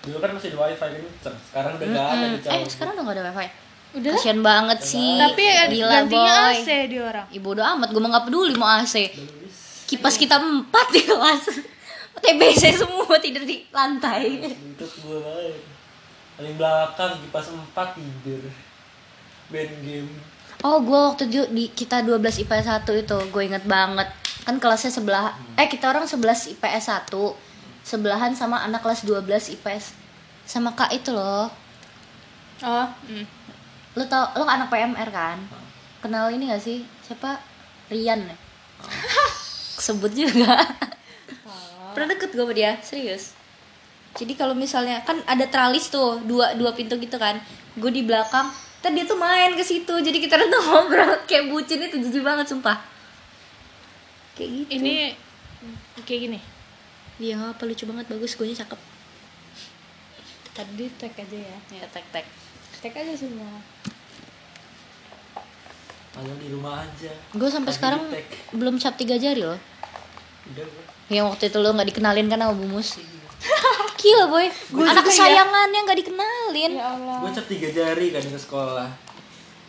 dulu 0.00 0.18
kan 0.22 0.30
masih 0.32 0.54
di 0.54 0.58
wifi 0.58 0.78
kan 0.78 0.90
kenceng 0.94 1.36
sekarang 1.50 1.72
udah 1.76 1.86
gak 1.90 2.06
ada 2.06 2.26
di 2.30 2.38
eh 2.46 2.60
sekarang 2.70 2.92
udah 2.94 3.04
gak 3.06 3.16
ada 3.18 3.24
wifi 3.30 3.48
Udah 3.90 4.14
lah. 4.14 4.22
Kasian 4.22 4.38
banget 4.38 4.78
sih. 4.86 5.18
Tapi 5.18 5.42
Gila, 5.74 5.90
gantinya 5.90 6.34
boy. 6.46 6.62
AC 6.62 6.68
dia 6.86 7.02
orang. 7.02 7.26
Ibu 7.26 7.48
udah 7.58 7.66
amat, 7.74 7.88
gue 7.90 7.98
mah 7.98 8.10
gak 8.14 8.26
peduli 8.30 8.54
mau 8.54 8.70
AC. 8.70 9.10
Kipas 9.90 10.14
kita 10.14 10.38
empat 10.38 10.86
di 10.94 11.02
kelas. 11.02 11.42
TBC 12.22 12.78
semua 12.78 13.18
tidur 13.18 13.42
di 13.42 13.66
lantai. 13.74 14.46
Itu 14.46 14.86
gue 14.86 15.18
banget. 15.18 15.58
Paling 16.38 16.54
belakang 16.54 17.18
kipas 17.18 17.50
4 17.50 17.98
tidur. 17.98 18.42
Band 19.50 19.72
game. 19.82 20.10
Oh, 20.60 20.76
gue 20.84 21.00
waktu 21.00 21.24
itu 21.32 21.48
di 21.48 21.72
kita 21.72 22.04
12 22.04 22.44
IPS 22.44 22.84
1 22.84 22.84
itu, 22.92 23.18
gue 23.32 23.42
inget 23.48 23.64
banget. 23.64 24.12
Kan 24.44 24.60
kelasnya 24.60 24.92
sebelah, 24.92 25.32
eh 25.56 25.64
kita 25.64 25.88
orang 25.88 26.04
11 26.04 26.52
IPS 26.56 26.84
1. 27.08 27.16
Sebelahan 27.80 28.36
sama 28.36 28.60
anak 28.60 28.84
kelas 28.84 29.08
12 29.08 29.56
IPS 29.56 29.96
sama 30.44 30.76
Kak 30.76 30.92
itu 30.92 31.16
loh. 31.16 31.48
Oh, 32.60 32.86
mm. 33.08 33.24
Lo 33.96 34.04
tau, 34.04 34.36
lo 34.36 34.44
anak 34.44 34.68
PMR 34.68 35.08
kan? 35.08 35.40
Kenal 36.04 36.28
ini 36.28 36.52
gak 36.52 36.60
sih? 36.60 36.84
Siapa? 37.08 37.40
Rian 37.88 38.20
ya? 38.28 38.36
Sebut 39.88 40.12
juga. 40.12 40.60
Pernah 41.96 42.08
deket 42.12 42.36
gue 42.36 42.44
sama 42.44 42.52
dia, 42.52 42.76
serius. 42.84 43.32
Jadi 44.12 44.36
kalau 44.36 44.52
misalnya 44.52 45.00
kan 45.08 45.24
ada 45.24 45.48
tralis 45.48 45.88
tuh, 45.88 46.20
dua 46.28 46.52
dua 46.52 46.76
pintu 46.76 47.00
gitu 47.00 47.16
kan. 47.16 47.40
Gue 47.80 47.88
di 47.88 48.04
belakang, 48.04 48.52
tadi 48.80 49.00
dia 49.00 49.04
tuh 49.04 49.16
main 49.20 49.52
ke 49.52 49.64
situ. 49.64 49.94
Jadi 50.00 50.18
kita 50.20 50.40
tuh 50.40 50.60
ngobrol 50.68 51.20
kayak 51.28 51.52
bucin 51.52 51.84
itu 51.84 51.96
jijik 52.00 52.24
banget 52.24 52.48
sumpah. 52.48 52.80
Kayak 54.36 54.50
gitu. 54.64 54.70
ini 54.80 54.94
kayak 56.04 56.20
gini. 56.28 56.40
dia 57.20 57.36
nggak 57.36 57.52
apa 57.52 57.62
lucu 57.68 57.84
banget 57.84 58.08
bagus 58.08 58.32
gue 58.32 58.48
cakep. 58.48 58.80
Tadi 60.56 60.84
tag 60.96 61.12
aja 61.12 61.38
ya. 61.38 61.58
Ya 61.76 61.84
tek 61.92 62.06
tek. 62.08 62.24
Tag 62.80 62.96
aja 62.96 63.12
semua. 63.12 63.60
Malah 66.16 66.36
di 66.40 66.48
rumah 66.48 66.80
aja. 66.80 67.12
Gue 67.36 67.48
sampai 67.52 67.70
Tadi 67.70 67.78
sekarang 67.78 68.02
tag. 68.08 68.26
belum 68.56 68.80
cap 68.80 68.96
tiga 68.96 69.20
jari 69.20 69.44
loh. 69.44 69.60
Udah 70.56 70.64
gue. 70.64 70.84
Yang 71.12 71.26
waktu 71.36 71.44
itu 71.52 71.58
lo 71.60 71.76
nggak 71.76 71.88
dikenalin 71.92 72.26
kan 72.32 72.40
sama 72.40 72.54
Bumus. 72.56 72.96
Gila 74.00 74.24
boy, 74.28 74.46
anak 74.84 75.04
kesayangan 75.04 75.68
yang 75.72 75.84
nggak 75.84 76.00
dikenalin. 76.04 76.72
Ya 76.76 76.86
Allah. 76.92 77.18
Gue 77.24 77.30
cap 77.32 77.46
tiga 77.48 77.68
jari 77.72 78.12
kan 78.12 78.24
ke 78.24 78.36
sekolah. 78.36 78.88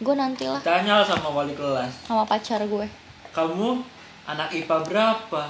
Gue 0.01 0.15
nanti 0.17 0.49
lah 0.49 0.57
Tanya 0.63 1.05
sama 1.05 1.29
wali 1.29 1.53
kelas. 1.53 1.91
sama 2.07 2.23
pacar 2.25 2.63
gue. 2.63 2.87
Kamu 3.31 3.79
anak 4.27 4.51
IPA 4.51 4.77
berapa? 4.87 5.43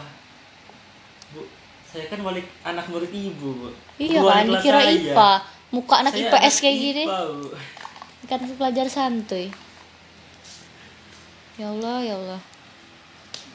Bu, 1.32 1.42
saya 1.88 2.06
kan 2.12 2.20
wali 2.22 2.42
anak 2.62 2.86
murid 2.90 3.10
ibu, 3.10 3.50
Bu. 3.58 3.70
Iya 3.98 4.22
kan, 4.22 4.46
dikira 4.50 4.82
saya. 4.86 4.94
IPA. 4.98 5.32
Muka 5.72 5.96
anak 6.04 6.14
Saya 6.14 6.28
IPS 6.28 6.36
anak 6.36 6.62
kayak 6.62 6.78
gini. 6.78 7.04
IPA, 7.08 7.20
Bu. 7.32 7.48
Kan 8.30 8.40
pelajar 8.58 8.88
santuy. 8.90 9.48
Ya 11.58 11.70
Allah, 11.70 11.98
ya 12.02 12.16
Allah. 12.18 12.42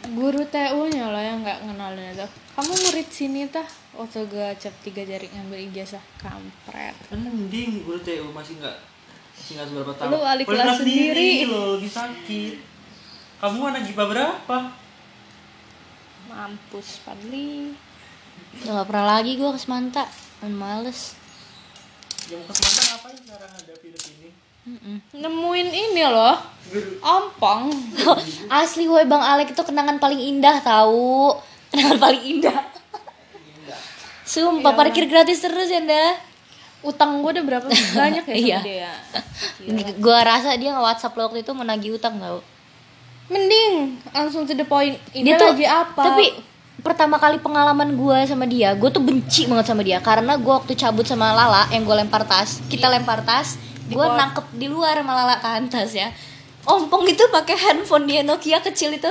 Guru 0.07 0.43
TU-nya 0.47 1.07
lah 1.11 1.23
yang 1.23 1.43
nggak 1.43 1.67
ngenalin 1.67 2.15
itu. 2.15 2.27
Kamu 2.57 2.73
murid 2.73 3.09
sini 3.13 3.45
tah? 3.53 3.69
Waktu 3.93 4.33
gue 4.33 4.49
cap 4.57 4.73
tiga 4.81 5.05
jari 5.05 5.29
ngambil 5.29 5.61
ijazah 5.69 6.01
kampret. 6.17 6.97
Mending 7.13 7.85
guru 7.85 8.01
TU 8.01 8.33
masih 8.33 8.57
nggak 8.57 8.77
masih 9.37 9.53
nggak 9.61 9.67
seberapa 9.69 9.93
tahun. 9.93 10.11
Lu 10.17 10.19
wali 10.25 10.43
kelas 10.49 10.81
sendiri. 10.81 11.45
loh, 11.45 11.77
lagi 11.77 11.91
sakit. 11.93 12.55
Kamu 13.45 13.61
anak 13.69 13.93
IPA 13.93 14.05
berapa? 14.09 14.57
Mampus 16.33 17.05
Padli. 17.05 17.77
Udah 18.65 18.73
gak 18.81 18.89
pernah 18.89 19.07
lagi 19.21 19.37
gue 19.37 19.51
ke 19.53 19.61
Semanta. 19.61 20.09
Dan 20.41 20.57
males. 20.57 21.13
Yang 22.33 22.41
ke 22.49 22.53
Semantan 22.57 22.85
ngapain 22.89 23.17
sekarang 23.21 23.53
ada 23.53 23.75
virus 23.85 24.05
ini? 24.17 24.29
Mm-mm. 24.67 24.97
Nemuin 25.13 25.69
ini 25.77 26.03
loh. 26.09 26.41
Ompong. 27.05 27.69
Asli 28.65 28.89
woy 28.89 29.05
Bang 29.05 29.21
Alek 29.21 29.53
itu 29.53 29.61
kenangan 29.61 30.01
paling 30.01 30.19
indah 30.19 30.57
tahu. 30.65 31.37
Kenangan 31.77 32.01
paling 32.01 32.23
indah. 32.25 32.57
Sumpah 34.25 34.73
parkir 34.73 35.05
gratis 35.07 35.45
terus 35.45 35.69
ya 35.69 35.85
nda. 35.85 36.17
Utang 36.81 37.21
gue 37.21 37.37
udah 37.37 37.45
berapa 37.45 37.69
banyak 37.69 38.25
ya 38.33 38.37
Iya. 38.37 38.59
dia. 38.65 38.93
Gua 40.01 40.25
rasa 40.25 40.57
dia 40.57 40.73
nge 40.73 40.81
WhatsApp 40.81 41.15
lo 41.21 41.29
waktu 41.29 41.45
itu 41.45 41.53
menagih 41.53 42.01
utang 42.01 42.17
tau. 42.17 42.41
Mending 43.29 44.01
langsung 44.17 44.49
to 44.49 44.57
the 44.57 44.65
point. 44.65 44.97
Ini 45.13 45.35
Dia 45.35 45.37
tuh 45.37 45.53
lagi 45.53 45.67
apa? 45.69 46.01
Tapi 46.01 46.27
pertama 46.81 47.21
kali 47.21 47.43
pengalaman 47.45 47.93
gua 47.93 48.25
sama 48.25 48.49
dia, 48.49 48.73
gue 48.73 48.87
tuh 48.89 49.03
benci 49.03 49.45
banget 49.51 49.67
sama 49.69 49.83
dia 49.83 49.99
karena 49.99 50.39
gua 50.39 50.63
waktu 50.63 50.79
cabut 50.79 51.03
sama 51.03 51.35
Lala 51.35 51.67
yang 51.75 51.83
gue 51.83 51.97
lempar 51.97 52.23
tas, 52.23 52.63
kita 52.71 52.87
lempar 52.87 53.27
tas, 53.27 53.59
gue 53.91 54.07
nangkep 54.07 54.55
di 54.55 54.71
luar 54.71 54.95
sama 54.95 55.13
Lala 55.13 55.37
kan 55.43 55.67
tas 55.67 55.91
ya. 55.91 56.15
Ompong 56.67 57.07
itu 57.11 57.23
pakai 57.31 57.59
handphone 57.59 58.07
dia 58.07 58.23
Nokia 58.23 58.63
kecil 58.63 58.95
itu 58.95 59.11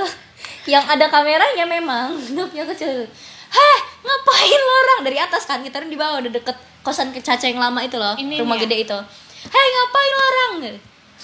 yang 0.66 0.84
ada 0.84 1.06
kameranya 1.06 1.64
memang 1.64 2.14
Nokia 2.36 2.66
kecil 2.66 2.90
itu. 2.92 3.06
Heh, 3.46 3.78
ngapain 4.02 4.60
lo 4.60 4.72
orang 4.76 5.00
dari 5.02 5.18
atas 5.18 5.46
kan 5.46 5.62
kita 5.62 5.80
di 5.80 5.94
bawah 5.94 6.18
udah 6.18 6.32
deket 6.32 6.56
kosan 6.82 7.14
ke 7.14 7.22
Caca 7.22 7.46
yang 7.46 7.58
lama 7.58 7.78
itu 7.80 7.94
loh, 7.96 8.14
Ini 8.14 8.42
rumah 8.42 8.58
ya? 8.58 8.66
gede 8.66 8.76
itu. 8.82 8.98
Hei, 9.46 9.66
ngapain 9.70 10.12
lo 10.12 10.24
orang? 10.24 10.52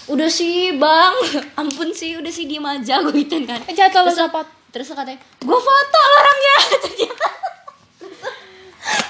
Udah 0.09 0.27
sih 0.27 0.75
bang, 0.75 1.15
ampun 1.61 1.91
sih, 1.91 2.15
udah 2.17 2.31
sih 2.31 2.47
diem 2.47 2.63
aja 2.63 2.99
gue 3.05 3.15
gituin 3.17 3.45
kan. 3.45 3.59
Eh, 3.67 3.75
jatuh 3.75 4.07
Terus- 4.07 4.19
dapat. 4.19 4.47
Terus 4.73 4.89
katanya, 4.89 5.21
gue 5.21 5.59
foto 5.61 5.99
lo 6.01 6.17
orangnya. 6.17 6.57
Ternyata 6.81 7.29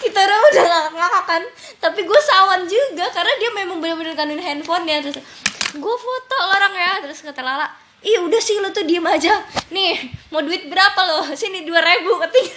kita 0.03 0.18
orang 0.18 0.41
udah 0.45 0.64
ngakak 0.93 1.24
kan 1.24 1.43
tapi 1.80 2.05
gue 2.05 2.20
sawan 2.20 2.68
juga 2.68 3.09
karena 3.09 3.33
dia 3.41 3.51
memang 3.55 3.80
bener-bener 3.80 4.12
kanin 4.12 4.37
handphonenya 4.37 5.01
terus 5.01 5.16
gue 5.72 5.97
foto 5.97 6.37
lo 6.37 6.53
orang 6.53 6.74
ya 6.76 6.93
terus 7.01 7.24
kata 7.24 7.41
Lala 7.41 7.72
Ih 8.03 8.18
udah 8.18 8.38
sih 8.38 8.59
lo 8.59 8.68
tuh 8.68 8.82
diem 8.82 9.03
aja. 9.03 9.30
Nih 9.68 9.94
mau 10.28 10.40
duit 10.40 10.66
berapa 10.66 11.00
lo? 11.00 11.22
Sini 11.32 11.62
dua 11.62 11.78
ribu 11.80 12.18
katanya 12.18 12.55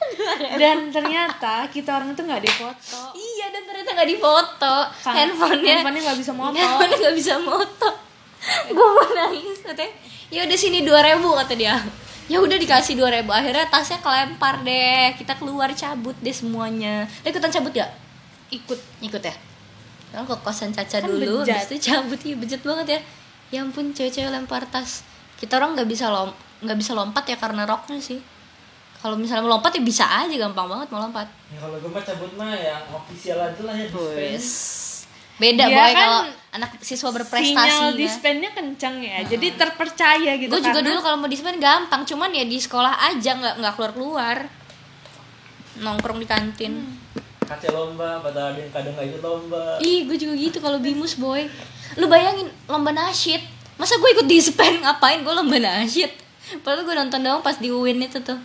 Dan 0.60 0.90
ternyata 0.90 1.64
kita 1.66 1.94
orang 1.94 2.10
itu 2.10 2.20
nggak 2.20 2.42
difoto. 2.42 3.02
Iya 3.14 3.46
dan 3.48 3.62
ternyata 3.64 3.90
gak 3.94 4.10
difoto. 4.10 4.76
Kan- 5.00 5.14
Handphonenya 5.16 5.74
handphonenya 5.78 6.02
nggak 6.04 6.18
bisa 6.18 6.32
moto. 6.32 6.56
Handphonenya 6.56 6.96
gak 7.00 7.16
bisa 7.16 7.34
moto. 7.38 7.88
Gue 8.74 8.86
mau 8.88 9.08
nangis 9.08 9.58
katanya. 9.60 9.92
Ya 10.28 10.40
udah 10.42 10.58
sini 10.58 10.82
dua 10.82 11.00
ribu 11.00 11.30
kata 11.34 11.54
dia. 11.54 11.78
Ya 12.26 12.38
udah 12.38 12.56
dikasih 12.56 12.94
dua 12.94 13.10
ribu. 13.10 13.30
Akhirnya 13.30 13.66
tasnya 13.66 13.98
kelempar 13.98 14.60
deh. 14.60 15.14
Kita 15.14 15.34
keluar 15.34 15.70
cabut 15.72 16.18
deh 16.18 16.32
semuanya. 16.32 17.06
Lo 17.22 17.26
ikutan 17.26 17.48
cabut 17.48 17.70
gak 17.70 17.90
Ikut. 18.50 18.78
ikut 19.00 19.22
ya? 19.22 19.34
Kan 20.10 20.26
ke 20.26 20.34
kosan 20.40 20.70
Caca 20.70 20.98
Kan 20.98 21.06
dulu 21.06 21.42
bejat. 21.42 21.54
habis 21.54 21.70
itu 21.70 21.76
cabut. 21.86 22.18
Ya 22.18 22.34
bejat 22.34 22.60
banget 22.60 22.86
ya 22.88 23.00
ya 23.50 23.66
ampun 23.66 23.90
cewek-cewek 23.90 24.30
lempar 24.30 24.62
tas 24.66 25.02
kita 25.36 25.58
orang 25.58 25.74
nggak 25.74 25.88
bisa 25.90 26.06
lom 26.10 26.30
nggak 26.60 26.78
bisa 26.78 26.92
lompat 26.94 27.24
ya 27.26 27.36
karena 27.36 27.66
roknya 27.66 27.98
sih 27.98 28.20
kalau 29.00 29.16
misalnya 29.16 29.48
mau 29.48 29.56
lompat 29.56 29.72
ya 29.74 29.82
bisa 29.82 30.04
aja 30.04 30.34
gampang 30.36 30.68
banget 30.68 30.88
mau 30.92 31.00
lompat 31.00 31.26
Ya 31.50 31.58
kalau 31.58 31.76
gue 31.82 31.90
mah 31.90 32.04
cabut 32.04 32.30
mah 32.36 32.52
yang 32.52 32.84
official 32.94 33.40
aja 33.40 33.62
lah 33.64 33.74
ya 33.74 33.88
dispense. 33.88 34.50
beda 35.40 35.64
Dia 35.66 35.74
boy 35.74 35.90
kan 35.90 35.98
kalau 35.98 36.20
anak 36.52 36.70
siswa 36.84 37.10
berprestasi 37.10 37.56
Sinyal 37.56 37.88
ya. 37.90 37.98
dispennya 37.98 38.50
kencang 38.52 39.00
ya. 39.00 39.24
Jadi 39.24 39.56
terpercaya 39.56 40.32
gitu. 40.36 40.52
gue 40.52 40.60
juga 40.60 40.80
dulu 40.84 40.98
kalau 41.00 41.16
mau 41.16 41.30
dispen 41.32 41.56
gampang 41.56 42.04
cuman 42.04 42.30
ya 42.30 42.44
di 42.44 42.60
sekolah 42.60 42.92
aja 43.08 43.30
nggak 43.40 43.54
nggak 43.58 43.72
keluar 43.74 43.92
keluar 43.96 44.36
nongkrong 45.80 46.20
di 46.20 46.28
kantin 46.28 46.74
Kaca 47.40 47.66
lomba, 47.74 48.22
padahal 48.22 48.54
ada 48.54 48.62
yang 48.62 48.70
kadang 48.70 48.94
nggak 48.94 49.10
ikut 49.10 49.22
lomba. 49.26 49.74
Ih, 49.82 50.06
gue 50.06 50.14
juga 50.14 50.38
gitu 50.38 50.62
kalau 50.62 50.78
bimus 50.78 51.18
boy. 51.18 51.50
Lu 51.98 52.06
bayangin 52.06 52.46
lomba 52.68 52.92
nasyid. 52.92 53.42
Masa 53.74 53.96
gue 53.96 54.10
ikut 54.12 54.28
dispen 54.28 54.84
ngapain 54.84 55.24
gue 55.24 55.34
lomba 55.34 55.56
nasyid? 55.56 56.12
Padahal 56.60 56.84
gue 56.84 56.94
nonton 56.94 57.20
doang 57.22 57.40
pas 57.40 57.56
di 57.56 57.70
UIN 57.70 58.02
itu 58.02 58.20
tuh. 58.20 58.38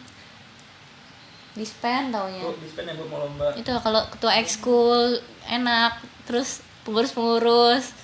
Dispen 1.56 2.12
taunya. 2.12 2.41
Gue 2.41 2.56
dispense 2.60 2.89
yang 2.91 2.98
gue 3.00 3.08
mau 3.08 3.20
lomba. 3.22 3.54
Itu 3.56 3.72
kalau 3.80 4.02
ketua 4.12 4.36
ekskul 4.39 5.20
enak, 5.46 6.00
terus 6.26 6.60
pengurus-pengurus 6.84 7.96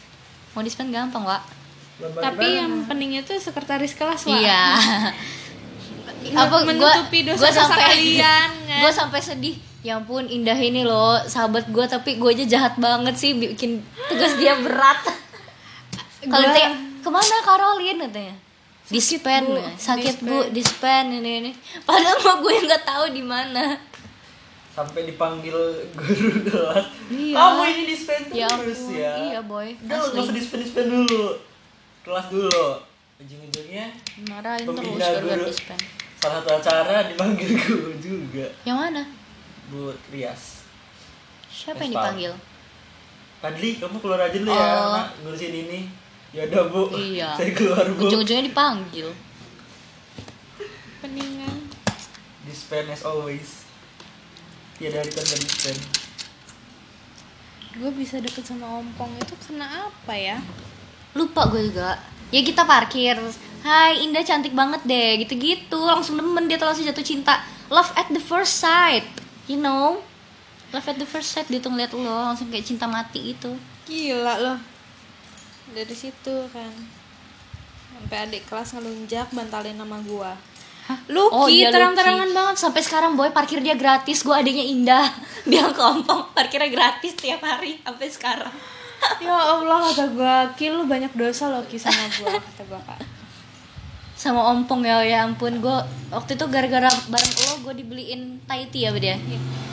mau 0.54 0.62
dispen 0.62 0.92
gampang, 0.92 1.24
Wak. 1.24 1.44
Lomba 2.02 2.20
Tapi 2.20 2.46
gimana? 2.48 2.60
yang 2.64 2.72
pentingnya 2.88 3.22
tuh 3.24 3.38
sekretaris 3.38 3.94
kelas 3.94 4.26
lah. 4.26 4.40
Iya. 4.40 4.64
Apa 6.38 6.64
menutupi 6.64 7.26
dosa-dosa 7.26 7.74
kalian, 7.74 8.50
kan? 8.70 8.82
Gue 8.82 8.92
sampai 8.94 9.22
sedih. 9.22 9.58
Ya 9.82 9.98
ampun, 9.98 10.30
indah 10.30 10.54
ini 10.54 10.86
loh, 10.86 11.18
sahabat 11.26 11.66
gue 11.74 11.86
tapi 11.90 12.22
gue 12.22 12.30
aja 12.30 12.46
jahat 12.46 12.74
banget 12.78 13.18
sih 13.18 13.34
bikin 13.34 13.82
tugas 14.10 14.38
dia 14.38 14.54
berat. 14.62 15.02
Kalau 16.22 16.38
Gua- 16.40 16.52
ditanya, 16.52 16.70
ke 17.00 17.10
mana 17.10 17.36
Karolin 17.42 17.98
katanya? 18.00 18.36
Dispen, 18.86 19.44
Bu. 19.48 19.56
sakit 19.74 20.16
Dispen. 20.20 20.28
bu, 20.28 20.38
dispen 20.52 21.06
ini 21.14 21.32
ini. 21.40 21.52
Padahal 21.82 22.20
mah 22.20 22.36
gue 22.38 22.54
nggak 22.62 22.84
tahu 22.84 23.06
di 23.10 23.24
mana. 23.24 23.78
sampai 24.72 25.04
dipanggil 25.04 25.52
guru 25.92 26.32
kelas. 26.48 26.88
Iya. 27.10 27.36
Kamu 27.36 27.62
ini 27.66 27.84
dispense 27.86 28.32
Ya 28.32 28.48
terus 28.48 28.80
ampun, 28.82 28.96
ya. 28.96 29.14
iya 29.20 29.40
boy. 29.42 29.68
Udah 29.78 29.98
lu 29.98 30.06
nggak 30.06 30.16
usah 30.18 30.24
Asli. 30.26 30.38
dispense 30.38 30.64
dispense 30.66 30.88
dulu. 30.90 31.24
Kelas 32.02 32.26
dulu. 32.30 32.66
Ujung-ujungnya 33.18 33.86
Marahin 34.26 34.66
terus 34.66 34.96
guru. 35.20 35.44
dispen. 35.46 35.80
salah 36.16 36.40
satu 36.40 36.50
acara 36.56 36.98
dipanggil 37.06 37.50
guru 37.62 37.92
juga. 37.98 38.48
Yang 38.62 38.78
mana? 38.80 39.02
Bu 39.68 39.92
Trias. 40.04 40.64
Siapa 41.48 41.82
yang 41.82 41.92
dipanggil? 41.94 42.32
Fadli 43.38 43.70
kamu 43.76 43.98
keluar 43.98 44.22
aja 44.22 44.38
dulu 44.38 44.50
ya 44.50 44.68
Oh. 44.78 44.96
nak 44.96 45.08
ngurusin 45.20 45.52
ini 45.58 45.80
ya 46.32 46.48
udah 46.48 46.64
bu. 46.72 46.82
Iya. 46.96 47.30
saya 47.40 47.52
keluar 47.52 47.86
bu. 47.96 48.08
Ujung-ujungnya 48.08 48.48
dipanggil. 48.48 49.12
Peningan. 51.04 51.58
Dispen 52.48 52.88
as 52.92 53.04
always. 53.04 53.64
Ya 54.82 54.90
dari 54.90 55.14
tanpa 55.14 55.36
dispen 55.38 55.78
gue 57.72 57.92
bisa 57.96 58.20
deket 58.20 58.44
sama 58.44 58.84
ompong. 58.84 59.12
Itu 59.24 59.36
kena 59.40 59.88
apa 59.88 60.14
ya? 60.16 60.38
Lupa 61.16 61.48
gue 61.48 61.72
juga. 61.72 61.96
Ya 62.32 62.44
kita 62.44 62.68
parkir. 62.68 63.16
Hai 63.64 64.04
Indah 64.04 64.26
cantik 64.26 64.52
banget 64.52 64.84
deh. 64.84 65.24
Gitu-gitu. 65.24 65.80
Langsung 65.80 66.20
demen 66.20 66.52
dia 66.52 66.60
tuh 66.60 66.68
langsung 66.68 66.84
jatuh 66.84 67.06
cinta. 67.06 67.40
Love 67.72 67.92
at 67.96 68.12
the 68.12 68.20
first 68.20 68.60
sight. 68.60 69.08
You 69.48 69.60
know? 69.60 70.04
Love 70.76 70.88
at 70.88 70.98
the 71.00 71.08
first 71.08 71.32
sight 71.32 71.48
dia 71.48 71.64
tuh 71.64 71.72
ngeliat 71.72 71.96
lo 71.96 72.04
langsung 72.04 72.52
kayak 72.52 72.68
cinta 72.68 72.88
mati 72.88 73.36
gitu. 73.36 73.56
Gila 73.88 74.36
loh 74.40 74.71
dari 75.72 75.96
situ 75.96 76.36
kan. 76.52 76.72
Sampai 77.92 78.18
adik 78.28 78.48
kelas 78.48 78.76
ngelunjak 78.76 79.28
bantalin 79.36 79.76
nama 79.76 80.00
gua. 80.04 80.34
Lucky 81.08 81.32
Oh 81.36 81.48
iya 81.48 81.72
terang-terangan 81.72 82.30
banget. 82.34 82.56
Sampai 82.60 82.82
sekarang 82.84 83.16
boy 83.16 83.32
parkir 83.32 83.64
dia 83.64 83.78
gratis. 83.78 84.24
Gue 84.26 84.36
adanya 84.36 84.64
Indah. 84.66 85.08
Bilang 85.50 85.74
ke 85.74 85.82
ompong 85.82 86.30
Parkirnya 86.38 86.70
gratis 86.70 87.18
tiap 87.18 87.42
hari 87.42 87.80
Sampai 87.82 88.08
sekarang. 88.10 88.54
Ya 89.18 89.34
Allah 89.34 89.82
kata 89.82 90.14
gua 90.14 90.46
Ki 90.54 90.70
lu 90.70 90.86
banyak 90.86 91.10
dosa 91.18 91.50
loh 91.50 91.66
Ki 91.66 91.74
sama 91.74 92.06
gua 92.22 92.38
kata 92.54 92.62
gua 92.70 92.78
kan 92.86 93.02
Sama 94.14 94.54
ompong 94.54 94.86
ya 94.86 95.02
Ya 95.02 95.26
ampun. 95.26 95.58
Gue 95.58 95.74
waktu 96.14 96.38
itu 96.38 96.46
gara-gara 96.46 96.86
bareng 97.10 97.34
lo 97.34 97.54
Gue 97.66 97.74
dibeliin 97.82 98.38
Thai 98.46 98.70
tea 98.70 98.94
apa 98.94 99.02
dia 99.02 99.18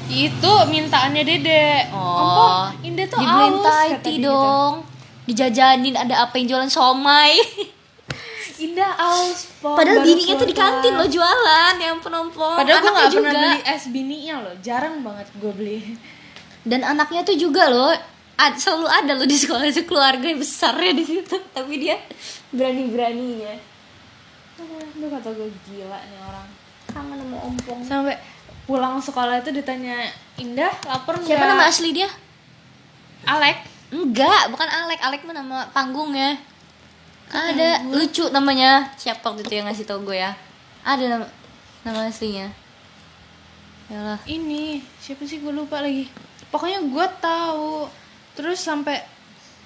itu 0.09 0.53
mintaannya 0.73 1.21
dede. 1.21 1.93
Oh. 1.93 2.01
Ompong 2.01 2.81
Indah 2.81 3.07
tuh 3.13 3.21
Dibeliin 3.21 3.55
dia 3.61 4.01
gitu. 4.01 4.33
dong 4.33 4.88
Dijajanin 5.29 5.95
ada 5.95 6.25
apa 6.25 6.35
yang 6.35 6.47
jualan 6.49 6.71
somai. 6.71 7.37
Indah 8.59 8.91
aus 8.99 9.55
Padahal 9.63 10.03
bininya 10.03 10.35
tuh 10.35 10.43
di 10.43 10.57
kantin 10.57 10.91
lo 10.91 11.07
jualan 11.07 11.79
Ya 11.79 11.95
ampun 11.95 12.11
ompong 12.11 12.59
Padahal 12.59 12.83
gue 12.83 12.91
gak 12.91 13.07
pernah 13.07 13.15
juga. 13.15 13.31
beli 13.31 13.59
es 13.63 13.85
bininya 13.87 14.35
loh 14.43 14.55
Jarang 14.59 14.99
banget 14.99 15.31
gue 15.33 15.53
beli. 15.55 15.79
Dan 16.67 16.83
anaknya 16.83 17.23
tuh 17.23 17.39
juga 17.39 17.71
loh 17.71 17.95
ad- 18.35 18.59
selalu 18.59 18.91
ada 18.91 19.15
loh 19.15 19.23
di 19.25 19.39
sekolah 19.39 19.63
itu 19.63 19.87
keluarga 19.87 20.27
yang 20.27 20.43
besar 20.43 20.75
ya 20.75 20.91
di 20.91 21.07
situ. 21.07 21.39
Tapi 21.55 21.75
dia 21.79 22.03
berani 22.51 22.91
beraninya 22.91 23.55
Aduh 24.59 25.07
kata 25.09 25.29
gue 25.31 25.49
gila 25.65 25.99
nih 26.03 26.19
orang. 26.19 26.47
Kangen 26.91 27.15
sama 27.15 27.37
ompong. 27.39 27.81
Sampai 27.87 28.19
pulang 28.67 28.99
sekolah 28.99 29.39
itu 29.39 29.55
ditanya 29.55 30.03
Indah 30.35 30.75
lapar 30.83 31.15
nggak? 31.15 31.31
siapa 31.31 31.47
nama 31.47 31.65
asli 31.65 31.95
dia? 31.95 32.11
Alek 33.23 33.78
enggak 33.89 34.53
bukan 34.53 34.69
Alek. 34.69 35.01
Alek 35.01 35.23
mah 35.25 35.37
nama 35.37 35.59
panggungnya. 35.73 36.37
Ada 37.29 37.85
lucu 37.89 38.29
namanya. 38.33 38.89
Siapa 38.97 39.21
waktu 39.21 39.45
itu 39.45 39.61
yang 39.61 39.69
ngasih 39.69 39.85
tau 39.85 40.01
gue 40.01 40.17
ya? 40.17 40.33
Ada 40.85 41.05
nama 41.19 41.27
nama 41.85 42.09
aslinya. 42.09 42.49
Yalah. 43.89 44.21
Ini 44.29 44.81
siapa 45.01 45.25
sih 45.25 45.41
gue 45.41 45.53
lupa 45.53 45.81
lagi. 45.81 46.09
Pokoknya 46.49 46.81
gue 46.85 47.07
tahu. 47.21 47.89
Terus 48.37 48.61
sampai 48.61 49.01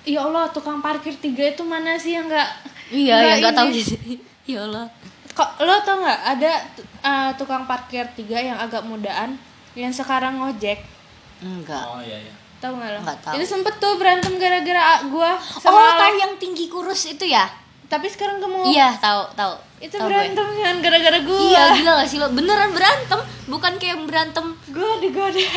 Ya 0.03 0.27
Allah 0.27 0.51
tukang 0.51 0.83
parkir 0.83 1.15
tiga 1.15 1.47
itu 1.47 1.63
mana 1.63 1.95
sih 1.95 2.19
yang 2.19 2.27
nggak 2.27 2.51
iya 2.91 3.23
ya 3.23 3.35
nggak 3.39 3.55
ini? 3.55 3.59
tahu 3.63 3.69
gitu 3.79 3.95
ya 4.51 4.67
Allah. 4.67 4.91
Kok 5.31 5.63
lo 5.63 5.79
tau 5.87 6.03
nggak 6.03 6.21
ada 6.27 6.53
uh, 7.07 7.31
tukang 7.39 7.71
parkir 7.71 8.11
tiga 8.19 8.43
yang 8.43 8.59
agak 8.59 8.83
mudaan? 8.83 9.39
Yang 9.79 10.03
sekarang 10.03 10.43
ngojek? 10.43 10.83
Enggak. 11.39 11.87
Oh 11.87 12.03
iya 12.03 12.19
iya 12.19 12.35
tahu 12.63 12.73
nggak 12.73 12.89
lo? 12.89 12.99
Nggak 13.03 13.19
tahu. 13.21 13.33
Itu 13.35 13.45
sempet 13.45 13.73
tuh 13.77 13.91
berantem 13.95 14.33
gara-gara 14.35 15.03
gua 15.05 15.35
oh 15.35 15.59
sama 15.59 15.75
tahu 15.75 16.07
Alek. 16.07 16.17
yang 16.17 16.33
tinggi 16.37 16.67
kurus 16.67 17.07
itu 17.07 17.25
ya 17.25 17.47
Tapi 17.85 18.07
sekarang 18.07 18.39
kamu 18.39 18.63
iya 18.67 18.91
tahu 18.97 19.23
tahu 19.35 19.53
itu 19.79 19.93
Tahu 19.93 20.01
gue. 20.01 20.09
berantem 20.09 20.45
kan 20.57 20.75
gara-gara 20.79 21.19
gua. 21.21 21.39
iya 21.43 21.63
gila 21.75 21.91
gak 21.97 22.07
sih 22.07 22.17
lo 22.17 22.29
beneran 22.29 22.71
berantem 22.71 23.19
bukan 23.47 23.73
kayak 23.77 23.97
berantem 24.03 24.57
Gua 24.69 24.97
digodain. 24.97 25.45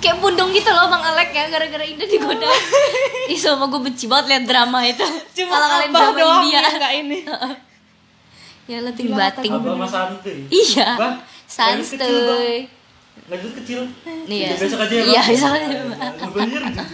kayak 0.00 0.16
pundung 0.18 0.50
gitu 0.50 0.68
loh 0.68 0.86
bang 0.86 1.02
Alek 1.04 1.30
ya 1.30 1.44
gara-gara 1.48 1.84
Indah 1.84 2.04
digoda 2.04 2.48
Ih 3.28 3.36
sama 3.36 3.66
gue 3.66 3.80
benci 3.80 4.04
banget 4.06 4.24
liat 4.28 4.44
drama 4.44 4.78
itu 4.82 5.04
Cuma 5.32 5.52
Kalau 5.52 5.66
kalian 5.68 5.90
drama 5.92 6.16
doang 6.16 6.40
India 6.40 6.58
yang 6.58 6.74
nggak 6.74 6.92
ini. 6.96 7.18
ya 8.70 8.76
lo 8.78 8.90
ting 8.92 9.08
Gila, 9.08 9.16
bating 9.20 9.52
abah 9.52 9.74
mas 9.76 9.90
santuy 9.90 10.36
iya 10.48 10.88
Bang. 10.94 11.14
santuy 11.44 12.70
gadis 13.26 13.52
kecil 13.56 13.80
Iya. 14.24 14.54
Besok 14.54 14.80
aja 14.80 14.94
ya 14.94 15.04
Iya, 15.04 15.22
besok 15.26 15.50
aja, 15.50 15.66
Iya, 15.66 15.82
iya. 15.82 16.84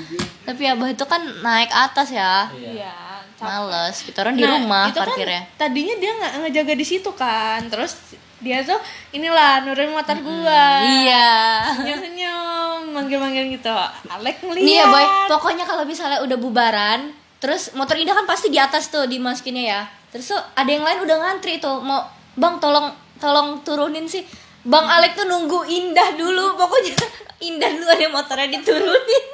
Tapi 0.42 0.62
abah 0.64 0.88
itu 0.88 1.04
kan 1.04 1.22
naik 1.40 1.68
atas 1.68 2.08
ya 2.10 2.46
iya 2.52 2.72
Iya. 2.82 2.94
males 3.36 3.96
kita 4.00 4.22
orang 4.22 4.34
di 4.34 4.42
Nah, 4.42 4.56
rumah 4.56 4.84
itu 4.88 4.96
kan 4.96 5.04
parkirnya 5.06 5.42
tadinya 5.54 5.94
dia 5.96 6.10
nggak 6.10 6.32
ngejaga 6.40 6.74
di 6.74 6.86
situ 6.86 7.10
kan. 7.12 7.60
Terus 7.66 7.92
dia 8.36 8.60
tuh 8.60 8.76
inilah 9.10 9.60
nurunin 9.60 9.90
motor 9.90 10.16
gua. 10.18 10.84
iya 10.84 11.64
Senyum-senyum, 11.74 12.92
manggil-manggil 12.92 13.48
gitu. 13.50 13.72
Alek 14.06 14.40
ngeliat. 14.40 14.60
Nih 14.62 14.76
ya 14.76 14.86
boy, 14.86 15.04
pokoknya 15.26 15.64
kalau 15.64 15.84
misalnya 15.84 16.20
udah 16.20 16.36
bubaran, 16.36 17.12
terus 17.36 17.72
motor 17.72 17.96
Indah 17.96 18.12
kan 18.12 18.24
pasti 18.24 18.48
di 18.48 18.56
atas 18.56 18.88
tuh 18.88 19.04
dimasukinnya 19.04 19.64
ya. 19.66 19.80
Terus 20.08 20.32
tuh 20.32 20.40
ada 20.52 20.68
yang 20.68 20.84
lain 20.84 21.00
udah 21.00 21.16
ngantri 21.18 21.58
tuh, 21.58 21.80
mau 21.80 22.04
bang 22.34 22.56
tolong 22.56 22.88
tolong 23.16 23.60
turunin 23.60 24.04
sih. 24.04 24.24
Bang 24.66 24.84
Alek 24.84 25.14
tuh 25.14 25.24
nunggu 25.24 25.62
Indah 25.64 26.12
dulu, 26.12 26.54
pokoknya 26.54 26.94
Indah 27.40 27.70
dulu 27.70 27.86
ada 27.86 28.08
motornya 28.08 28.50
diturunin. 28.50 29.24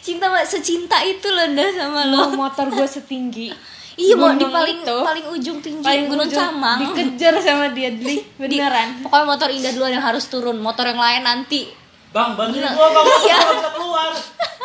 Cinta 0.00 0.26
mak 0.26 0.44
secinta 0.44 1.02
itu 1.02 1.26
loh 1.26 1.46
Nda 1.48 1.66
sama 1.72 2.02
lo. 2.04 2.30
Mau 2.30 2.46
motor 2.46 2.66
gue 2.68 2.84
setinggi. 2.84 3.50
Iya 3.94 4.14
mau 4.14 4.34
di 4.34 4.42
paling 4.42 4.82
itu. 4.82 4.96
paling 5.00 5.26
ujung 5.30 5.58
tinggi 5.60 5.78
paling 5.80 6.10
Gunung 6.10 6.26
ujung 6.26 6.34
Camang. 6.34 6.78
Dikejar 6.82 7.38
sama 7.38 7.70
dia, 7.70 7.90
Dli. 7.90 8.18
Di- 8.18 8.26
Beneran. 8.36 9.02
pokoknya 9.02 9.24
motor 9.24 9.48
Indah 9.48 9.70
dulu 9.70 9.86
yang 9.86 10.02
harus 10.02 10.26
turun, 10.26 10.58
motor 10.58 10.82
yang 10.84 10.98
lain 10.98 11.22
nanti. 11.22 11.70
bang 12.10 12.34
bantuin 12.34 12.62
gua 12.62 12.88
bang 12.90 13.06
Iya. 13.20 13.38
keluar 13.70 14.10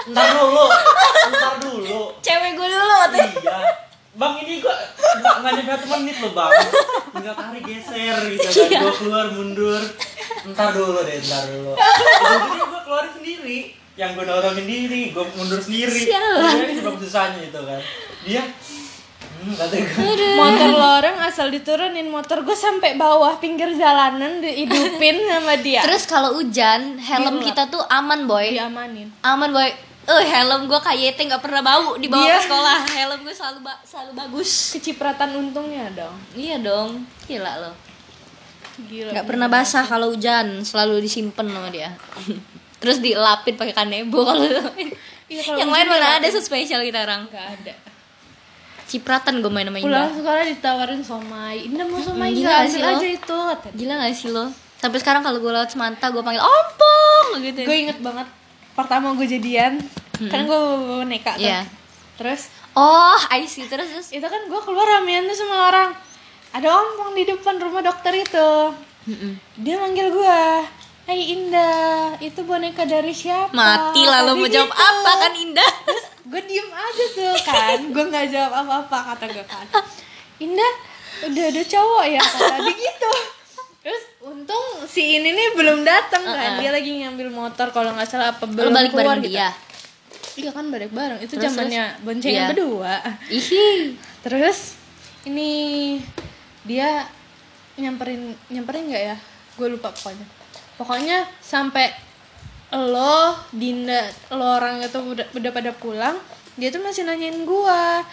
ntar 0.06 0.28
dulu 0.34 0.66
ntar 1.30 1.54
dulu 1.58 2.00
Cewek 2.22 2.52
gue 2.54 2.68
dulu 2.68 2.94
iya 3.18 3.58
bang 4.20 4.34
ini 4.44 4.54
gua 4.60 4.76
nggak 5.40 5.52
nyampe 5.56 5.72
satu 5.74 5.86
menit 5.96 6.18
loh 6.20 6.32
bang 6.36 6.52
tinggal 7.10 7.36
tarik 7.36 7.64
geser 7.64 8.18
gitu 8.28 8.44
kan 8.44 8.68
Iya. 8.68 8.80
gua 8.84 8.94
keluar 8.94 9.26
mundur 9.32 9.82
ntar 10.52 10.70
dulu 10.76 11.00
deh 11.02 11.16
ntar 11.18 11.44
dulu 11.48 11.72
jadi 12.22 12.60
gua 12.60 12.82
keluarin 12.84 13.12
sendiri 13.16 13.60
yang 13.96 14.12
gua 14.14 14.26
dorongin 14.28 14.68
diri 14.68 15.02
gua 15.10 15.24
mundur 15.34 15.60
sendiri 15.60 16.04
Sialan. 16.04 16.52
Dia 16.60 16.76
sebab 16.78 16.94
susahnya 17.00 17.42
itu 17.42 17.60
kan 17.60 17.82
dia 18.28 18.44
hmm, 18.44 19.56
Motor 20.36 20.70
lo 20.76 20.88
orang 21.00 21.16
asal 21.24 21.48
diturunin 21.48 22.12
motor 22.12 22.44
gue 22.44 22.52
sampai 22.52 23.00
bawah 23.00 23.40
pinggir 23.40 23.72
jalanan 23.72 24.44
dihidupin 24.44 25.16
sama 25.32 25.56
dia. 25.56 25.80
Terus 25.80 26.04
kalau 26.04 26.36
hujan, 26.36 27.00
helm 27.00 27.40
Gila. 27.40 27.48
kita 27.48 27.64
tuh 27.72 27.80
aman 27.88 28.28
boy. 28.28 28.52
diamanin. 28.52 29.08
Aman 29.24 29.56
boy. 29.56 29.72
Eh 30.10 30.26
helm 30.26 30.66
gue 30.66 30.80
KYT 30.80 31.20
nggak 31.24 31.38
pernah 31.40 31.62
bau 31.62 31.94
dibawa 31.96 32.18
Iya. 32.20 32.36
ke 32.36 32.46
sekolah. 32.46 32.78
Helm 32.90 33.20
gue 33.22 33.32
selalu 33.32 33.60
ba- 33.62 33.82
selalu 33.84 34.12
bagus. 34.16 34.74
Kecipratan 34.74 35.30
untungnya 35.32 35.86
dong. 35.92 36.18
Iya 36.34 36.58
dong. 36.60 37.06
Gila 37.24 37.54
lo. 37.60 37.72
Gila. 38.82 39.12
Nggak 39.12 39.28
pernah 39.28 39.48
basah 39.48 39.84
kalau 39.84 40.10
hujan, 40.10 40.64
selalu 40.64 40.98
disimpan 41.00 41.46
sama 41.46 41.70
dia. 41.70 41.94
Terus 42.82 42.98
dilapin 42.98 43.54
pakai 43.54 43.76
kanebo 43.76 44.24
kalau 44.24 44.42
Iya, 45.30 45.46
kalau 45.46 45.62
yang 45.62 45.70
lain 45.70 45.86
mana 45.86 46.18
ada 46.18 46.26
spesial 46.34 46.82
kita 46.82 47.06
orang. 47.06 47.30
Nggak 47.30 47.48
ada. 47.56 47.74
Cipratan 48.88 49.38
gue 49.38 49.52
main 49.54 49.70
sama 49.70 49.78
Pulang 49.78 50.10
sekolah 50.12 50.44
ditawarin 50.44 51.02
somai. 51.04 51.70
Indah 51.70 51.86
mau 51.86 52.02
somai 52.02 52.34
Hmm, 52.34 52.42
gila 52.42 52.56
ambil 52.58 52.72
sih 52.72 52.82
aja 52.82 53.08
itu. 53.14 53.40
Gila 53.78 53.94
gak 53.96 54.10
sih 54.12 54.30
lo? 54.30 54.50
Sampai 54.76 54.98
sekarang 54.98 55.22
kalau 55.22 55.38
gue 55.38 55.52
lewat 55.52 55.70
Semanta 55.70 56.10
gue 56.10 56.18
panggil 56.20 56.42
ompong 56.42 57.46
gitu. 57.46 57.62
Gue 57.62 57.78
inget 57.80 58.02
banget 58.02 58.26
pertama 58.80 59.12
gue 59.14 59.28
jadian. 59.28 59.76
Kan 60.22 60.46
gue 60.46 60.60
boneka 60.96 61.36
tuh. 61.36 61.44
Iya. 61.44 61.68
Terus 62.16 62.48
Oh, 62.72 63.18
I 63.28 63.44
see 63.44 63.66
terus 63.66 63.90
terus. 63.90 64.08
itu 64.10 64.24
kan 64.24 64.42
gue 64.46 64.62
keluar 64.62 64.88
ramean 64.90 65.26
tuh 65.26 65.36
sama 65.36 65.68
orang. 65.68 65.90
Ada 66.50 66.70
ompong 66.70 67.12
di 67.14 67.24
depan 67.24 67.58
rumah 67.58 67.82
dokter 67.82 68.16
itu. 68.16 68.50
Mm-mm. 69.06 69.36
Dia 69.58 69.76
manggil 69.78 70.08
gue. 70.10 70.42
Hai 71.04 71.34
Indah, 71.34 72.14
itu 72.20 72.46
boneka 72.46 72.86
dari 72.86 73.10
siapa? 73.10 73.50
Mati 73.50 74.06
lah 74.06 74.22
lo 74.22 74.32
Tadi 74.32 74.40
mau 74.40 74.48
jawab 74.48 74.70
gitu. 74.70 74.86
apa 74.86 75.12
kan 75.18 75.34
Indah? 75.36 75.72
gue 76.30 76.42
diem 76.46 76.70
aja 76.70 77.06
tuh 77.10 77.36
kan 77.42 77.80
gue 77.90 78.04
nggak 78.06 78.28
jawab 78.30 78.54
apa-apa 78.62 78.98
kata 79.12 79.26
gue 79.34 79.46
kan 79.50 79.66
Indah 80.38 80.74
udah 81.26 81.46
ada 81.50 81.64
cowok 81.66 82.06
ya 82.06 82.22
kata 82.22 82.56
dia 82.62 82.76
gitu 82.78 83.12
terus 83.80 84.04
untung 84.20 84.66
si 84.86 85.18
ini 85.18 85.32
nih 85.32 85.56
belum 85.56 85.88
datang 85.88 86.24
kan 86.24 86.60
dia 86.60 86.70
lagi 86.70 87.00
ngambil 87.00 87.32
motor 87.32 87.72
kalau 87.72 87.96
nggak 87.96 88.10
salah 88.12 88.36
apa 88.36 88.44
belum 88.44 88.76
balik 88.76 88.92
keluar 88.92 89.16
bareng 89.16 89.24
gitu. 89.24 89.40
dia. 89.40 89.50
iya 90.36 90.52
kan 90.52 90.66
balik 90.68 90.92
bareng 90.92 91.20
itu 91.24 91.34
zamannya 91.40 91.84
boncengan 92.04 92.36
Iya. 92.36 92.48
berdua 92.52 92.96
Ihi. 93.32 93.96
terus 94.20 94.76
ini 95.24 95.52
dia 96.68 97.08
nyamperin 97.80 98.36
nyamperin 98.52 98.92
nggak 98.92 99.04
ya 99.16 99.18
gue 99.56 99.68
lupa 99.72 99.96
pokoknya 99.96 100.28
pokoknya 100.76 101.18
sampai 101.40 101.92
lo 102.76 103.34
Dinda 103.50 104.12
lo 104.36 104.60
orang 104.60 104.84
itu 104.84 105.00
udah, 105.00 105.26
udah 105.34 105.52
pada 105.56 105.72
pulang 105.74 106.16
dia 106.60 106.68
tuh 106.70 106.84
masih 106.84 107.08
nanyain 107.08 107.48
gua 107.48 108.04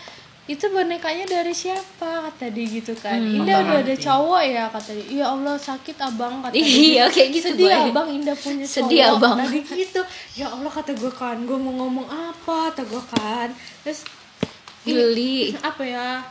itu 0.47 0.63
bonekanya 0.71 1.27
dari 1.27 1.51
siapa? 1.51 2.31
Kata 2.31 2.47
dia 2.55 2.67
gitu 2.71 2.95
kan. 2.95 3.19
Indah 3.19 3.67
udah 3.67 3.83
ada 3.83 3.95
cowok 3.99 4.43
ya 4.47 4.65
kata 4.71 4.91
dia. 4.95 5.07
Iya 5.19 5.25
Allah 5.35 5.59
sakit 5.59 5.97
abang 5.99 6.39
kata 6.39 6.55
Iya, 6.55 6.67
dia. 6.67 7.05
kayak 7.11 7.29
gitu, 7.35 7.49
sedih 7.51 7.67
Boy. 7.67 7.83
abang 7.91 8.09
Indah 8.15 8.37
punya 8.39 8.63
cowok. 8.63 8.77
Sedih, 8.79 9.01
Abang. 9.11 9.37
kata 9.43 9.51
dia 9.51 9.65
gitu. 9.67 10.01
Ya 10.39 10.47
Allah 10.47 10.71
kata 10.71 10.91
gua 10.95 11.11
kan 11.11 11.37
gua 11.43 11.59
mau 11.59 11.75
ngomong 11.83 12.07
apa? 12.07 12.71
Kata 12.71 12.83
gua 12.87 13.03
kan. 13.11 13.51
Terus 13.83 14.07
Geli. 14.87 15.51
apa 15.67 15.83
ya? 15.83 16.23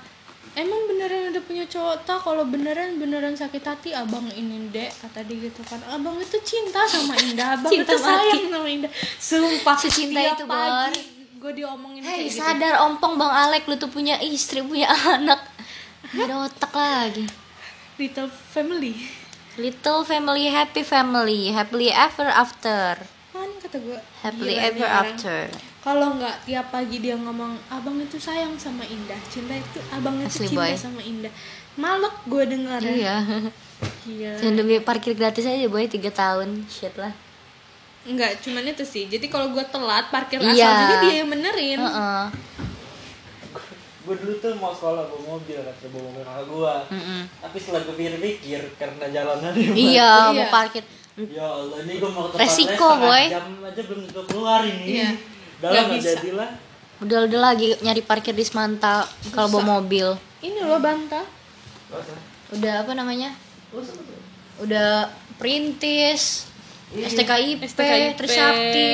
Emang 0.55 0.87
beneran 0.87 1.35
udah 1.35 1.43
punya 1.43 1.67
cowok? 1.67 2.07
Tak 2.07 2.23
kalau 2.23 2.47
beneran 2.47 2.95
beneran 2.95 3.35
sakit 3.35 3.59
hati 3.67 3.91
abang 3.91 4.23
ini 4.31 4.71
dek 4.71 4.95
kata 5.03 5.27
dia 5.27 5.51
gitu 5.51 5.59
kan. 5.67 5.83
Abang 5.91 6.15
itu 6.15 6.39
cinta 6.47 6.87
sama 6.87 7.19
Indah. 7.19 7.59
Abang 7.59 7.67
Cinta 7.67 7.91
itu 7.91 7.99
sayang 7.99 8.47
sama 8.47 8.67
Indah. 8.71 8.91
Sumpah 9.19 9.75
tiap 9.75 10.39
itu, 10.39 10.45
pagi 10.47 11.14
gue 11.45 11.61
diomongin 11.61 12.01
Hei 12.01 12.25
kayak 12.25 12.33
gitu. 12.33 12.41
sadar 12.41 12.73
ompong 12.89 13.21
Bang 13.21 13.29
Alek 13.29 13.69
lu 13.69 13.77
tuh 13.77 13.85
punya 13.85 14.17
istri 14.17 14.65
punya 14.65 14.89
anak. 15.13 15.37
Ada 16.09 16.49
otak 16.49 16.73
lagi. 16.73 17.29
Little 18.01 18.25
family. 18.33 18.97
Little 19.61 20.01
family 20.01 20.49
happy 20.49 20.81
family. 20.81 21.53
Happily 21.53 21.93
ever 21.93 22.25
after. 22.25 22.97
Kan 23.29 23.49
kata 23.61 23.77
gue 23.77 23.99
Happily 24.25 24.57
gila 24.57 24.65
ever 24.73 24.89
after. 24.89 25.39
Kalau 25.85 26.17
nggak 26.17 26.49
tiap 26.49 26.73
pagi 26.73 26.97
dia 26.97 27.13
ngomong 27.13 27.61
abang 27.69 28.01
itu 28.01 28.17
sayang 28.17 28.57
sama 28.57 28.81
Indah. 28.81 29.21
Cinta 29.29 29.53
itu 29.53 29.77
abang 29.93 30.17
itu 30.17 30.41
Asli, 30.41 30.49
cinta 30.49 30.65
boy. 30.65 30.73
sama 30.73 31.01
Indah. 31.05 31.29
Malek 31.77 32.15
gue 32.25 32.43
denger 32.49 32.79
Iya. 32.81 33.15
Gila. 34.01 34.33
Dan 34.41 34.51
demi 34.57 34.81
parkir 34.81 35.13
gratis 35.13 35.45
aja 35.45 35.69
boy. 35.69 35.85
3 35.85 36.09
tahun. 36.09 36.65
Shit 36.65 36.97
lah 36.97 37.13
Enggak, 38.05 38.37
cuman 38.39 38.63
itu 38.63 38.83
sih. 38.83 39.03
Jadi 39.05 39.25
kalau 39.25 39.49
gue 39.49 39.65
telat 39.65 40.07
parkir 40.07 40.37
Iya. 40.39 40.53
asal 40.53 40.71
juga 40.79 40.95
dia 41.01 41.13
yang 41.17 41.29
benerin. 41.29 41.79
Heeh. 41.81 42.25
gue 44.05 44.13
dulu 44.15 44.37
tuh 44.37 44.53
mau 44.55 44.69
sekolah 44.69 45.09
bawa 45.09 45.21
mobil 45.33 45.57
kan 45.57 45.73
bawa 45.89 46.03
mobil 46.05 46.21
kakak 46.21 46.45
gue 46.45 46.73
Mm-mm. 46.93 47.21
tapi 47.41 47.57
setelah 47.57 47.81
gue 47.81 47.95
pikir-pikir 47.95 48.61
karena 48.77 49.05
jalannya 49.09 49.49
di 49.49 49.61
Iya 49.65 50.11
Iya. 50.29 50.29
mau 50.31 50.45
parkir 50.47 50.83
ya 51.25 51.41
Allah 51.43 51.77
ini 51.81 51.97
gue 51.97 52.09
mau 52.13 52.23
ke 52.23 52.29
tempat 52.29 52.41
Resiko, 52.45 52.89
boy. 53.01 53.23
jam 53.25 53.49
aja 53.59 53.81
belum 53.81 54.05
gue 54.05 54.23
keluar 54.29 54.61
ini 54.61 54.85
Iya. 54.93 55.09
dalam 55.57 55.73
Nggak 55.73 55.81
nggak 55.81 55.97
bisa. 55.97 56.09
jadi 56.11 56.29
lah 56.37 56.49
Udah 56.95 57.19
udah 57.25 57.39
lagi 57.43 57.65
nyari 57.81 58.01
parkir 58.03 58.31
di 58.31 58.45
Semanta 58.45 59.09
Kalau 59.27 59.49
bawa 59.49 59.81
mobil 59.81 60.05
Ini 60.39 60.59
loh 60.61 60.77
bantah. 60.77 61.25
Udah 62.51 62.85
apa 62.85 62.91
namanya 62.93 63.33
Udah 64.59 65.09
perintis 65.35 66.45
Iya. 66.45 66.54
STKIP, 66.95 67.59
STKIP. 67.67 68.13
Trisakti 68.15 68.89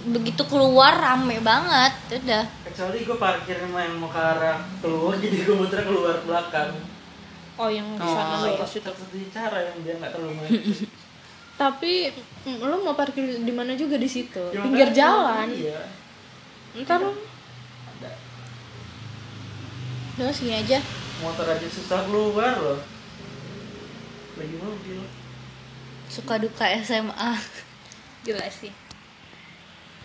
Begitu 0.00 0.42
keluar 0.46 0.94
rame 0.96 1.42
banget. 1.42 1.92
Udah. 2.22 2.46
Kecuali 2.66 3.02
gue 3.02 3.18
parkir 3.18 3.58
yang 3.58 3.98
mau 3.98 4.06
ke 4.06 4.18
arah 4.18 4.58
keluar 4.80 5.14
jadi 5.22 5.36
gue 5.44 5.56
muter 5.58 5.82
keluar 5.82 6.22
belakang. 6.24 6.70
Oh 7.60 7.68
yang 7.68 7.84
di 7.92 8.00
sana 8.00 8.40
Oh, 8.40 8.48
itu. 8.48 8.80
satu 8.80 9.04
cara 9.28 9.58
yang 9.60 9.76
dia 9.84 9.94
nggak 10.00 10.16
terlalu 10.16 10.32
macet 10.40 10.88
Tapi 11.60 12.08
mm, 12.48 12.56
lo 12.64 12.80
mau 12.80 12.96
parkir 12.96 13.44
di 13.44 13.52
mana 13.52 13.76
juga? 13.76 14.00
Di 14.00 14.08
situ. 14.08 14.40
Ya, 14.48 14.64
Pinggir 14.64 14.88
jalan. 14.96 15.52
iya. 15.52 15.92
Ntar 16.80 17.04
lo 17.04 17.12
ada. 17.12 18.10
Udah 20.16 20.32
segini 20.32 20.56
aja. 20.56 20.78
Motor 21.20 21.46
aja 21.52 21.66
susah 21.68 22.00
keluar 22.08 22.56
loh. 22.56 22.80
Lagi 24.40 24.56
mobil 24.56 25.19
Suka 26.10 26.42
duka 26.42 26.66
SMA 26.82 27.38
jelas 28.26 28.50
sih. 28.58 28.74